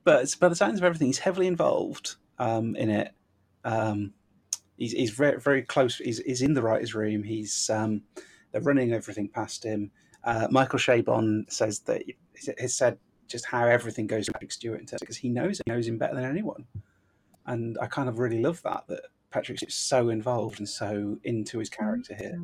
But 0.03 0.35
by 0.41 0.49
the 0.49 0.57
sounds 0.57 0.79
of 0.81 0.85
everything, 0.85 1.07
he's 1.07 1.19
heavily 1.19 1.47
involved 1.47 2.17
um, 2.39 2.75
in 2.77 2.91
it. 2.91 3.13
Um, 3.65 4.13
he's 4.77 4.93
he's 4.93 5.11
very 5.11 5.41
very 5.41 5.63
close. 5.63 5.97
He's, 5.97 6.19
he's 6.19 6.43
in 6.43 6.55
the 6.55 6.63
writers' 6.63 6.95
room. 6.95 7.23
He's 7.23 7.71
um, 7.71 8.03
they're 8.53 8.61
running 8.61 8.93
everything 8.93 9.29
past 9.29 9.65
him. 9.65 9.91
Uh, 10.25 10.49
Michael 10.51 10.79
Chabon 10.79 11.51
says 11.51 11.81
that 11.81 12.03
has 12.59 12.75
said 12.75 12.99
just 13.29 13.45
how 13.47 13.67
everything 13.67 14.07
goes 14.07 14.27
to 14.27 14.33
Patrick 14.33 14.53
Stewart 14.53 14.81
in 14.81 14.87
terms 14.87 15.01
because 15.01 15.17
he 15.17 15.29
knows 15.29 15.61
he 15.65 15.71
knows 15.73 15.87
him 15.87 15.99
better 15.99 16.15
than 16.15 16.25
anyone, 16.25 16.67
and 17.47 17.77
I 17.81 17.87
kind 17.87 18.09
of 18.09 18.19
really 18.19 18.41
love 18.41 18.63
that 18.63 18.85
that 18.89 19.03
Patrick 19.31 19.59
Stewart's 19.59 19.75
so 19.75 20.09
involved 20.09 20.59
and 20.59 20.69
so 20.69 21.19
into 21.25 21.59
his 21.59 21.69
character 21.69 22.15
here. 22.15 22.39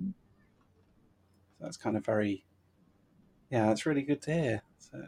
So 1.58 1.64
that's 1.64 1.76
kind 1.76 1.96
of 1.96 2.04
very, 2.04 2.44
yeah, 3.50 3.66
that's 3.66 3.86
really 3.86 4.02
good 4.02 4.20
to 4.22 4.32
hear. 4.32 4.62
So 4.78 4.98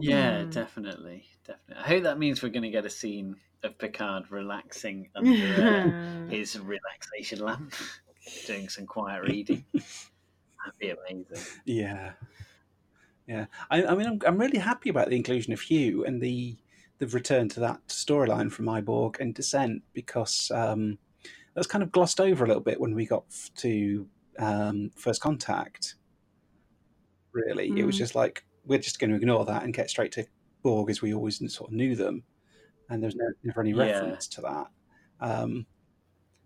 Yeah, 0.00 0.42
Mm. 0.42 0.50
definitely, 0.50 1.24
definitely. 1.44 1.82
I 1.84 1.88
hope 1.88 2.02
that 2.02 2.18
means 2.18 2.42
we're 2.42 2.48
going 2.50 2.62
to 2.64 2.70
get 2.70 2.84
a 2.84 2.90
scene 2.90 3.36
of 3.62 3.78
Picard 3.78 4.30
relaxing 4.30 5.08
under 5.16 5.32
uh, 5.64 6.30
his 6.30 6.58
relaxation 6.58 7.38
lamp, 7.40 7.72
doing 8.46 8.68
some 8.68 8.86
quiet 8.86 9.22
reading. 9.22 9.64
That'd 10.64 10.78
be 10.78 10.90
amazing. 10.90 11.46
Yeah, 11.64 12.12
yeah. 13.26 13.46
I, 13.70 13.84
I 13.84 13.94
mean, 13.94 14.06
I'm, 14.06 14.18
I'm 14.26 14.38
really 14.38 14.58
happy 14.58 14.88
about 14.90 15.08
the 15.10 15.16
inclusion 15.16 15.52
of 15.52 15.60
Hugh 15.60 16.04
and 16.04 16.20
the 16.20 16.56
the 16.98 17.06
return 17.08 17.48
to 17.50 17.60
that 17.60 17.84
storyline 17.88 18.50
from 18.52 18.68
I, 18.68 18.80
Borg 18.80 19.16
and 19.20 19.34
Descent 19.34 19.82
because 19.94 20.50
um, 20.52 20.90
that 21.54 21.60
was 21.60 21.66
kind 21.66 21.82
of 21.82 21.90
glossed 21.90 22.20
over 22.20 22.44
a 22.44 22.46
little 22.48 22.62
bit 22.62 22.80
when 22.80 22.94
we 22.94 23.04
got 23.04 23.24
f- 23.30 23.50
to 23.56 24.08
um, 24.38 24.90
First 24.96 25.20
Contact. 25.20 25.96
Really, 27.32 27.68
it 27.78 27.84
was 27.84 27.96
Mm. 27.96 27.98
just 27.98 28.14
like 28.14 28.44
we're 28.64 28.78
just 28.78 29.00
going 29.00 29.10
to 29.10 29.16
ignore 29.16 29.44
that 29.44 29.64
and 29.64 29.74
get 29.74 29.90
straight 29.90 30.12
to 30.12 30.24
Borg 30.62 30.88
as 30.88 31.02
we 31.02 31.12
always 31.12 31.38
sort 31.52 31.70
of 31.70 31.74
knew 31.74 31.96
them, 31.96 32.22
and 32.88 33.02
there's 33.02 33.16
no, 33.16 33.26
never 33.42 33.60
any 33.60 33.70
Yeah. 33.72 33.82
reference 33.98 34.28
to 34.28 34.40
that. 34.42 34.66
Um, 35.20 35.66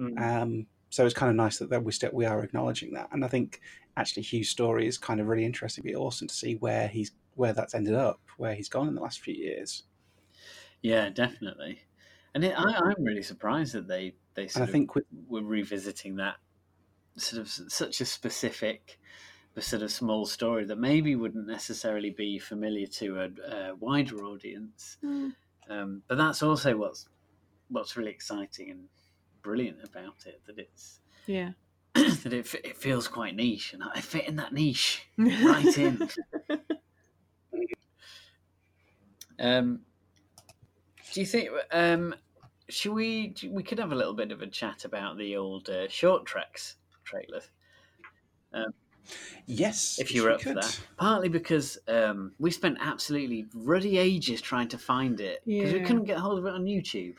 Mm. 0.00 0.18
um, 0.20 0.66
so 0.90 1.04
it's 1.04 1.14
kind 1.14 1.28
of 1.28 1.36
nice 1.36 1.58
that, 1.58 1.68
that 1.70 1.84
we 1.84 1.92
still 1.92 2.10
we 2.14 2.24
are 2.24 2.42
acknowledging 2.42 2.94
that, 2.94 3.08
and 3.12 3.22
I 3.24 3.28
think 3.28 3.60
actually 3.98 4.22
Hugh's 4.22 4.48
story 4.48 4.86
is 4.86 4.96
kind 4.98 5.20
of 5.20 5.26
really 5.26 5.44
interesting. 5.44 5.82
It'd 5.82 5.92
be 5.92 5.96
awesome 5.96 6.28
to 6.28 6.34
see 6.34 6.54
where 6.56 6.88
he's 6.88 7.12
where 7.34 7.52
that's 7.52 7.74
ended 7.74 7.94
up, 7.94 8.20
where 8.36 8.54
he's 8.54 8.68
gone 8.68 8.88
in 8.88 8.94
the 8.94 9.00
last 9.00 9.20
few 9.20 9.34
years. 9.34 9.84
Yeah, 10.82 11.08
definitely. 11.10 11.82
And 12.34 12.44
it, 12.44 12.54
I, 12.56 12.74
I'm 12.74 13.02
really 13.02 13.22
surprised 13.22 13.74
that 13.74 13.88
they 13.88 14.14
they 14.34 14.42
And 14.42 14.50
I 14.50 14.52
sort 14.52 14.68
of 14.68 14.72
think 14.72 14.94
with 14.94 15.04
were 15.26 15.42
revisiting 15.42 16.16
that 16.16 16.36
sort 17.16 17.40
of 17.42 17.48
such 17.48 18.00
a 18.00 18.04
specific, 18.04 19.00
but 19.54 19.64
sort 19.64 19.82
of 19.82 19.90
small 19.90 20.26
story 20.26 20.64
that 20.66 20.78
maybe 20.78 21.16
wouldn't 21.16 21.46
necessarily 21.46 22.10
be 22.10 22.38
familiar 22.38 22.86
to 22.86 23.20
a, 23.20 23.52
a 23.52 23.74
wider 23.74 24.24
audience. 24.24 24.98
Mm. 25.04 25.34
Um, 25.68 26.02
but 26.08 26.18
that's 26.18 26.42
also 26.42 26.76
what's 26.76 27.08
what's 27.68 27.96
really 27.96 28.10
exciting 28.10 28.70
and 28.70 28.88
brilliant 29.42 29.78
about 29.84 30.26
it 30.26 30.40
that 30.46 30.58
it's 30.58 31.00
Yeah. 31.26 31.50
That 32.22 32.32
it, 32.32 32.54
it 32.64 32.76
feels 32.76 33.08
quite 33.08 33.34
niche 33.34 33.72
and 33.72 33.82
I 33.82 34.00
fit 34.00 34.28
in 34.28 34.36
that 34.36 34.52
niche 34.52 35.06
right 35.16 35.78
in. 35.78 36.08
Um, 39.40 39.82
do 41.12 41.20
you 41.20 41.26
think? 41.26 41.50
Um, 41.70 42.14
should 42.68 42.92
we? 42.92 43.34
We 43.48 43.62
could 43.62 43.78
have 43.78 43.92
a 43.92 43.94
little 43.94 44.14
bit 44.14 44.32
of 44.32 44.42
a 44.42 44.46
chat 44.46 44.84
about 44.84 45.16
the 45.16 45.36
old 45.36 45.68
uh, 45.68 45.88
short 45.88 46.26
treks 46.26 46.76
trailer, 47.04 47.42
yes, 49.46 49.98
if 49.98 50.14
you 50.14 50.22
were 50.22 50.30
we 50.30 50.34
up 50.34 50.42
for 50.42 50.54
that. 50.54 50.80
Partly 50.96 51.28
because 51.28 51.78
um, 51.88 52.32
we 52.38 52.50
spent 52.50 52.78
absolutely 52.80 53.46
ruddy 53.54 53.98
ages 53.98 54.40
trying 54.40 54.68
to 54.68 54.78
find 54.78 55.20
it 55.20 55.40
because 55.46 55.72
we 55.72 55.80
couldn't 55.80 56.04
get 56.04 56.18
hold 56.18 56.38
of 56.38 56.46
it 56.46 56.52
on 56.52 56.64
YouTube, 56.64 57.14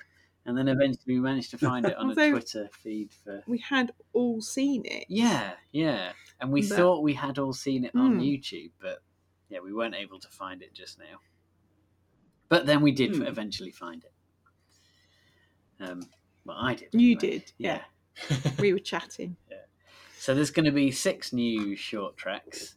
and 0.46 0.58
then 0.58 0.68
eventually 0.68 1.16
we 1.16 1.20
managed 1.20 1.52
to 1.52 1.58
find 1.70 1.86
it 1.86 1.96
on 1.98 2.12
a 2.12 2.14
Twitter 2.30 2.70
feed 2.72 3.12
for. 3.24 3.44
we 3.48 3.58
had 3.60 3.92
all 4.14 4.42
seen 4.42 4.84
it. 4.86 5.06
Yeah, 5.10 5.52
yeah, 5.72 6.12
and 6.40 6.52
we 6.52 6.68
But- 6.68 6.78
thought 6.78 7.04
we 7.04 7.14
had 7.14 7.38
all 7.40 7.54
seen 7.54 7.86
it 7.86 7.96
on 7.96 8.14
Hmm. 8.16 8.20
YouTube, 8.22 8.72
but 8.80 9.02
yeah, 9.50 9.60
we 9.60 9.74
weren't 9.74 9.96
able 9.96 10.20
to 10.20 10.28
find 10.30 10.62
it 10.62 10.74
just 10.74 11.00
now. 11.00 11.20
But 12.50 12.66
then 12.66 12.82
we 12.82 12.92
did 12.92 13.16
Hmm. 13.18 13.24
eventually 13.24 13.72
find 13.72 14.04
it. 14.04 14.14
Um, 15.80 16.02
well, 16.46 16.58
I 16.60 16.76
did. 16.76 16.90
You 16.94 17.12
anyway. 17.12 17.20
did, 17.20 17.52
yeah. 17.58 17.82
We 18.60 18.74
were 18.74 18.80
chatting. 18.94 19.38
Yeah. 19.50 19.58
So 20.18 20.36
there's 20.36 20.52
going 20.52 20.66
to 20.66 20.72
be 20.72 20.92
six 20.92 21.32
new 21.32 21.76
short 21.76 22.18
treks, 22.18 22.76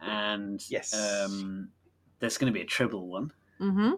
and 0.00 0.62
Yes. 0.70 0.94
um, 0.94 1.70
there's 2.20 2.38
going 2.38 2.50
to 2.52 2.56
be 2.56 2.62
a 2.62 2.66
Tribble 2.66 3.06
one. 3.08 3.32
Mm-hmm. 3.60 3.92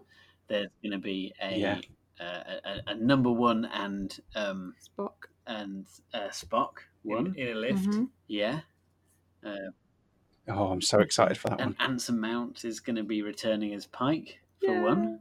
There's 0.47 0.69
going 0.83 0.91
to 0.91 0.97
be 0.97 1.33
a, 1.41 1.57
Yeah. 1.57 1.81
A, 2.19 2.23
a, 2.65 2.81
a 2.87 2.95
number 2.95 3.31
one 3.31 3.65
and 3.65 4.17
um, 4.35 4.73
Spock. 4.81 5.13
and 5.47 5.85
uh, 6.13 6.29
Spock 6.29 6.73
one. 7.03 7.27
in, 7.37 7.47
in 7.49 7.57
a 7.57 7.59
lift. 7.59 7.85
Mhm. 7.87 8.09
Yeah. 8.27 8.61
Uh, 9.45 9.71
Oh, 10.47 10.67
I'm 10.67 10.81
so 10.81 10.99
excited 10.99 11.39
for 11.39 11.49
that 11.49 11.59
and 11.59 11.75
one. 11.79 11.89
Anson 11.89 12.19
Mount 12.21 12.65
is 12.65 12.79
going 12.79 12.97
to 12.97 13.03
be 13.03 13.23
returning 13.23 13.73
as 13.73 13.87
Pike 13.87 14.37
for 14.63 14.79
one. 14.83 15.19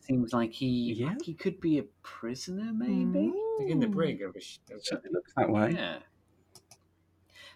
Seems 0.00 0.34
like 0.34 0.52
he 0.52 0.92
Yeah. 0.92 1.14
he 1.24 1.32
could 1.32 1.60
be 1.62 1.78
a 1.78 1.84
prisoner, 2.02 2.70
maybe. 2.74 3.32
Like 3.58 3.70
in 3.70 3.80
the 3.80 3.86
brig 3.86 4.20
of 4.20 4.36
a, 4.36 4.40
sh- 4.40 4.58
of 4.70 4.84
Certainly 4.84 5.14
looks 5.14 5.32
that 5.34 5.48
way. 5.48 5.72
Yeah. 5.72 6.00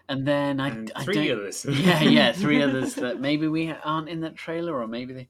And 0.08 0.26
then 0.26 0.60
I, 0.60 0.68
and 0.68 0.92
I 0.94 1.04
three 1.04 1.28
don't, 1.28 1.38
others. 1.40 1.64
yeah, 1.68 2.00
yeah, 2.02 2.32
three 2.32 2.62
others 2.66 2.94
that 2.96 3.20
maybe 3.20 3.48
we 3.48 3.70
aren't 3.70 4.08
in 4.08 4.20
that 4.20 4.34
trailer, 4.36 4.78
or 4.78 4.86
maybe 4.86 5.12
they 5.14 5.28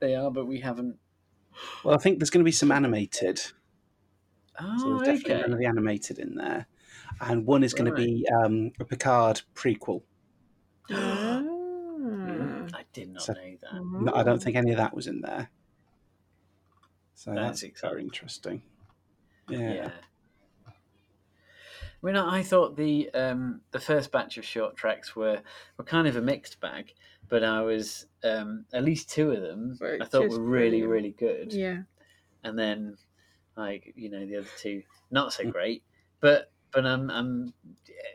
they 0.00 0.14
are, 0.14 0.30
but 0.30 0.46
we 0.46 0.60
haven't. 0.60 0.96
Well, 1.84 1.94
I 1.94 1.98
think 1.98 2.18
there's 2.18 2.30
going 2.30 2.44
to 2.44 2.48
be 2.48 2.52
some 2.52 2.72
animated. 2.72 3.40
Oh, 4.60 4.78
So 4.78 4.88
there's 5.04 5.20
definitely 5.20 5.32
okay. 5.34 5.40
none 5.42 5.52
of 5.52 5.58
the 5.58 5.66
animated 5.66 6.18
in 6.18 6.34
there. 6.34 6.66
And 7.20 7.46
one 7.46 7.62
is 7.62 7.74
going 7.74 7.90
Right. 7.92 8.00
to 8.00 8.06
be 8.06 8.26
um, 8.28 8.72
a 8.80 8.84
Picard 8.84 9.42
prequel. 9.54 10.02
Ah. 10.90 11.42
I 12.74 12.84
did 12.92 13.10
not 13.12 13.22
So- 13.22 13.32
know 13.34 13.56
that. 13.62 14.02
No, 14.02 14.12
I 14.14 14.22
don't 14.22 14.42
think 14.42 14.56
any 14.56 14.70
of 14.72 14.76
that 14.78 14.94
was 14.94 15.06
in 15.06 15.20
there. 15.20 15.50
So 17.14 17.34
That's 17.34 17.62
that's, 17.62 17.80
very 17.80 18.02
interesting. 18.02 18.62
Yeah. 19.48 19.72
Yeah. 19.72 19.90
I 22.02 22.06
mean, 22.06 22.16
I 22.16 22.38
I 22.38 22.42
thought 22.42 22.76
the 22.76 23.10
um, 23.14 23.60
the 23.72 23.80
first 23.80 24.12
batch 24.12 24.38
of 24.38 24.44
short 24.44 24.76
treks 24.76 25.16
were, 25.16 25.40
were 25.76 25.84
kind 25.84 26.06
of 26.06 26.16
a 26.16 26.20
mixed 26.22 26.60
bag, 26.60 26.92
but 27.28 27.42
I 27.42 27.62
was 27.62 28.06
um, 28.22 28.64
at 28.72 28.84
least 28.84 29.10
two 29.10 29.30
of 29.32 29.40
them 29.42 29.78
Were 29.80 29.98
I 30.00 30.04
thought 30.04 30.24
just 30.28 30.36
were 30.38 30.44
really 30.44 30.82
brilliant. 30.82 30.90
really 30.90 31.10
good, 31.18 31.52
Yeah. 31.52 31.82
and 32.44 32.58
then 32.58 32.96
like 33.56 33.92
you 33.96 34.10
know 34.10 34.26
the 34.26 34.36
other 34.38 34.48
two 34.58 34.82
not 35.10 35.32
so 35.32 35.44
Mm. 35.44 35.52
great, 35.52 35.82
but 36.20 36.52
but 36.72 36.84
I'm, 36.86 37.10
I'm 37.10 37.54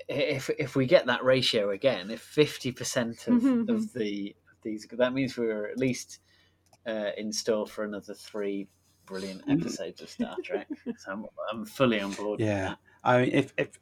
if 0.08 0.50
if 0.52 0.76
we 0.76 0.86
get 0.86 1.08
that 1.08 1.24
ratio 1.24 1.72
again, 1.72 2.12
if 2.12 2.22
fifty 2.22 2.72
percent 2.72 3.28
of, 3.28 3.44
of 3.68 3.92
the 3.94 4.36
of 4.52 4.58
these 4.64 4.88
that 4.92 5.14
means 5.14 5.38
we're 5.38 5.68
at 5.70 5.78
least 5.78 6.20
uh, 6.88 7.12
in 7.18 7.34
store 7.34 7.66
for 7.68 7.84
another 7.84 8.14
three 8.14 8.68
brilliant 9.06 9.46
Mm. 9.48 9.60
episodes 9.60 10.02
of 10.02 10.10
Star 10.10 10.38
Trek. 10.44 10.68
so 10.98 11.12
I'm, 11.12 11.26
I'm 11.52 11.66
fully 11.66 12.00
on 12.00 12.12
board. 12.14 12.40
with 12.40 12.48
Yeah. 12.48 12.70
that. 12.70 12.78
I 13.04 13.22
mean, 13.22 13.32
if, 13.34 13.54
if 13.58 13.80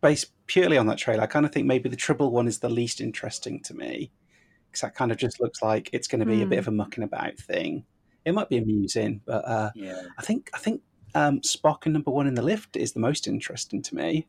based 0.00 0.32
purely 0.46 0.76
on 0.78 0.86
that 0.86 0.98
trailer, 0.98 1.22
I 1.22 1.26
kind 1.26 1.46
of 1.46 1.52
think 1.52 1.66
maybe 1.66 1.88
the 1.88 1.96
Tribble 1.96 2.30
one 2.30 2.46
is 2.48 2.58
the 2.58 2.68
least 2.68 3.00
interesting 3.00 3.60
to 3.64 3.74
me 3.74 4.10
because 4.66 4.82
that 4.82 4.94
kind 4.94 5.10
of 5.10 5.16
just 5.18 5.40
looks 5.40 5.62
like 5.62 5.88
it's 5.92 6.08
going 6.08 6.20
to 6.20 6.26
be 6.26 6.42
a 6.42 6.46
bit 6.46 6.56
Hmm. 6.56 6.60
of 6.60 6.68
a 6.68 6.72
mucking 6.72 7.04
about 7.04 7.36
thing. 7.38 7.84
It 8.24 8.32
might 8.32 8.48
be 8.50 8.58
amusing, 8.58 9.22
but 9.24 9.44
uh, 9.46 9.70
Yeah. 9.74 10.02
I 10.18 10.22
think 10.22 10.50
I 10.52 10.58
think 10.58 10.82
um, 11.14 11.40
Spock 11.40 11.86
and 11.86 11.94
Number 11.94 12.10
One 12.10 12.26
in 12.26 12.34
the 12.34 12.42
Lift 12.42 12.76
is 12.76 12.92
the 12.92 13.00
most 13.00 13.26
interesting 13.26 13.80
to 13.82 13.94
me. 13.94 14.26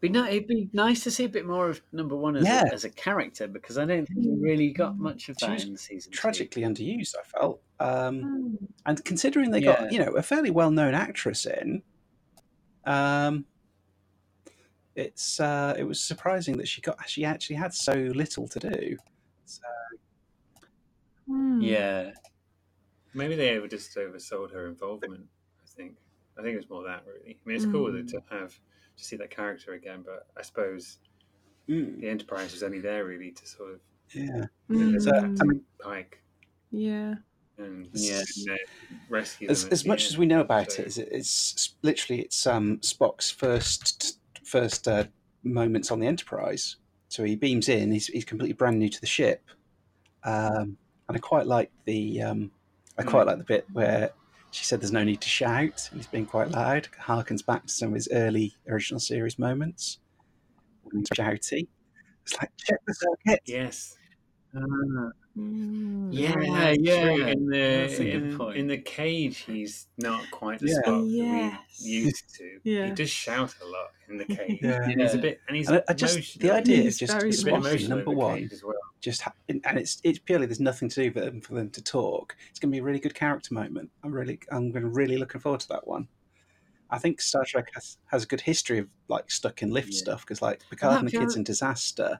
Be 0.00 0.08
ni- 0.08 0.28
it'd 0.28 0.46
be 0.46 0.68
nice 0.72 1.02
to 1.04 1.10
see 1.10 1.24
a 1.24 1.28
bit 1.28 1.44
more 1.44 1.68
of 1.70 1.80
number 1.92 2.14
one 2.14 2.36
as, 2.36 2.44
Yeah. 2.46 2.64
a, 2.70 2.72
as 2.72 2.84
a 2.84 2.90
character 2.90 3.48
because 3.48 3.78
I 3.78 3.84
don't 3.84 4.06
think 4.06 4.20
we 4.24 4.36
really 4.38 4.70
got 4.70 4.96
much 4.96 5.28
of 5.28 5.36
She 5.40 5.46
that 5.46 5.52
was 5.54 5.64
in 5.64 5.76
season 5.76 6.12
two. 6.12 6.16
Tragically 6.18 6.62
underused, 6.62 7.14
I 7.18 7.22
felt. 7.24 7.60
Um, 7.80 8.20
Hmm. 8.22 8.54
and 8.86 9.04
considering 9.04 9.50
they 9.50 9.60
Yeah. 9.60 9.76
got 9.80 9.92
you 9.92 9.98
know 9.98 10.12
a 10.12 10.22
fairly 10.22 10.50
well 10.50 10.70
known 10.70 10.94
actress 10.94 11.46
in, 11.46 11.82
um, 12.84 13.44
it's 14.94 15.40
uh, 15.40 15.74
it 15.78 15.84
was 15.84 16.00
surprising 16.00 16.56
that 16.58 16.68
she 16.68 16.80
got 16.80 17.08
she 17.08 17.24
actually 17.24 17.56
had 17.56 17.74
so 17.74 17.92
little 17.94 18.46
to 18.48 18.58
do. 18.60 18.96
So, 19.46 19.62
Hmm. 21.26 21.60
Yeah, 21.60 22.12
Maybe 23.14 23.34
they 23.36 23.56
over 23.56 23.66
just 23.68 23.94
oversold 23.96 24.52
her 24.52 24.66
involvement. 24.68 25.26
I 25.62 25.66
think. 25.66 25.96
I 26.38 26.42
think 26.42 26.54
it 26.54 26.58
was 26.58 26.70
more 26.70 26.84
that 26.84 27.04
really. 27.06 27.36
I 27.44 27.48
mean, 27.48 27.56
it's 27.56 27.66
cool 27.66 27.90
Mm. 27.90 28.08
to 28.10 28.22
have 28.30 28.58
to 28.98 29.04
see 29.04 29.16
that 29.16 29.30
character 29.30 29.72
again, 29.74 30.02
but 30.04 30.26
I 30.36 30.42
suppose 30.42 30.98
mm, 31.68 32.00
the 32.00 32.08
Enterprise 32.08 32.52
was 32.52 32.62
only 32.62 32.80
there 32.80 33.04
really 33.04 33.30
to 33.30 33.46
sort 33.46 33.74
of 33.74 33.80
yeah, 34.12 34.44
Hmm. 34.68 34.98
So, 34.98 35.14
I 35.14 35.44
mean, 35.44 35.60
Pike 35.80 36.22
yeah. 36.70 37.16
and 37.58 37.88
Yeah. 37.92 38.22
uh, 38.50 38.56
rescue 39.10 39.48
as, 39.50 39.66
as 39.66 39.84
much 39.84 40.02
end. 40.04 40.08
as 40.12 40.18
we 40.18 40.26
know 40.26 40.40
about 40.40 40.72
So- 40.72 40.82
it, 40.82 40.88
is 40.88 40.98
it, 40.98 41.08
it's 41.12 41.74
literally 41.82 42.22
it's 42.22 42.46
um, 42.46 42.78
Spock's 42.78 43.30
first 43.30 44.18
first 44.44 44.88
uh, 44.88 45.04
moments 45.42 45.90
on 45.90 46.00
the 46.00 46.06
Enterprise. 46.06 46.76
So 47.08 47.22
he 47.24 47.36
beams 47.36 47.68
in. 47.68 47.90
He's 47.92 48.06
he's 48.06 48.24
completely 48.24 48.52
brand 48.54 48.78
new 48.78 48.88
to 48.88 49.00
the 49.00 49.06
ship, 49.06 49.42
um, 50.24 50.76
and 51.08 51.16
I 51.16 51.18
quite 51.18 51.46
like 51.46 51.70
the 51.86 52.22
um, 52.22 52.50
I 52.98 53.02
quite 53.02 53.26
like 53.26 53.38
the 53.38 53.44
bit 53.44 53.66
where 53.72 54.10
she 54.50 54.64
said 54.64 54.80
there's 54.80 54.92
no 54.92 55.04
need 55.04 55.20
to 55.20 55.28
shout. 55.28 55.88
And 55.90 56.00
he's 56.00 56.06
being 56.06 56.26
quite 56.26 56.50
loud. 56.50 56.88
Harkens 57.02 57.44
back 57.44 57.66
to 57.66 57.72
some 57.72 57.88
of 57.90 57.94
his 57.94 58.08
early 58.12 58.54
original 58.68 59.00
series 59.00 59.38
moments. 59.38 59.98
When 60.84 60.98
he's 61.00 61.08
shouty. 61.10 61.68
It's 62.24 62.36
like 62.38 62.50
check 62.58 62.78
the 62.86 62.94
circuit. 62.94 63.40
Yes. 63.46 63.94
Hmm. 64.52 66.10
Yeah, 66.10 66.34
yeah, 66.40 66.70
yeah. 66.70 67.26
In 67.28 67.46
the 67.46 68.00
in, 68.00 68.40
in 68.56 68.66
the 68.66 68.78
cage, 68.78 69.38
he's 69.38 69.86
not 69.98 70.28
quite 70.30 70.58
the 70.58 70.68
Yeah. 70.68 70.80
Spock 70.84 71.04
Yes. 71.08 71.52
that 71.52 71.84
we 71.84 71.90
used 71.90 72.34
to. 72.38 72.58
Yeah. 72.64 72.86
He 72.86 72.92
does 72.92 73.10
shout 73.10 73.54
a 73.62 73.66
lot 73.66 73.90
in 74.08 74.16
the 74.18 74.24
cage. 74.36 74.58
Yeah. 74.62 74.82
And 74.82 75.00
he's 75.00 75.14
a 75.14 75.18
bit, 75.18 75.40
and 75.46 75.56
he's 75.56 75.68
And 75.68 75.78
I, 75.78 75.82
I 75.90 75.94
just 75.94 76.38
the 76.40 76.50
idea 76.50 76.78
He's 76.78 76.94
is 76.94 76.98
just 76.98 77.12
very 77.12 77.26
He's 77.28 77.42
a 77.42 77.44
bit 77.44 77.54
Spock 77.54 77.58
in 77.58 77.66
emotional 77.66 77.96
number 77.98 78.10
one. 78.10 78.48
as 78.52 78.62
well. 78.64 78.74
Just 79.00 79.22
ha- 79.22 79.32
and 79.48 79.78
it's 79.78 80.00
it's 80.04 80.18
purely 80.18 80.46
there's 80.46 80.60
nothing 80.60 80.88
to 80.88 81.02
do 81.04 81.12
for 81.12 81.20
them 81.20 81.40
for 81.40 81.54
them 81.54 81.70
to 81.70 81.82
talk. 81.82 82.36
It's 82.50 82.58
going 82.58 82.70
to 82.70 82.76
be 82.76 82.80
a 82.80 82.82
really 82.84 82.98
good 83.00 83.14
character 83.14 83.54
moment. 83.54 83.90
I'm 84.04 84.12
really 84.12 84.38
I'm 84.50 84.70
going 84.72 84.92
really 84.92 85.16
looking 85.18 85.40
forward 85.40 85.60
to 85.60 85.68
that 85.68 85.86
one. 85.86 86.08
I 86.90 86.98
think 86.98 87.20
Star 87.20 87.44
Trek 87.44 87.68
has, 87.74 87.98
has 88.06 88.24
a 88.24 88.26
good 88.26 88.40
history 88.40 88.78
of 88.78 88.88
like 89.08 89.30
stuck 89.30 89.62
in 89.62 89.70
lift 89.70 89.92
Yeah. 89.92 89.98
stuff 89.98 90.20
because 90.22 90.40
like 90.40 90.62
Picard 90.70 91.00
and 91.00 91.08
the 91.08 91.12
Kids 91.18 91.36
in 91.36 91.44
Disaster, 91.44 92.18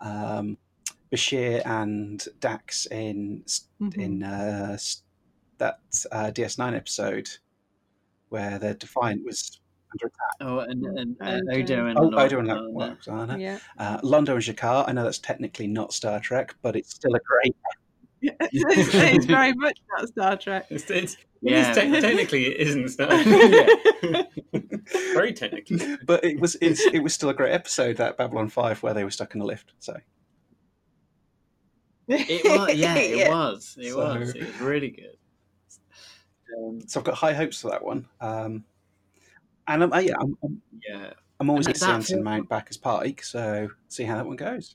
um, 0.00 0.56
Bashir 1.12 1.62
and 1.66 2.24
Dax 2.40 2.86
in 2.86 3.44
Mhm. 3.80 3.96
in 3.96 4.22
uh, 4.22 4.78
that 5.58 5.80
uh, 6.12 6.30
DS9 6.30 6.76
episode 6.76 7.28
where 8.28 8.58
the 8.58 8.74
Defiant 8.74 9.24
was 9.24 9.58
under 9.92 10.06
attack. 10.06 10.36
Oh, 10.40 10.58
and, 10.60 10.84
and 10.98 11.16
uh, 11.20 11.24
And, 11.24 11.52
Odo 11.52 11.86
and 11.86 11.98
Oh, 11.98 12.10
Odo 12.18 12.38
and 12.40 12.48
Lorna. 12.48 12.96
Lwaxana. 12.96 13.40
Yeah. 13.40 13.58
Uh, 13.78 13.98
Londo 14.02 14.30
and 14.34 14.42
G'Kar. 14.42 14.88
I 14.88 14.92
know 14.92 15.04
that's 15.04 15.18
technically 15.18 15.66
not 15.66 15.92
Star 15.92 16.20
Trek, 16.20 16.54
but 16.62 16.76
it's 16.76 16.94
still 16.94 17.14
a 17.14 17.20
great 17.20 17.54
it's, 18.20 18.94
it's 18.94 19.24
very 19.26 19.52
much 19.54 19.78
not 19.96 20.08
Star 20.08 20.36
Trek. 20.36 20.66
It's, 20.70 20.90
it's, 20.90 21.16
Yeah. 21.40 21.70
it 21.70 21.76
is 21.78 21.94
te- 21.94 22.00
technically 22.08 22.46
it 22.46 22.66
isn't 22.68 22.88
Star 22.88 23.12
Yeah. 23.14 23.66
Very 25.14 25.32
technically. 25.32 25.96
but 26.04 26.24
it 26.24 26.40
was 26.40 26.56
it's, 26.60 26.80
it 26.86 26.98
was 27.00 27.14
still 27.14 27.28
a 27.28 27.34
great 27.34 27.52
episode 27.52 27.96
that 27.98 28.16
Babylon 28.16 28.48
Five 28.48 28.82
where 28.82 28.92
they 28.94 29.04
were 29.04 29.10
stuck 29.10 29.34
in 29.36 29.40
a 29.40 29.44
lift. 29.44 29.72
So 29.78 29.94
It 32.08 32.44
was, 32.44 32.74
yeah, 32.74 32.94
it 32.96 33.28
was. 33.30 33.76
It 33.80 33.92
So- 33.92 33.98
was. 33.98 34.34
It 34.34 34.46
was 34.46 34.60
really 34.60 34.90
good. 34.90 35.16
Um, 36.58 36.80
so 36.88 36.98
I've 37.00 37.04
got 37.04 37.14
high 37.14 37.34
hopes 37.34 37.60
for 37.60 37.70
that 37.70 37.84
one. 37.84 38.08
Um, 38.20 38.64
and 39.68 39.84
I'm, 39.84 40.04
yeah, 40.04 40.14
I'm, 40.20 40.36
I'm, 40.42 40.62
yeah, 40.88 41.10
I'm 41.38 41.50
always 41.50 41.66
And 41.68 41.78
going 41.78 42.00
to 42.00 42.06
see 42.06 42.12
film- 42.14 42.24
Mount 42.24 42.48
back 42.48 42.66
as 42.70 42.76
Pike. 42.76 43.22
So 43.22 43.68
see 43.88 44.04
how 44.04 44.16
that 44.16 44.26
one 44.26 44.36
goes. 44.36 44.74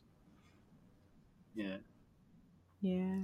yeah. 1.55 1.77
Yeah. 2.81 3.21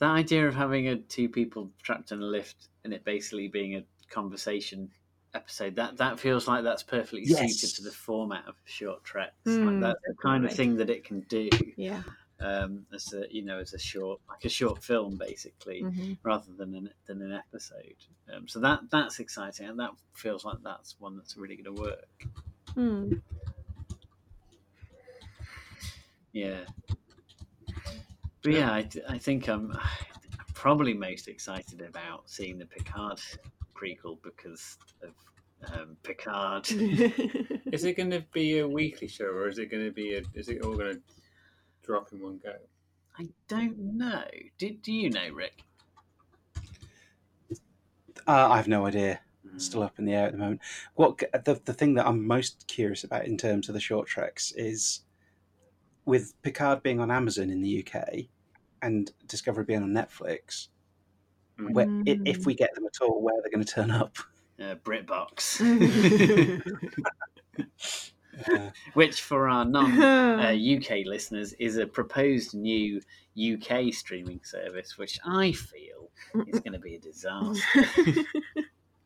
That 0.00 0.10
idea 0.10 0.46
of 0.46 0.54
having 0.54 0.88
a 0.88 0.96
two 0.96 1.28
people 1.30 1.70
trapped 1.82 2.12
in 2.12 2.20
a 2.20 2.24
lift 2.26 2.68
and 2.84 2.92
it 2.92 3.04
basically 3.04 3.48
being 3.48 3.74
a 3.76 3.84
conversation 4.10 4.90
episode 5.34 5.76
that 5.76 5.96
that 5.98 6.18
feels 6.20 6.46
like 6.48 6.62
that's 6.64 6.82
perfectly 6.82 7.22
Yes. 7.24 7.38
suited 7.58 7.76
to 7.76 7.82
the 7.84 7.90
format 7.90 8.44
of 8.46 8.54
short 8.66 9.04
treks. 9.04 9.32
Mm, 9.46 9.64
like 9.66 9.80
that's 9.80 10.00
the 10.06 10.14
kind 10.22 10.44
of 10.44 10.52
thing 10.52 10.76
that 10.76 10.90
it 10.90 11.04
can 11.04 11.20
do. 11.22 11.48
Yeah. 11.76 12.02
Um, 12.40 12.86
as 12.94 13.12
a 13.12 13.24
you 13.30 13.42
know, 13.42 13.58
as 13.58 13.74
a 13.74 13.78
short 13.78 14.20
like 14.28 14.44
a 14.44 14.48
short 14.48 14.82
film 14.82 15.16
basically, 15.16 15.80
hmm 15.80 16.12
rather 16.22 16.52
than 16.56 16.74
an 16.74 16.90
than 17.06 17.20
an 17.20 17.32
episode. 17.32 17.96
Um, 18.32 18.46
so 18.46 18.60
that 18.60 18.80
that's 18.90 19.18
exciting, 19.18 19.68
and 19.68 19.78
that 19.80 19.90
feels 20.14 20.44
like 20.44 20.58
that's 20.62 20.96
one 21.00 21.16
that's 21.16 21.36
really 21.36 21.56
going 21.56 21.76
to 21.76 21.82
work. 21.82 22.26
Hmm. 22.74 23.12
Yeah. 26.32 26.60
But 28.42 28.52
yeah, 28.52 28.70
I, 28.70 28.88
I 29.08 29.18
think 29.18 29.48
I'm 29.48 29.76
probably 30.54 30.94
most 30.94 31.28
excited 31.28 31.80
about 31.80 32.30
seeing 32.30 32.58
the 32.58 32.66
Picard 32.66 33.20
prequel 33.74 34.18
because 34.22 34.76
of 35.02 35.72
um, 35.72 35.96
Picard. 36.02 36.70
Is 37.72 37.84
it 37.84 37.96
going 37.96 38.10
to 38.10 38.24
be 38.32 38.58
a 38.58 38.68
weekly 38.68 39.08
show 39.08 39.26
or 39.26 39.48
is 39.48 39.58
it 39.58 39.70
going 39.70 39.84
to 39.84 39.92
be 39.92 40.14
a? 40.14 40.22
Is 40.34 40.48
it 40.48 40.62
all 40.62 40.76
going 40.76 40.94
to 40.94 41.00
drop 41.88 42.12
in 42.12 42.20
one 42.20 42.38
go? 42.42 42.54
I 43.18 43.26
don't 43.48 43.96
know. 43.96 44.24
Do, 44.58 44.70
do 44.70 44.92
you 44.92 45.10
know, 45.10 45.30
Rick? 45.32 45.64
Uh, 48.26 48.48
I 48.50 48.56
have 48.56 48.68
no 48.68 48.86
idea. 48.86 49.20
Mm. 49.46 49.60
Still 49.60 49.82
up 49.82 49.98
in 49.98 50.04
the 50.04 50.12
air 50.12 50.26
at 50.26 50.32
the 50.32 50.38
moment. 50.38 50.60
What 50.94 51.18
the 51.18 51.60
the 51.64 51.72
thing 51.72 51.94
that 51.94 52.06
I'm 52.06 52.26
most 52.26 52.66
curious 52.68 53.04
about 53.04 53.24
in 53.24 53.38
terms 53.38 53.68
of 53.68 53.74
the 53.74 53.80
short 53.80 54.06
treks 54.06 54.52
is 54.52 55.00
with 56.04 56.34
Picard 56.42 56.82
being 56.82 57.00
on 57.00 57.10
Amazon 57.10 57.50
in 57.50 57.62
the 57.62 57.84
UK 57.84 58.26
and 58.82 59.10
Discovery 59.26 59.64
being 59.64 59.82
on 59.82 59.90
Netflix. 59.90 60.68
Mm. 61.58 61.72
Where, 61.72 61.88
if 62.06 62.44
we 62.44 62.54
get 62.54 62.74
them 62.74 62.84
at 62.84 63.00
all, 63.00 63.22
where 63.22 63.40
they're 63.40 63.50
going 63.50 63.64
to 63.64 63.72
turn 63.72 63.90
up? 63.90 64.16
Uh, 64.60 64.74
BritBox, 64.84 65.60
Uh, 68.46 68.70
which 68.94 69.20
for 69.22 69.48
our 69.48 69.64
non 69.64 70.00
uh, 70.00 70.50
UK 70.76 71.04
listeners 71.06 71.52
is 71.54 71.76
a 71.76 71.86
proposed 71.86 72.54
new 72.54 73.00
UK 73.36 73.92
streaming 73.92 74.40
service, 74.44 74.98
which 74.98 75.18
I 75.24 75.52
feel 75.52 76.10
is 76.46 76.60
going 76.60 76.72
to 76.72 76.78
be 76.78 76.96
a 76.96 76.98
disaster. 77.00 77.62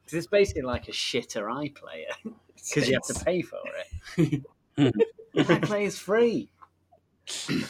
'Cause 0.04 0.14
it's 0.14 0.26
basically 0.26 0.62
like 0.62 0.88
a 0.88 0.92
shitter 0.92 1.44
iPlayer 1.44 2.34
because 2.56 2.88
you 2.88 2.94
have 2.94 3.16
to 3.16 3.24
pay 3.24 3.40
for 3.40 3.60
it. 4.18 4.42
iPlayer 5.34 5.86
is 5.86 5.98
free. 5.98 6.50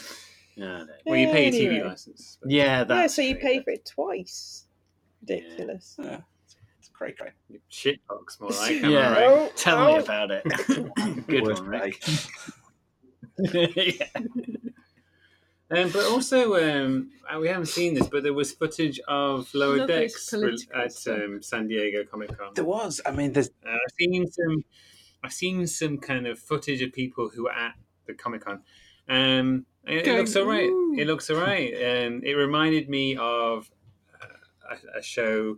No, 0.55 0.67
I 0.75 0.77
don't- 0.79 0.89
Well, 1.05 1.15
you 1.17 1.27
pay 1.29 1.47
a 1.47 1.51
TV 1.51 1.83
license. 1.83 2.37
but- 2.39 2.51
yeah, 2.51 2.85
Yeah, 2.87 3.07
so 3.07 3.23
you 3.23 3.33
true, 3.33 3.41
pay 3.41 3.57
but- 3.57 3.63
for 3.65 3.69
it 3.71 3.85
twice. 3.85 4.65
Ridiculous. 5.21 5.95
yeah. 5.99 6.19
Cray 7.11 7.31
cray. 7.49 7.59
Shitbox, 7.71 8.39
more 8.39 8.51
like. 8.51 8.71
am 8.71 8.85
I 8.85 8.89
Yeah. 8.89 9.13
right? 9.13 9.23
Oh, 9.27 9.51
Tell 9.55 9.85
me 9.85 9.93
oh. 9.93 9.99
about 9.99 10.31
it. 10.31 10.43
Good 11.27 11.43
Worst 11.43 11.61
one, 11.61 11.69
Rick. 11.69 12.03
yeah. 13.75 14.07
Um, 15.71 15.89
but 15.89 16.05
also, 16.05 16.55
um, 16.55 17.09
uh, 17.27 17.39
we 17.39 17.47
haven't 17.47 17.65
seen 17.65 17.95
this, 17.95 18.07
but 18.07 18.21
there 18.21 18.33
was 18.33 18.51
footage 18.51 18.99
of 19.07 19.51
Lower 19.55 19.77
Love 19.77 19.87
Decks 19.87 20.31
at 20.33 21.07
um, 21.07 21.41
San 21.41 21.67
Diego 21.67 22.03
Comic 22.09 22.37
Con. 22.37 22.51
There 22.53 22.63
was. 22.63 23.01
I 23.05 23.11
mean, 23.11 23.33
there's 23.33 23.49
Uh, 23.65 23.71
I've 23.71 23.93
seen 23.99 24.29
some. 24.31 24.63
I've 25.23 25.33
seen 25.33 25.65
some 25.67 25.97
kind 25.97 26.27
of 26.27 26.37
footage 26.37 26.81
of 26.81 26.91
people 26.93 27.29
who 27.29 27.43
were 27.43 27.53
at 27.53 27.73
the 28.05 28.13
Comic 28.13 28.45
Con. 28.45 28.61
Um, 29.09 29.65
it, 29.85 30.05
it 30.07 30.15
looks 30.17 30.35
alright. 30.35 30.69
It 30.97 31.07
looks 31.07 31.29
alright. 31.29 31.73
Um, 31.73 32.21
it 32.23 32.33
reminded 32.33 32.87
me 32.89 33.15
of 33.17 33.71
uh, 34.21 34.75
a, 34.95 34.99
a 34.99 35.01
show 35.01 35.57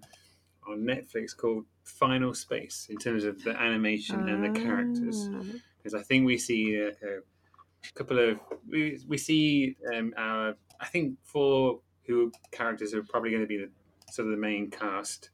on 0.67 0.79
Netflix 0.79 1.35
called 1.35 1.65
Final 1.83 2.33
Space 2.33 2.87
in 2.89 2.97
terms 2.97 3.23
of 3.23 3.41
the 3.43 3.51
animation 3.59 4.27
and 4.27 4.43
the 4.43 4.59
characters 4.59 5.29
Ah. 5.33 5.41
because 5.77 5.93
I 5.93 6.01
think 6.01 6.25
we 6.25 6.37
see 6.37 6.81
uh, 6.83 6.91
a 7.07 7.93
couple 7.93 8.17
of 8.19 8.39
we, 8.69 8.99
we 9.07 9.17
see 9.17 9.75
um, 9.93 10.13
our 10.17 10.55
I 10.79 10.85
think 10.87 11.17
four 11.23 11.79
who 12.07 12.31
characters 12.51 12.93
are 12.93 13.03
probably 13.03 13.29
going 13.31 13.41
to 13.43 13.47
be 13.47 13.57
the 13.57 13.69
sort 14.11 14.27
of 14.27 14.31
the 14.31 14.37
main 14.37 14.69
cast 14.69 15.29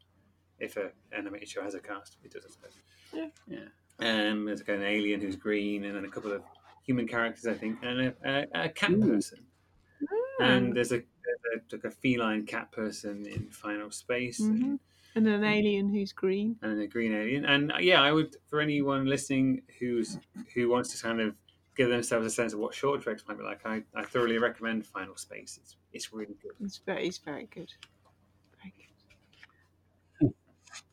if 0.60 0.78
a 0.78 0.92
animated 1.16 1.48
show 1.50 1.62
has 1.62 1.74
a 1.76 1.80
cast 1.80 2.18
it 2.24 2.32
does 2.32 2.46
I 2.46 2.50
suppose 2.52 2.78
Yeah. 3.14 3.28
Yeah. 3.48 4.30
um 4.30 4.46
there's 4.46 4.60
like 4.60 4.70
an 4.70 4.84
alien 4.84 5.22
who's 5.22 5.36
green 5.36 5.86
and 5.86 5.96
then 5.96 6.06
a 6.06 6.10
couple 6.10 6.32
of 6.32 6.44
human 6.84 7.08
characters 7.08 7.48
I 7.48 7.54
think 7.54 7.80
and 7.84 8.00
a, 8.02 8.14
a, 8.26 8.66
a 8.66 8.70
cat 8.70 8.92
Ooh. 8.92 9.14
person 9.14 9.40
and 10.40 10.76
there's 10.76 10.92
a, 10.92 10.98
a 10.98 11.02
like 11.72 11.84
a 11.86 11.92
feline 11.92 12.46
cat 12.46 12.72
person 12.72 13.26
in 13.26 13.48
Final 13.50 13.92
Space 13.92 14.40
and 14.40 14.64
Mhm. 14.64 14.80
And 15.16 15.28
an 15.28 15.44
alien 15.44 15.90
who's 15.90 16.14
green. 16.14 16.56
and 16.62 16.80
a 16.82 16.88
green 16.88 17.14
alien. 17.14 17.46
And 17.46 17.72
uh, 17.72 17.78
yeah, 17.80 18.02
I 18.02 18.12
would 18.12 18.36
for 18.50 18.62
anyone 18.62 19.06
listening 19.06 19.62
who's 19.80 20.18
who 20.54 20.70
wants 20.70 20.96
to 20.96 21.02
kind 21.02 21.20
of 21.20 21.36
give 21.76 21.90
themselves 21.90 22.26
a 22.26 22.30
sense 22.30 22.54
of 22.54 22.60
what 22.60 22.74
short 22.74 23.02
treks 23.02 23.24
might 23.28 23.38
be 23.38 23.44
like, 23.44 23.66
I, 23.66 23.82
I 23.96 24.04
thoroughly 24.04 24.38
recommend 24.38 24.86
Final 24.86 25.16
Space. 25.16 25.60
It's 25.62 25.76
it's 25.94 26.14
really 26.14 26.36
good. 26.42 26.52
It's 26.62 26.78
very, 26.78 27.08
it's 27.08 27.18
very 27.18 27.48
good. 27.54 27.72
Very 28.58 28.74
good. 30.20 30.34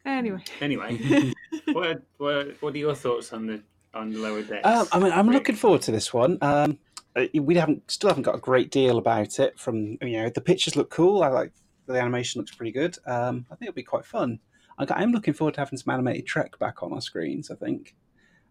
Anyway. 0.04 0.42
Anyway, 0.60 1.32
what, 1.72 2.02
what 2.16 2.62
what 2.62 2.74
are 2.74 2.78
your 2.78 2.94
thoughts 2.94 3.32
on 3.32 3.46
the 3.46 3.62
on 3.94 4.10
the 4.10 4.18
lower 4.18 4.42
decks? 4.42 4.66
Um, 4.66 4.88
I 4.92 4.98
mean, 4.98 5.12
I'm 5.12 5.28
looking 5.28 5.54
forward 5.54 5.82
to 5.82 5.92
this 5.92 6.12
one. 6.12 6.38
Um, 6.40 6.78
uh, 7.16 7.26
we 7.34 7.56
haven't, 7.56 7.90
still 7.90 8.10
haven't 8.10 8.22
got 8.22 8.34
a 8.34 8.40
great 8.40 8.70
deal 8.70 8.98
about 8.98 9.38
it. 9.38 9.58
From 9.58 9.98
you 10.02 10.22
know, 10.22 10.28
the 10.28 10.40
pictures 10.40 10.76
look 10.76 10.90
cool. 10.90 11.22
I 11.22 11.28
like 11.28 11.52
the 11.94 12.00
animation 12.00 12.40
looks 12.40 12.54
pretty 12.54 12.72
good. 12.72 12.96
Um, 13.06 13.46
I 13.50 13.54
think 13.54 13.68
it'll 13.68 13.74
be 13.76 13.82
quite 13.82 14.04
fun. 14.04 14.38
I, 14.78 14.86
I'm 14.90 15.12
looking 15.12 15.34
forward 15.34 15.54
to 15.54 15.60
having 15.60 15.78
some 15.78 15.92
animated 15.92 16.26
Trek 16.26 16.58
back 16.58 16.82
on 16.82 16.92
our 16.92 17.00
screens. 17.00 17.50
I 17.50 17.54
think. 17.54 17.94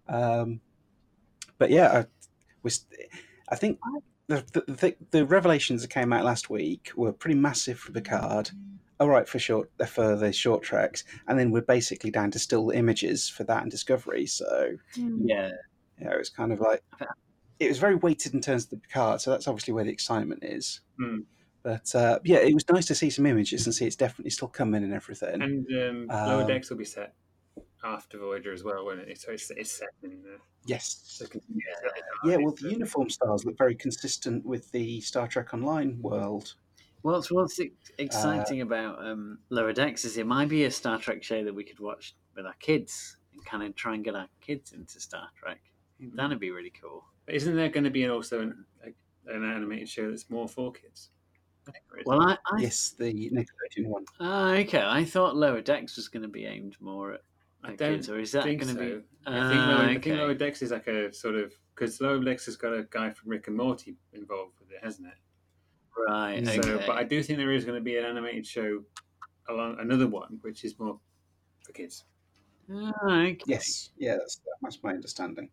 Um, 0.08 0.62
but 1.58 1.70
yeah, 1.70 1.92
I, 1.92 2.06
we, 2.64 2.72
I 3.50 3.56
think 3.56 3.80
the, 4.28 4.44
the, 4.54 4.64
the 4.72 4.96
the 5.12 5.26
revelations 5.26 5.82
that 5.82 5.90
came 5.90 6.14
out 6.14 6.26
last 6.26 6.50
week 6.50 6.92
were 6.96 7.12
pretty 7.14 7.40
massive 7.40 7.80
for 7.80 7.92
Picard. 7.92 8.52
All 9.00 9.10
right, 9.10 9.28
for 9.30 9.38
short 9.38 9.70
for 9.88 10.16
the 10.16 10.34
short 10.34 10.64
treks, 10.64 11.04
and 11.28 11.38
then 11.38 11.52
we're 11.52 11.62
basically 11.62 12.10
down 12.10 12.32
to 12.32 12.40
still 12.40 12.72
images 12.72 13.30
for 13.30 13.44
that 13.44 13.62
and 13.62 13.72
Discovery. 13.72 14.26
So 14.26 14.72
Mm. 14.98 15.22
Yeah. 15.26 15.52
yeah, 16.02 16.14
it 16.14 16.18
was 16.18 16.30
kind 16.30 16.52
of 16.52 16.60
like 16.60 16.82
it 17.60 17.70
was 17.70 17.78
very 17.80 17.96
weighted 17.96 18.34
in 18.34 18.42
terms 18.42 18.64
of 18.66 18.70
the 18.72 18.78
Picard, 18.78 19.22
so 19.22 19.30
that's 19.32 19.48
obviously 19.48 19.74
where 19.74 19.84
the 19.84 19.92
excitement 19.92 20.44
is. 20.44 20.82
Hmm. 21.00 21.20
But 21.68 21.94
uh, 21.96 22.20
yeah, 22.24 22.38
it 22.38 22.54
was 22.54 22.64
nice 22.70 22.86
to 22.86 22.96
see 22.96 23.10
some 23.10 23.26
images 23.26 23.66
and 23.66 23.76
see 23.76 23.86
it's 23.86 23.98
definitely 23.98 24.30
still 24.30 24.48
coming 24.48 24.86
and 24.86 24.94
everything. 24.94 25.42
and 25.42 25.68
um, 25.78 26.08
lower 26.08 26.44
Um, 26.44 26.48
decks 26.48 26.70
will 26.70 26.78
be 26.78 26.86
set 26.86 27.14
after 27.84 28.18
Voyager 28.18 28.54
as 28.54 28.64
well, 28.64 28.86
won't 28.86 29.02
it? 29.02 29.20
So 29.20 29.34
it's, 29.34 29.52
it's 29.52 29.74
set 29.74 29.90
in 30.02 30.24
the 30.24 30.38
yes, 30.66 31.02
second. 31.04 31.42
yeah. 32.24 32.38
Well, 32.38 32.56
the 32.62 32.70
uniform 32.70 33.10
styles 33.10 33.44
look 33.44 33.58
very 33.58 33.76
consistent 33.76 34.46
with 34.46 34.72
the 34.72 35.02
Star 35.02 35.28
Trek 35.28 35.54
Online 35.54 36.02
world. 36.02 36.54
What's 37.02 37.30
what's 37.34 37.60
ex- 37.60 37.92
exciting 37.98 38.62
about 38.62 39.06
um, 39.06 39.40
Lower 39.50 39.74
Decks 39.74 40.06
is 40.06 40.18
it 40.18 40.26
might 40.26 40.48
be 40.48 40.64
a 40.64 40.72
Star 40.72 40.98
Trek 40.98 41.22
show 41.22 41.44
that 41.44 41.54
we 41.54 41.66
could 41.66 41.82
watch 41.82 42.16
with 42.34 42.46
our 42.46 42.56
kids 42.62 43.18
and 43.34 43.44
kind 43.46 43.62
of 43.64 43.76
try 43.76 43.94
and 43.94 44.06
get 44.06 44.16
our 44.16 44.30
kids 44.40 44.72
into 44.72 45.02
Star 45.02 45.28
Trek. 45.36 45.60
That'd 46.00 46.40
be 46.40 46.52
really 46.52 46.72
cool. 46.82 47.04
But 47.26 47.36
isn't 47.36 47.58
there 47.58 47.68
going 47.68 47.84
to 47.84 47.90
be 47.90 48.08
also 48.08 48.40
an, 48.40 48.64
like, 48.82 48.96
an 49.26 49.44
animated 49.44 49.90
show 49.90 50.10
that's 50.10 50.30
more 50.30 50.48
for 50.48 50.72
kids? 50.72 51.10
Well, 52.06 52.22
I, 52.22 52.38
I 52.52 52.60
Yes, 52.60 52.92
the 52.98 53.06
Nickelodeon 53.30 53.88
one. 53.88 54.06
ah, 54.20 54.52
okay. 54.54 54.82
I 54.84 55.04
thought 55.04 55.36
Lower 55.36 55.62
Decks 55.62 55.96
was 55.96 56.08
going 56.08 56.24
to 56.24 56.30
be 56.30 56.46
aimed 56.46 56.76
more 56.80 57.14
at, 57.14 57.22
I 57.64 57.72
at 57.72 57.78
don't 57.78 57.96
kids, 57.96 58.10
or 58.10 58.20
is 58.20 58.32
that 58.34 58.44
think 58.44 58.62
going 58.62 58.76
so. 58.76 58.80
to 58.82 58.86
be? 59.00 59.04
I 59.26 59.50
think, 59.50 59.62
Ah, 59.62 59.68
Lower, 59.70 59.84
I 59.84 59.94
think. 60.00 60.06
Lower 60.18 60.34
Decks 60.34 60.62
is 60.62 60.72
like 60.72 60.88
a 60.88 61.12
sort 61.14 61.36
of 61.36 61.54
because 61.76 62.00
Lower 62.02 62.24
Decks 62.24 62.46
has 62.46 62.56
got 62.56 62.74
a 62.74 62.84
guy 62.90 63.10
from 63.12 63.30
Rick 63.30 63.48
and 63.48 63.58
Morty 63.58 63.98
involved 64.14 64.54
with 64.60 64.72
it, 64.72 64.80
hasn't 64.84 65.08
it? 65.08 65.14
right. 66.08 66.46
So, 66.46 66.54
Okay. 66.62 66.84
but 66.86 66.96
I 66.98 67.04
do 67.04 67.22
think 67.24 67.38
there 67.40 67.52
is 67.52 67.66
going 67.66 67.78
to 67.78 67.84
be 67.84 67.98
an 67.98 68.06
animated 68.06 68.46
show 68.46 68.84
along 69.50 69.78
another 69.80 70.08
one, 70.08 70.38
which 70.42 70.64
is 70.64 70.78
more 70.80 71.00
for 71.66 71.72
kids. 71.74 72.04
Ah, 72.72 72.92
okay. 73.22 73.40
Yes, 73.48 73.90
yeah, 73.98 74.16
that's 74.18 74.42
that's 74.62 74.82
my 74.84 74.92
understanding. 74.92 75.50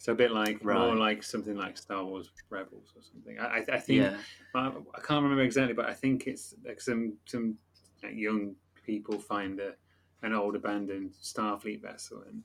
So 0.00 0.12
a 0.12 0.14
bit 0.14 0.30
like 0.30 0.64
more 0.64 0.96
like 0.96 1.22
something 1.22 1.54
like 1.54 1.76
Star 1.76 2.02
Wars 2.02 2.30
Rebels 2.48 2.94
or 2.96 3.02
something. 3.02 3.38
I, 3.38 3.58
I, 3.58 3.64
I 3.74 3.78
think 3.78 4.00
Yeah. 4.00 4.16
I, 4.54 4.68
I 4.68 5.00
can't 5.02 5.22
remember 5.22 5.42
exactly, 5.42 5.74
but 5.74 5.90
I 5.90 5.92
think 5.92 6.26
it's 6.26 6.54
like 6.66 6.80
some 6.80 7.18
some 7.26 7.58
like, 8.02 8.14
young 8.16 8.54
people 8.86 9.18
find 9.18 9.60
a, 9.60 9.74
an 10.22 10.32
old 10.32 10.56
abandoned 10.56 11.12
Starfleet 11.22 11.82
vessel 11.82 12.24
and, 12.26 12.42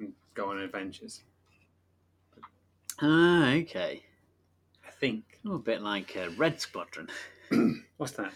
and 0.00 0.12
go 0.34 0.50
on 0.50 0.58
adventures. 0.58 1.22
Ah, 3.00 3.52
okay. 3.52 4.02
I 4.84 4.90
think. 4.90 5.38
Oh, 5.46 5.54
a 5.54 5.58
bit 5.60 5.82
like 5.82 6.16
uh, 6.16 6.30
Red 6.36 6.60
Squadron. 6.60 7.08
What's 7.96 8.14
that? 8.14 8.32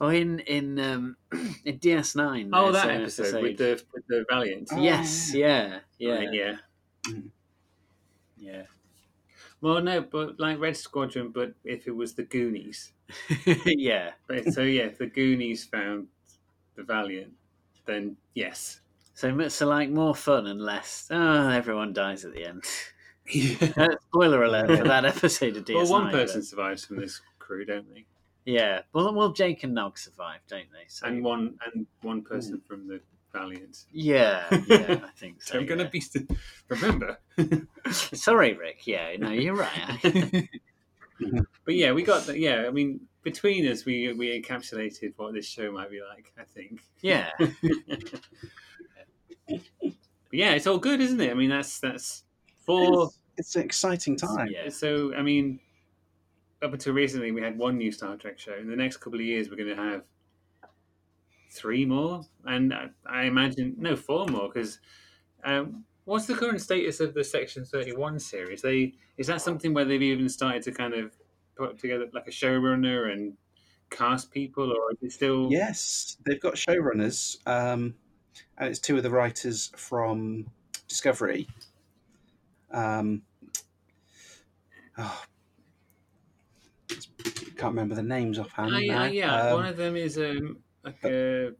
Oh, 0.00 0.08
in 0.08 0.40
in 0.40 0.80
um, 0.80 1.16
in 1.64 1.78
DS9. 1.78 2.50
Oh, 2.52 2.72
that 2.72 2.90
an 2.90 3.02
episode 3.02 3.40
with 3.40 3.58
the 3.58 3.80
with 3.94 4.04
the 4.08 4.24
Valiant. 4.28 4.68
Oh, 4.72 4.82
Yes, 4.82 5.32
yeah, 5.32 5.78
yeah, 6.00 6.14
Right, 6.16 6.32
yeah. 6.32 6.56
Yeah. 8.40 8.62
Well, 9.60 9.80
no, 9.82 10.00
but 10.00 10.38
like 10.38 10.58
Red 10.60 10.76
Squadron, 10.76 11.30
but 11.30 11.52
if 11.64 11.86
it 11.86 11.90
was 11.96 12.14
the 12.14 12.22
Goonies. 12.22 12.92
yeah. 13.66 14.10
But, 14.26 14.52
so 14.52 14.62
yeah, 14.62 14.84
if 14.84 14.98
the 14.98 15.06
Goonies 15.06 15.64
found 15.64 16.06
the 16.76 16.84
Valiant, 16.84 17.32
then 17.86 18.16
yes. 18.34 18.80
So, 19.14 19.48
so 19.48 19.66
like 19.66 19.90
more 19.90 20.14
fun 20.14 20.46
and 20.46 20.60
less. 20.60 21.08
Oh, 21.10 21.48
everyone 21.48 21.92
dies 21.92 22.24
at 22.24 22.34
the 22.34 22.44
end. 22.46 22.64
Uh, 23.76 23.88
Spoiler 24.08 24.44
alert 24.44 24.68
for 24.78 24.84
that 24.84 25.04
episode 25.04 25.56
of 25.56 25.64
DS9. 25.64 25.74
well, 25.74 25.90
one 25.90 26.04
but- 26.04 26.12
person 26.12 26.42
survives 26.42 26.84
from 26.84 26.96
this 27.00 27.20
crew, 27.38 27.64
don't 27.64 27.92
they? 27.92 28.04
Yeah. 28.44 28.80
Well, 28.94 29.12
well, 29.12 29.32
Jake 29.32 29.64
and 29.64 29.74
Nog 29.74 29.98
survive, 29.98 30.40
don't 30.48 30.72
they? 30.72 30.84
So, 30.86 31.06
And 31.06 31.22
one 31.22 31.58
and 31.66 31.86
one 32.00 32.22
person 32.22 32.62
from 32.66 32.88
the 32.88 33.00
Valiant. 33.32 33.84
yeah, 33.92 34.46
yeah, 34.66 35.00
I 35.04 35.10
think 35.16 35.42
so. 35.42 35.54
So 35.54 35.58
I'm 35.60 35.66
gonna 35.66 35.88
be. 35.88 36.00
St- 36.00 36.30
remember. 36.68 37.18
Sorry, 37.90 38.54
Rick. 38.54 38.86
Yeah, 38.86 39.16
no, 39.18 39.30
you're 39.30 39.54
right. 39.54 39.98
but 41.64 41.74
yeah, 41.74 41.92
we 41.92 42.02
got 42.02 42.26
that. 42.26 42.38
Yeah, 42.38 42.64
I 42.66 42.70
mean, 42.70 43.00
between 43.22 43.66
us, 43.66 43.84
we 43.84 44.12
we 44.14 44.40
encapsulated 44.40 45.12
what 45.16 45.34
this 45.34 45.46
show 45.46 45.70
might 45.72 45.90
be 45.90 46.00
like. 46.00 46.32
I 46.38 46.44
think. 46.44 46.80
yeah. 47.00 47.30
But 50.30 50.38
yeah, 50.38 50.52
it's 50.52 50.66
all 50.66 50.78
good, 50.78 51.00
isn't 51.00 51.20
it? 51.20 51.30
I 51.30 51.34
mean, 51.34 51.50
that's 51.50 51.80
that's 51.80 52.24
four. 52.64 53.04
It's, 53.04 53.18
it's 53.38 53.56
an 53.56 53.62
exciting 53.62 54.16
time. 54.16 54.48
Yeah. 54.50 54.68
So 54.68 55.14
I 55.14 55.22
mean, 55.22 55.60
up 56.62 56.72
until 56.72 56.92
recently, 56.92 57.30
we 57.32 57.40
had 57.40 57.56
one 57.58 57.78
new 57.78 57.92
Star 57.92 58.16
Trek 58.16 58.38
show. 58.38 58.54
In 58.54 58.68
the 58.68 58.76
next 58.76 58.98
couple 58.98 59.18
of 59.18 59.24
years, 59.24 59.48
we're 59.48 59.56
going 59.56 59.74
to 59.74 59.82
have 59.82 60.02
three 61.50 61.84
more, 61.84 62.22
and 62.44 62.72
I, 62.72 62.88
I 63.06 63.24
imagine 63.24 63.74
no 63.78 63.96
four 63.96 64.26
more 64.26 64.50
because. 64.52 64.80
Um, 65.44 65.84
what's 66.08 66.24
the 66.26 66.34
current 66.34 66.60
status 66.60 67.00
of 67.00 67.14
the 67.14 67.22
Section 67.22 67.64
Thirty 67.64 67.92
One 67.92 68.18
series? 68.18 68.62
They 68.62 68.94
is 69.18 69.26
that 69.26 69.42
something 69.42 69.74
where 69.74 69.84
they've 69.84 70.02
even 70.02 70.28
started 70.28 70.62
to 70.62 70.72
kind 70.72 70.94
of 70.94 71.12
put 71.54 71.78
together 71.78 72.06
like 72.12 72.26
a 72.26 72.30
showrunner 72.30 73.12
and 73.12 73.34
cast 73.90 74.30
people, 74.30 74.72
or 74.72 74.92
is 74.92 74.98
it 75.02 75.12
still? 75.12 75.48
Yes, 75.50 76.16
they've 76.24 76.40
got 76.40 76.54
showrunners, 76.54 77.36
um, 77.46 77.94
and 78.56 78.68
it's 78.68 78.78
two 78.78 78.96
of 78.96 79.02
the 79.02 79.10
writers 79.10 79.70
from 79.76 80.46
Discovery. 80.88 81.46
Um, 82.70 83.22
oh, 84.96 85.22
can't 86.88 87.74
remember 87.74 87.94
the 87.94 88.02
names 88.02 88.38
offhand. 88.38 88.70
Ah, 88.72 88.78
yeah, 88.78 89.06
yeah. 89.06 89.42
Um, 89.48 89.54
One 89.54 89.66
of 89.66 89.76
them 89.76 89.96
is 89.96 90.16
um, 90.16 90.58
like 91.02 91.04
a. 91.12 91.52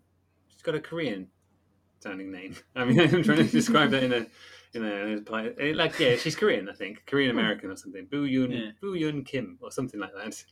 She's 0.48 0.62
got 0.62 0.74
a 0.74 0.80
Korean 0.80 1.28
sounding 2.00 2.30
name. 2.32 2.56
I 2.76 2.84
mean, 2.84 3.00
I'm 3.14 3.22
trying 3.22 3.38
to 3.38 3.44
describe 3.44 3.90
that 3.90 4.02
in 4.02 4.12
a 4.12 4.26
in 4.74 4.84
a, 4.84 4.90
in 5.06 5.18
a 5.18 5.20
polite, 5.22 5.54
eh, 5.58 5.72
like 5.74 5.98
yeah, 5.98 6.16
she's 6.16 6.36
Korean, 6.36 6.68
I 6.68 6.72
think, 6.74 7.04
Korean 7.06 7.30
American 7.30 7.70
or 7.70 7.76
something. 7.76 8.06
Bo 8.10 8.18
Yeon 8.18 8.50
Yeah. 8.52 8.70
Bo 8.80 8.88
Yeon 8.88 9.24
Kim 9.24 9.58
or 9.62 9.70
something 9.70 9.98
like 10.00 10.12
that. 10.14 10.44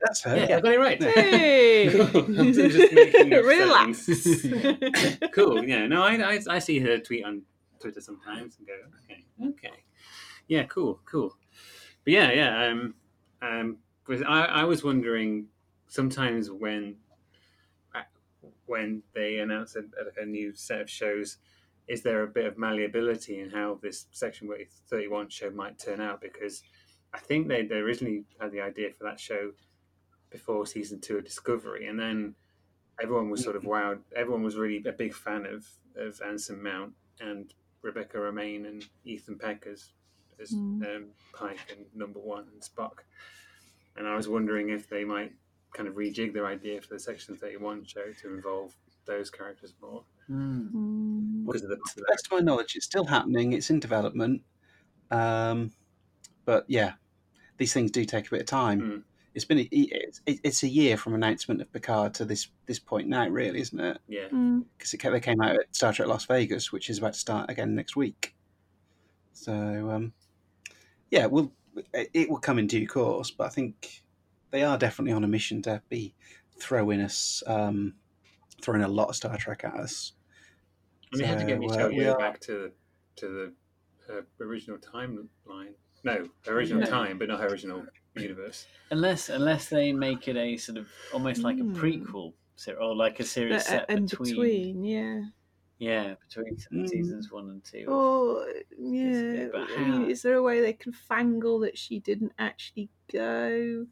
That's 0.00 0.22
her. 0.22 0.36
Yeah, 0.36 0.46
Yeah. 0.50 0.56
I 0.56 0.60
got 0.60 0.72
it 0.72 0.78
right. 0.78 1.02
Hey! 1.02 1.88
Cool. 1.90 2.24
I'm 2.38 2.52
just 2.52 2.92
making 2.92 3.32
up 3.34 3.44
Relax. 3.44 4.06
cool. 5.32 5.64
Yeah. 5.64 5.86
No, 5.86 6.02
I, 6.02 6.34
I 6.34 6.40
I 6.48 6.58
see 6.58 6.78
her 6.80 6.98
tweet 6.98 7.24
on 7.24 7.42
Twitter 7.80 8.00
sometimes 8.00 8.58
and 8.58 8.66
go, 8.66 8.74
okay, 9.04 9.24
okay, 9.50 9.82
yeah, 10.48 10.64
cool, 10.64 11.00
cool. 11.04 11.36
But 12.04 12.12
yeah, 12.12 12.30
yeah. 12.32 12.66
Um, 12.68 12.94
um, 13.42 13.78
was 14.06 14.22
I 14.22 14.44
I 14.44 14.64
was 14.64 14.82
wondering 14.84 15.46
sometimes 15.88 16.50
when 16.50 16.96
when 18.66 19.02
they 19.14 19.38
announce 19.38 19.76
a, 19.76 19.82
a, 20.20 20.26
new 20.26 20.54
set 20.54 20.80
of 20.80 20.90
shows, 20.90 21.38
is 21.88 22.02
there 22.02 22.22
a 22.22 22.26
bit 22.26 22.46
of 22.46 22.58
malleability 22.58 23.40
in 23.40 23.50
how 23.50 23.78
this 23.82 24.06
Section 24.10 24.48
Thirty 24.88 25.08
One 25.08 25.28
show 25.28 25.50
might 25.50 25.78
turn 25.78 26.00
out? 26.00 26.20
Because 26.20 26.62
I 27.14 27.18
think 27.18 27.48
they, 27.48 27.64
they 27.64 27.76
originally 27.76 28.24
had 28.40 28.52
the 28.52 28.60
idea 28.60 28.90
for 28.90 29.04
that 29.04 29.20
show 29.20 29.52
before 30.30 30.66
season 30.66 31.00
two 31.00 31.18
of 31.18 31.24
Discovery, 31.24 31.86
and 31.86 31.98
then 31.98 32.34
everyone 33.00 33.30
was 33.30 33.42
sort 33.42 33.56
of 33.56 33.62
wowed. 33.62 34.00
Everyone 34.14 34.42
was 34.42 34.56
really 34.56 34.82
a 34.86 34.92
big 34.92 35.14
fan 35.14 35.46
of 35.46 35.66
of 35.96 36.20
Anson 36.26 36.62
Mount 36.62 36.92
and 37.20 37.54
Rebecca 37.82 38.18
Romijn 38.18 38.66
and 38.66 38.84
Ethan 39.04 39.38
Peck 39.38 39.66
as 39.66 39.92
as 40.40 40.50
Mm. 40.50 40.96
um, 40.96 41.06
Pike 41.32 41.58
and 41.70 41.86
Number 41.94 42.20
One 42.20 42.46
and 42.52 42.60
Spock. 42.60 43.04
And 43.96 44.06
I 44.06 44.16
was 44.16 44.28
wondering 44.28 44.68
if 44.68 44.88
they 44.88 45.04
might 45.04 45.32
kind 45.74 45.88
of 45.88 45.94
rejig 45.94 46.32
their 46.32 46.46
idea 46.46 46.80
for 46.80 46.88
the 46.94 46.98
Section 47.00 47.36
Thirty 47.36 47.56
One 47.56 47.84
show 47.84 48.12
to 48.22 48.34
involve 48.34 48.74
those 49.06 49.30
characters 49.30 49.74
more 49.80 50.02
Hmm. 50.26 50.66
Mm. 50.74 51.46
because 51.46 51.62
of 51.62 51.68
the. 51.70 51.76
To 51.76 51.94
the 51.96 52.06
best 52.10 52.26
of 52.26 52.32
my 52.32 52.40
knowledge, 52.40 52.74
it's 52.76 52.86
still 52.86 53.04
happening. 53.04 53.52
It's 53.52 53.70
in 53.70 53.78
development. 53.80 54.42
Um, 55.10 55.70
but 56.44 56.64
yeah, 56.68 56.92
these 57.58 57.72
things 57.72 57.90
do 57.90 58.04
take 58.04 58.26
a 58.26 58.30
bit 58.30 58.40
of 58.40 58.46
time. 58.46 58.80
Mm. 58.80 59.02
It's 59.34 59.44
been 59.44 59.58
a, 59.58 59.68
it's, 59.70 60.20
it's 60.26 60.62
a 60.62 60.68
year 60.68 60.96
from 60.96 61.14
announcement 61.14 61.60
of 61.60 61.70
Picard 61.72 62.14
to 62.14 62.24
this 62.24 62.48
this 62.64 62.78
point 62.78 63.06
now, 63.06 63.28
really, 63.28 63.60
isn't 63.60 63.78
it? 63.78 63.98
Yeah, 64.08 64.28
Mm. 64.32 64.64
Because 64.76 64.94
it, 64.94 64.98
ca- 64.98 65.10
they 65.10 65.20
came 65.20 65.40
out 65.42 65.54
at 65.56 65.74
Star 65.76 65.92
Trek 65.92 66.08
Las 66.08 66.24
Vegas, 66.24 66.72
which 66.72 66.88
is 66.90 66.98
about 66.98 67.12
to 67.12 67.18
start 67.18 67.50
again 67.50 67.74
next 67.74 67.94
week. 67.96 68.34
So 69.32 69.52
um, 69.52 70.12
yeah, 71.10 71.26
we'll 71.26 71.52
it, 71.92 72.10
it 72.14 72.30
will 72.30 72.38
come 72.40 72.58
in 72.58 72.66
due 72.66 72.88
course. 72.88 73.30
But 73.30 73.44
I 73.44 73.50
think 73.50 74.02
they 74.50 74.62
are 74.62 74.78
definitely 74.78 75.12
on 75.12 75.24
a 75.24 75.28
mission 75.28 75.62
to 75.62 75.82
be 75.88 76.14
throwing 76.58 77.00
us 77.00 77.42
um, 77.46 77.94
throwing 78.62 78.82
a 78.82 78.88
lot 78.88 79.08
of 79.08 79.16
Star 79.16 79.36
Trek 79.36 79.64
at 79.64 79.74
us. 79.74 80.12
and 81.12 81.20
they 81.20 81.26
had 81.26 81.38
to 81.38 81.44
get 81.44 81.56
So, 81.60 81.66
Michelle 81.68 81.86
uh, 81.86 81.88
we 81.90 81.96
Yeoh 81.98 82.14
are- 82.14 82.18
back 82.18 82.40
to 82.40 82.72
to 83.16 83.28
the 84.08 84.14
uh, 84.14 84.20
original 84.40 84.78
timeline. 84.78 85.72
No, 86.04 86.28
original 86.46 86.82
Yeah. 86.82 86.88
time, 86.90 87.18
but 87.18 87.28
not 87.28 87.40
original 87.42 87.84
universe. 88.14 88.66
Unless 88.90 89.28
unless 89.28 89.68
they 89.68 89.92
make 89.92 90.28
it 90.28 90.36
a 90.36 90.56
sort 90.56 90.78
of 90.78 90.88
almost 91.12 91.42
like 91.42 91.58
a 91.58 91.62
Hmm. 91.62 91.74
prequel 91.76 92.32
or 92.80 92.94
like 92.96 93.20
a 93.20 93.24
series 93.24 93.64
The- 93.64 93.70
set 93.70 93.90
in 93.90 94.06
between, 94.06 94.30
between, 94.30 94.84
yeah. 94.84 95.22
yeah 95.78 96.14
between 96.28 96.56
Mm. 96.72 96.88
seasons 96.88 97.30
one 97.30 97.50
and 97.50 97.64
two. 97.64 97.84
Or 97.86 98.46
yeah, 98.78 99.48
but 99.52 99.62
I 99.70 99.76
mean, 99.78 99.92
how? 100.02 100.04
is 100.08 100.22
there 100.22 100.34
a 100.36 100.42
way 100.42 100.60
they 100.60 100.72
can 100.72 100.92
fangle 100.92 101.60
that 101.62 101.76
she 101.76 101.98
didn't 101.98 102.32
actually 102.38 102.88
go? 103.12 103.86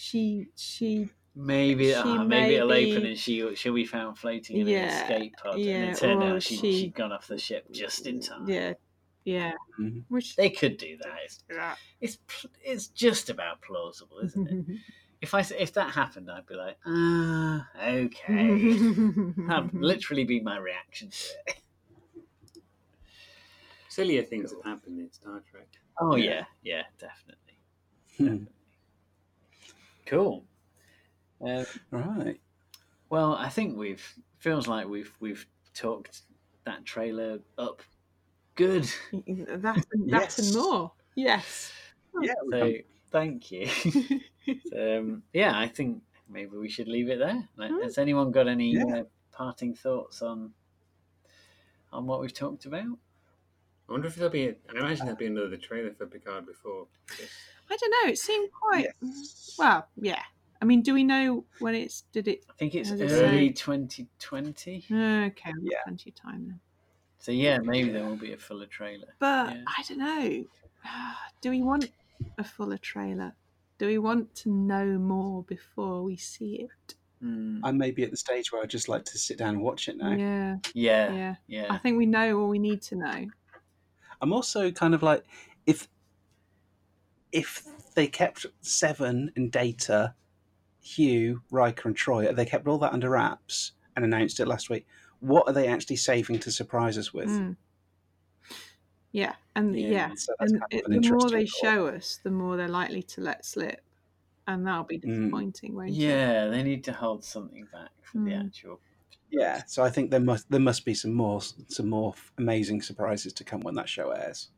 She 0.00 0.46
she 0.56 1.10
Maybe 1.36 1.88
She 1.88 1.94
ah, 1.94 2.24
maybe 2.24 2.54
it'll 2.56 2.68
may 2.68 2.90
open 2.90 3.04
and 3.06 3.18
she 3.18 3.54
she'll 3.54 3.74
be 3.74 3.84
found 3.84 4.16
floating 4.18 4.56
in 4.56 4.66
Yeah, 4.66 4.78
an 4.78 4.88
escape 4.88 5.34
pod, 5.42 5.54
and 5.56 5.64
yeah, 5.64 5.90
it 5.92 5.98
turned 5.98 6.22
out 6.22 6.42
she, 6.42 6.56
she- 6.56 6.80
she'd 6.80 6.94
gone 6.94 7.12
off 7.12 7.26
the 7.28 7.38
ship 7.38 7.70
just 7.70 8.06
in 8.06 8.20
time. 8.20 8.48
yeah 8.48 8.72
yeah. 9.24 9.52
Mhm. 9.78 10.04
Which 10.08 10.34
They 10.36 10.48
could 10.48 10.78
do 10.78 10.96
that. 11.02 11.18
It's 11.22 11.44
it's, 12.00 12.46
it's 12.64 12.86
just 12.88 13.28
about 13.28 13.60
plausible, 13.60 14.18
isn't 14.24 14.48
it? 14.48 14.76
if 15.20 15.34
I 15.34 15.40
s- 15.40 15.52
if 15.56 15.74
that 15.74 15.90
happened, 15.90 16.30
I'd 16.30 16.46
be 16.46 16.54
like, 16.54 16.78
ah, 16.86 17.68
okay. 17.78 18.58
That'd 19.46 19.74
literally 19.90 20.24
be 20.24 20.40
my 20.40 20.56
reaction 20.56 21.10
to 21.10 21.16
it. 21.46 21.56
Sillier 23.88 24.22
things 24.22 24.50
have 24.52 24.64
happened 24.64 24.98
in 24.98 25.12
Star 25.12 25.42
Trek. 25.50 25.68
Oh 26.00 26.16
yeah, 26.16 26.44
yeah, 26.62 26.84
definitely. 26.98 27.58
Hmm. 28.16 28.44
Cool. 30.10 30.44
Um, 31.40 31.64
Right. 31.92 32.40
well, 33.08 33.34
I 33.34 33.48
think 33.48 33.78
we've 33.78 34.04
feels 34.38 34.66
like 34.66 34.88
we've 34.88 35.14
we've 35.20 35.46
talked 35.72 36.22
that 36.64 36.84
trailer 36.84 37.38
up 37.56 37.82
good. 38.56 38.84
that 39.12 39.84
and 39.92 40.10
that 40.10 40.38
and 40.38 40.50
Yes. 40.50 40.54
more. 40.54 40.92
Yes. 41.14 41.72
Yeah. 42.20 42.34
So 42.50 42.74
thank 43.12 43.52
you. 43.52 43.68
um, 44.76 45.22
yeah, 45.32 45.56
I 45.56 45.68
think 45.68 46.02
maybe 46.28 46.56
we 46.56 46.68
should 46.68 46.88
leave 46.88 47.08
it 47.08 47.20
there. 47.20 47.48
Like, 47.56 47.70
Hmm. 47.70 47.82
Has 47.82 47.96
anyone 47.96 48.32
got 48.32 48.48
any 48.48 48.72
Yeah. 48.72 48.96
uh, 48.96 49.04
parting 49.30 49.74
thoughts 49.74 50.22
on 50.22 50.52
on 51.92 52.06
what 52.06 52.20
we've 52.20 52.34
talked 52.34 52.66
about? 52.66 52.98
I 53.90 53.92
wonder 53.92 54.06
if 54.06 54.14
there'll 54.14 54.30
be. 54.30 54.46
A, 54.46 54.54
I 54.72 54.78
imagine 54.78 55.04
there'll 55.06 55.18
be 55.18 55.26
another 55.26 55.56
trailer 55.56 55.92
for 55.92 56.06
Picard 56.06 56.46
before. 56.46 56.86
this. 57.18 57.28
I 57.68 57.76
don't 57.76 57.90
know. 58.04 58.12
It 58.12 58.18
seemed 58.18 58.50
quite 58.52 58.86
Yes. 59.02 59.54
well. 59.58 59.88
Yeah. 60.00 60.22
I 60.62 60.64
mean, 60.64 60.82
do 60.82 60.94
we 60.94 61.02
know 61.04 61.44
when 61.58 61.74
it's? 61.74 62.02
Did 62.12 62.28
it? 62.28 62.44
I 62.48 62.52
think 62.54 62.74
it's 62.76 62.90
early 62.92 63.08
say- 63.08 63.48
2020. 63.52 64.76
Okay, 64.90 65.52
Yeah. 65.62 65.78
plenty 65.84 66.10
of 66.10 66.14
time 66.16 66.46
then. 66.46 66.60
So 67.18 67.32
yeah, 67.32 67.58
maybe 67.58 67.90
there 67.90 68.04
will 68.04 68.16
be 68.16 68.32
a 68.32 68.38
fuller 68.38 68.66
trailer. 68.66 69.08
But 69.18 69.54
Yeah. 69.56 69.64
I 69.66 69.82
don't 69.88 69.98
know. 69.98 70.44
Do 71.40 71.50
we 71.50 71.62
want 71.62 71.90
a 72.38 72.44
fuller 72.44 72.78
trailer? 72.78 73.34
Do 73.78 73.86
we 73.86 73.98
want 73.98 74.34
to 74.36 74.50
know 74.50 74.98
more 74.98 75.42
before 75.44 76.02
we 76.02 76.16
see 76.16 76.68
it? 76.68 76.94
Mm, 77.22 77.60
I 77.62 77.72
may 77.72 77.90
be 77.90 78.02
at 78.04 78.10
the 78.10 78.16
stage 78.16 78.52
where 78.52 78.62
I'd 78.62 78.70
just 78.70 78.88
like 78.88 79.04
to 79.06 79.18
sit 79.18 79.36
down 79.38 79.54
and 79.56 79.62
watch 79.62 79.88
it 79.88 79.96
now. 79.96 80.12
Yeah, 80.12 80.56
yeah, 80.74 81.12
yeah. 81.14 81.34
yeah. 81.48 81.66
I 81.70 81.78
think 81.78 81.98
we 81.98 82.06
know 82.06 82.38
all 82.40 82.48
we 82.48 82.58
need 82.58 82.80
to 82.82 82.96
know. 82.96 83.26
I'm 84.20 84.32
also 84.32 84.70
kind 84.70 84.94
of 84.94 85.02
like 85.02 85.24
if 85.66 85.88
if 87.32 87.64
they 87.94 88.06
kept 88.06 88.46
Seven 88.60 89.32
and 89.36 89.50
Data, 89.50 90.14
Hugh, 90.80 91.42
Riker, 91.50 91.88
and 91.88 91.96
Troi, 91.96 92.34
they 92.34 92.46
kept 92.46 92.66
all 92.68 92.78
that 92.78 92.92
under 92.92 93.10
wraps 93.10 93.72
and 93.96 94.04
announced 94.04 94.40
it 94.40 94.46
last 94.48 94.70
week. 94.70 94.86
What 95.20 95.46
are 95.48 95.52
they 95.52 95.68
actually 95.68 95.96
saving 95.96 96.40
to 96.40 96.52
surprise 96.52 96.98
us 96.98 97.12
with? 97.14 97.28
Mm. 97.28 97.56
Yeah, 99.12 99.36
and 99.56 99.74
Yeah, 99.74 99.88
yeah, 99.90 100.14
So 100.14 100.34
and 100.38 100.50
kind 100.60 100.72
of 100.84 100.84
an 100.86 100.92
the 100.94 101.00
more 101.00 101.30
they 101.30 101.46
thought. 101.46 101.46
show 101.46 101.86
us, 101.88 102.16
the 102.22 102.30
more 102.30 102.56
they're 102.56 102.68
likely 102.68 103.02
to 103.04 103.20
let 103.20 103.44
slip, 103.44 103.84
and 104.46 104.66
that'll 104.66 104.84
be 104.84 104.98
Mm. 105.04 105.04
disappointing, 105.30 105.74
won't 105.74 105.90
it? 105.90 105.96
Yeah, 106.02 106.48
they 106.48 106.62
need 106.62 106.84
to 106.84 106.92
hold 106.92 107.24
something 107.24 107.66
back 107.66 107.90
for 108.02 108.20
the 108.20 108.30
Mm. 108.30 108.46
actual. 108.46 108.80
Yeah, 109.30 109.62
so 109.66 109.82
I 109.82 109.90
think 109.90 110.10
there 110.10 110.20
must 110.20 110.50
there 110.50 110.60
must 110.60 110.84
be 110.84 110.94
some 110.94 111.12
more 111.12 111.40
some 111.68 111.88
more 111.88 112.14
amazing 112.38 112.82
surprises 112.82 113.32
to 113.34 113.44
come 113.44 113.60
when 113.60 113.74
that 113.76 113.88
show 113.88 114.10
airs, 114.10 114.48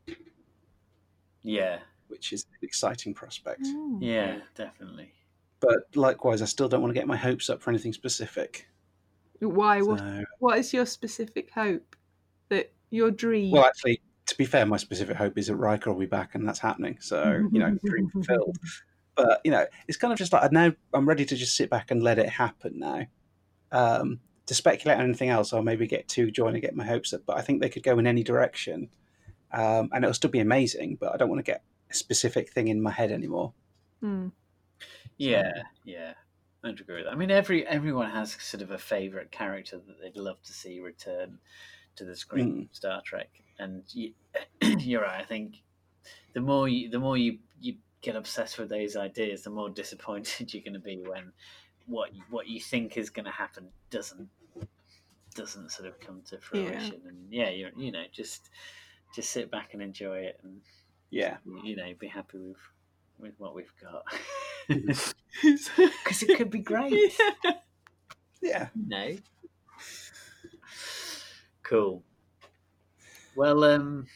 Yeah, 1.43 1.79
which 2.07 2.33
is 2.33 2.45
an 2.45 2.59
exciting 2.63 3.13
prospect. 3.13 3.61
Mm. 3.61 3.97
yeah, 4.01 4.37
definitely. 4.55 5.13
But 5.59 5.95
likewise, 5.95 6.41
I 6.41 6.45
still 6.45 6.67
don't 6.67 6.81
want 6.81 6.93
to 6.93 6.99
get 6.99 7.07
my 7.07 7.15
hopes 7.15 7.49
up 7.49 7.61
for 7.61 7.69
anything 7.69 7.93
specific. 7.93 8.67
Why? 9.39 9.81
What? 9.81 10.01
What 10.39 10.57
is 10.57 10.73
your 10.73 10.85
specific 10.85 11.51
hope? 11.51 11.95
That 12.49 12.73
your 12.89 13.11
dream? 13.11 13.51
well, 13.51 13.65
actually, 13.65 14.01
to 14.25 14.37
be 14.37 14.45
fair, 14.45 14.65
my 14.65 14.77
specific 14.77 15.15
hope 15.15 15.37
is 15.37 15.47
that 15.47 15.55
Riker 15.55 15.91
will 15.91 15.99
be 15.99 16.05
back, 16.05 16.35
and 16.35 16.47
that's 16.47 16.59
happening. 16.59 16.97
So 16.99 17.47
you 17.51 17.59
know, 17.59 17.77
dream 17.85 18.09
fulfilled. 18.09 18.57
But 19.15 19.41
you 19.43 19.51
know, 19.51 19.65
it's 19.87 19.97
kind 19.97 20.11
of 20.11 20.17
just 20.17 20.33
like 20.33 20.43
I 20.43 20.49
now 20.51 20.71
I'm 20.93 21.07
ready 21.07 21.25
to 21.25 21.35
just 21.35 21.55
sit 21.55 21.69
back 21.69 21.91
and 21.91 22.01
let 22.01 22.17
it 22.17 22.29
happen 22.29 22.79
now. 22.79 23.05
Um, 23.71 24.19
to 24.45 24.53
speculate 24.53 24.97
on 24.97 25.05
anything 25.05 25.29
else, 25.29 25.53
I'll 25.53 25.63
maybe 25.63 25.87
get 25.87 26.07
too 26.07 26.31
joy 26.31 26.47
and 26.47 26.61
get 26.61 26.75
my 26.75 26.85
hopes 26.85 27.13
up. 27.13 27.21
But 27.25 27.37
I 27.37 27.41
think 27.41 27.61
they 27.61 27.69
could 27.69 27.83
go 27.83 27.97
in 27.99 28.07
any 28.07 28.23
direction, 28.23 28.89
um, 29.51 29.89
and 29.91 30.03
it'll 30.03 30.13
still 30.13 30.29
be 30.29 30.39
amazing. 30.39 30.97
But 30.99 31.13
I 31.13 31.17
don't 31.17 31.29
want 31.29 31.39
to 31.39 31.51
get 31.51 31.63
a 31.89 31.93
specific 31.93 32.51
thing 32.51 32.67
in 32.67 32.81
my 32.81 32.91
head 32.91 33.11
anymore. 33.11 33.53
Hmm. 34.01 34.29
Yeah, 35.17 35.51
yeah. 35.85 36.13
I'd 36.63 36.79
agree 36.79 36.97
with 36.97 37.05
that. 37.05 37.13
I 37.13 37.15
mean, 37.15 37.31
every 37.31 37.67
everyone 37.67 38.09
has 38.09 38.37
sort 38.41 38.63
of 38.63 38.71
a 38.71 38.77
favourite 38.77 39.31
character 39.31 39.77
that 39.85 40.01
they'd 40.01 40.17
love 40.17 40.41
to 40.43 40.53
see 40.53 40.79
return 40.79 41.39
to 41.95 42.05
the 42.05 42.15
screen. 42.15 42.69
Star 42.71 43.01
Trek, 43.05 43.29
and 43.59 43.83
you, 43.89 44.13
you're 44.79 45.01
right. 45.01 45.21
I 45.21 45.25
think 45.25 45.61
the 46.33 46.41
more 46.41 46.67
you, 46.67 46.89
the 46.89 46.99
more 46.99 47.17
you 47.17 47.39
you 47.59 47.75
get 48.01 48.15
obsessed 48.15 48.57
with 48.57 48.69
those 48.69 48.95
ideas, 48.95 49.43
the 49.43 49.49
more 49.49 49.69
disappointed 49.69 50.53
you're 50.53 50.63
going 50.63 50.73
to 50.73 50.79
be 50.79 51.03
when 51.05 51.31
what 51.87 52.15
you, 52.15 52.21
what 52.29 52.47
you 52.47 52.59
think 52.59 52.97
is 52.97 53.09
going 53.09 53.25
to 53.25 53.31
happen 53.31 53.67
doesn't 53.89 54.29
doesn't 55.35 55.71
sort 55.71 55.87
of 55.87 55.99
come 55.99 56.21
to 56.29 56.37
fruition. 56.39 57.01
And 57.07 57.17
yeah, 57.31 57.49
you 57.49 57.69
you 57.75 57.91
know 57.91 58.03
just 58.11 58.49
just 59.15 59.31
sit 59.31 59.51
back 59.51 59.73
and 59.73 59.81
enjoy 59.81 60.17
it, 60.19 60.39
and 60.43 60.61
Yeah, 61.09 61.37
you 61.63 61.75
know 61.75 61.93
be 61.99 62.07
happy 62.07 62.37
with 62.37 62.57
with 63.19 63.33
what 63.37 63.55
we've 63.55 63.73
got 63.81 64.03
because 64.67 66.23
it 66.23 66.37
could 66.37 66.49
be 66.49 66.59
great. 66.59 67.13
yeah. 68.41 68.67
No. 68.75 69.15
Cool. 71.63 72.03
Well, 73.35 73.63
um, 73.63 74.07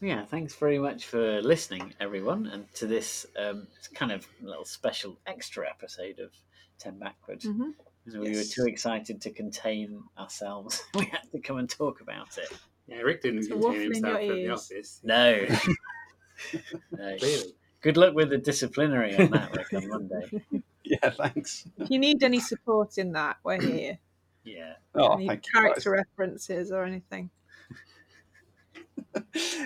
yeah, 0.00 0.24
thanks 0.24 0.54
very 0.54 0.78
much 0.78 1.06
for 1.06 1.42
listening, 1.42 1.94
everyone, 2.00 2.46
and 2.46 2.72
to 2.74 2.86
this 2.86 3.26
um, 3.38 3.66
kind 3.94 4.12
of 4.12 4.26
little 4.40 4.64
special 4.64 5.18
extra 5.26 5.68
episode 5.68 6.20
of 6.20 6.30
Ten 6.78 6.98
Backward. 6.98 7.40
Mhm. 7.40 7.74
Because 8.04 8.20
we 8.20 8.36
were 8.36 8.44
too 8.44 8.66
excited 8.66 9.20
to 9.22 9.30
contain 9.30 10.02
ourselves. 10.18 10.82
we 10.94 11.06
had 11.06 11.22
to 11.32 11.40
come 11.40 11.56
and 11.58 11.68
talk 11.70 12.00
about 12.02 12.36
it. 12.36 12.50
Yeah, 12.86 12.98
Rick 12.98 13.22
didn't 13.22 13.44
So 13.44 13.58
contain 13.58 13.70
waffling 13.72 13.94
himself 13.94 14.18
from 14.18 14.28
the 14.36 14.48
office. 14.50 15.00
No. 15.02 15.46
no. 16.92 17.16
Clearly. 17.18 17.54
Good 17.80 17.96
luck 17.96 18.14
with 18.14 18.30
the 18.30 18.38
disciplinary 18.38 19.16
on 19.16 19.30
that, 19.30 19.56
Rick, 19.56 19.72
on 19.74 19.88
Monday. 19.88 20.42
Yeah, 20.86 21.08
thanks. 21.08 21.64
If 21.78 21.90
you 21.90 21.98
need 21.98 22.22
any 22.22 22.38
support 22.40 22.98
in 22.98 23.12
that, 23.12 23.38
we're 23.42 23.58
here. 23.58 23.98
Yeah. 24.44 24.74
Oh, 24.94 25.14
Any 25.14 25.26
thank 25.28 25.46
you. 25.46 25.52
character 25.58 25.92
references 25.92 26.70
or 26.70 26.84
anything. 26.84 27.30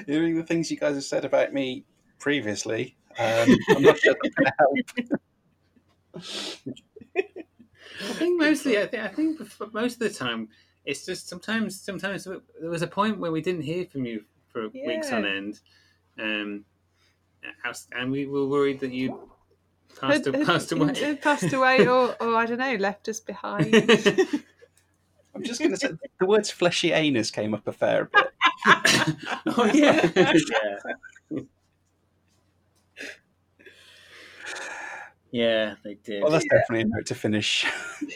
Hearing 0.06 0.36
the 0.36 0.44
things 0.46 0.70
you 0.70 0.76
guys 0.76 0.94
have 0.94 1.02
said 1.02 1.24
about 1.24 1.52
me 1.52 1.84
previously, 2.20 2.96
um, 3.18 3.48
I'm 3.70 3.82
not 3.82 3.98
sure 3.98 4.14
that's 4.22 4.34
going 4.36 4.46
to 4.46 4.52
help. 6.62 6.78
I 8.00 8.12
think 8.14 8.40
mostly, 8.40 8.78
I 8.78 8.86
think, 8.86 9.02
I 9.02 9.08
think 9.08 9.40
most 9.72 9.94
of 9.94 9.98
the 10.00 10.10
time, 10.10 10.48
it's 10.84 11.04
just 11.04 11.28
sometimes, 11.28 11.80
sometimes 11.80 12.24
there 12.24 12.70
was 12.70 12.82
a 12.82 12.86
point 12.86 13.18
where 13.18 13.32
we 13.32 13.40
didn't 13.42 13.62
hear 13.62 13.84
from 13.86 14.04
you 14.06 14.24
for 14.52 14.68
weeks 14.68 15.12
on 15.12 15.24
end, 15.26 15.60
um, 16.18 16.64
and 17.92 18.10
we 18.10 18.26
were 18.26 18.46
worried 18.46 18.80
that 18.80 18.92
you 18.92 19.30
passed, 20.00 20.26
Had- 20.26 20.34
had- 20.34 20.46
passed 20.46 20.72
away. 20.72 20.94
had 20.98 21.22
passed 21.22 21.52
away, 21.52 21.86
or, 21.86 22.14
or 22.20 22.34
I 22.36 22.46
don't 22.46 22.58
know, 22.58 22.74
left 22.76 23.08
us 23.08 23.20
behind. 23.20 23.74
I'm 25.34 25.44
just 25.44 25.60
going 25.60 25.70
to 25.72 25.76
say 25.76 25.90
the 26.18 26.26
words 26.26 26.50
fleshy 26.50 26.92
anus 26.92 27.30
came 27.30 27.54
up 27.54 27.66
a 27.68 27.72
fair 27.72 28.06
bit. 28.06 28.26
oh 29.46 29.70
yeah, 29.72 30.10
Yeah. 31.30 31.40
Yeah, 35.30 35.74
they 35.84 35.94
did. 35.94 36.22
Well, 36.22 36.32
that's 36.32 36.44
definitely 36.44 36.82
a 36.82 36.96
note 36.96 37.06
to 37.06 37.14
finish. 37.14 37.66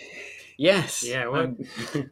yes. 0.56 1.04
yeah. 1.04 1.26
Well, 1.28 1.42
um, 1.44 1.58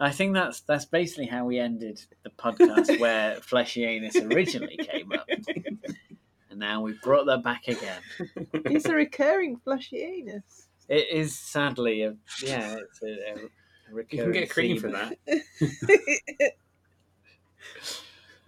I 0.00 0.10
think 0.10 0.34
that's 0.34 0.60
that's 0.60 0.84
basically 0.84 1.26
how 1.26 1.44
we 1.44 1.58
ended 1.58 2.00
the 2.22 2.30
podcast 2.30 2.98
where 3.00 3.36
fleshy 3.36 3.84
anus 3.84 4.16
originally 4.16 4.76
came 4.76 5.12
up. 5.12 5.26
And 6.50 6.58
now 6.58 6.82
we've 6.82 7.00
brought 7.02 7.26
that 7.26 7.42
back 7.42 7.68
again. 7.68 8.02
it's 8.52 8.86
a 8.86 8.94
recurring 8.94 9.56
fleshy 9.56 10.02
anus. 10.02 10.68
It 10.88 11.08
is 11.12 11.38
sadly 11.38 12.02
a 12.02 12.16
yeah, 12.42 12.76
it's 12.90 13.02
a, 13.02 13.06
a 13.06 13.96
you 14.10 14.22
can 14.22 14.32
get 14.32 14.50
cream 14.50 14.78
for 14.80 14.90
that. 14.90 15.16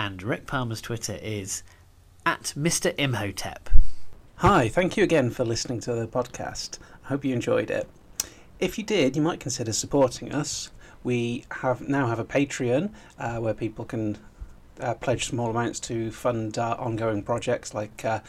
And 0.04 0.20
Rick 0.20 0.48
Palmer's 0.48 0.80
Twitter 0.80 1.16
is 1.22 1.62
at 2.26 2.54
Mr. 2.56 2.92
Imhotep. 2.98 3.70
Hi, 4.38 4.68
thank 4.68 4.96
you 4.96 5.04
again 5.04 5.30
for 5.30 5.44
listening 5.44 5.78
to 5.78 5.94
the 5.94 6.08
podcast. 6.08 6.80
I 7.04 7.08
hope 7.10 7.24
you 7.24 7.32
enjoyed 7.32 7.70
it. 7.70 7.88
If 8.58 8.78
you 8.78 8.82
did, 8.82 9.14
you 9.14 9.22
might 9.22 9.38
consider 9.38 9.72
supporting 9.72 10.32
us. 10.34 10.72
We 11.04 11.44
have 11.52 11.88
now 11.88 12.08
have 12.08 12.18
a 12.18 12.24
Patreon 12.24 12.90
uh, 13.16 13.36
where 13.36 13.54
people 13.54 13.84
can 13.84 14.18
uh, 14.80 14.94
pledge 14.94 15.26
small 15.26 15.50
amounts 15.50 15.78
to 15.78 16.10
fund 16.10 16.58
our 16.58 16.76
ongoing 16.80 17.22
projects 17.22 17.72
like 17.72 18.04
uh, 18.04 18.22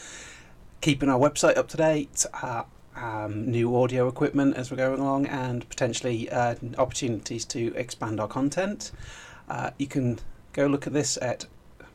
keeping 0.80 1.10
our 1.10 1.20
website 1.20 1.58
up 1.58 1.70
to 1.70 1.78
date, 1.78 2.24
uh, 2.44 2.66
um, 2.96 3.50
new 3.50 3.76
audio 3.76 4.08
equipment 4.08 4.56
as 4.58 4.70
we're 4.70 4.78
going 4.78 5.00
along, 5.00 5.26
and 5.26 5.68
potentially 5.70 6.30
uh, 6.30 6.54
opportunities 6.78 7.46
to 7.46 7.74
expand 7.76 8.20
our 8.20 8.28
content. 8.28 8.92
Uh, 9.50 9.72
you 9.80 9.88
can 9.88 10.20
go 10.54 10.68
look 10.68 10.86
at 10.86 10.94
this 10.94 11.18
at 11.20 11.48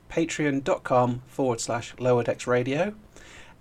patreon.com 0.09 1.23
forward 1.27 1.61
slash 1.61 1.95
lower 1.99 2.23
decks 2.23 2.47
radio. 2.47 2.95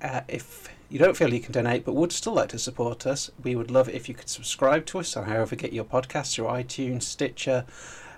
Uh, 0.02 0.22
if 0.28 0.70
you 0.89 1.00
don't 1.00 1.18
feel 1.18 1.34
you 1.34 1.39
can 1.39 1.52
donate 1.52 1.84
but 1.86 1.93
would 1.93 2.12
still 2.12 2.34
like 2.34 2.50
to 2.50 2.60
support 2.60 3.06
us, 3.06 3.32
we 3.43 3.56
would 3.56 3.72
love 3.72 3.89
it 3.89 3.95
if 3.95 4.08
you 4.08 4.16
could 4.16 4.30
subscribe 4.30 4.86
to 4.88 5.00
us 5.00 5.16
on 5.18 5.26
however 5.26 5.56
you 5.56 5.62
get 5.62 5.74
your 5.74 5.84
podcasts 5.84 6.36
through 6.36 6.45
iTunes, 6.45 7.04
Stitcher, 7.04 7.66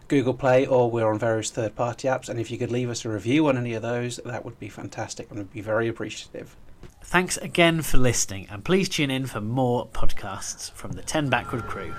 Google 0.08 0.34
Play, 0.34 0.66
or 0.66 0.90
we're 0.90 1.08
on 1.12 1.20
various 1.20 1.50
third 1.52 1.76
party 1.76 2.08
apps. 2.08 2.30
And 2.30 2.40
if 2.40 2.52
you 2.52 2.58
could 2.58 2.72
leave 2.72 2.90
us 2.90 3.06
a 3.06 3.10
review 3.10 3.48
on 3.48 3.58
any 3.58 3.74
of 3.74 3.82
those, 3.82 4.18
that 4.26 4.46
would 4.46 4.60
be 4.60 4.70
fantastic 4.70 5.30
and 5.30 5.40
we'd 5.40 5.54
be 5.54 5.62
very 5.62 5.88
appreciative. 5.88 6.56
Thanks 7.04 7.38
again 7.38 7.82
for 7.82 7.98
listening, 7.98 8.48
and 8.52 8.64
please 8.64 8.88
tune 8.88 9.10
in 9.10 9.26
for 9.26 9.42
more 9.42 9.88
podcasts 9.88 10.72
from 10.72 10.92
the 10.92 11.02
10 11.02 11.30
Backward 11.30 11.64
crew. 11.64 11.94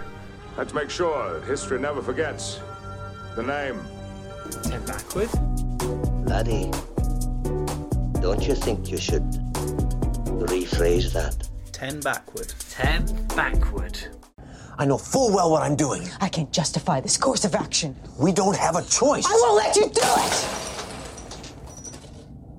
Let's 0.57 0.75
make 0.75 0.91
sure 0.91 1.41
history 1.43 1.79
never 1.79 2.03
forgets 2.03 2.61
the 3.35 3.43
name. 3.43 3.81
Ten 4.63 4.85
backward. 4.85 6.10
Laddie, 6.31 6.71
don't 8.21 8.47
you 8.47 8.55
think 8.55 8.89
you 8.89 8.99
should 8.99 9.25
rephrase 10.47 11.13
that? 11.13 11.49
10 11.73 11.99
backward. 11.99 12.55
10 12.71 13.27
Backward. 13.35 13.99
I 14.79 14.85
know 14.85 14.97
full 14.97 15.35
well 15.35 15.51
what 15.51 15.65
I'm 15.65 15.75
doing. 15.75 16.09
I 16.21 16.29
can't 16.29 16.53
justify 16.53 17.01
this 17.01 17.17
course 17.17 17.45
of 17.45 17.57
action. 17.57 17.97
We 18.17 18.31
don't 18.31 18.57
have 18.57 18.77
a 18.77 18.83
choice. 18.83 19.27
I 19.27 19.33
won't 19.43 19.57
let 19.57 19.75
you 19.75 19.87
do 19.87 20.03
it! 20.05 20.80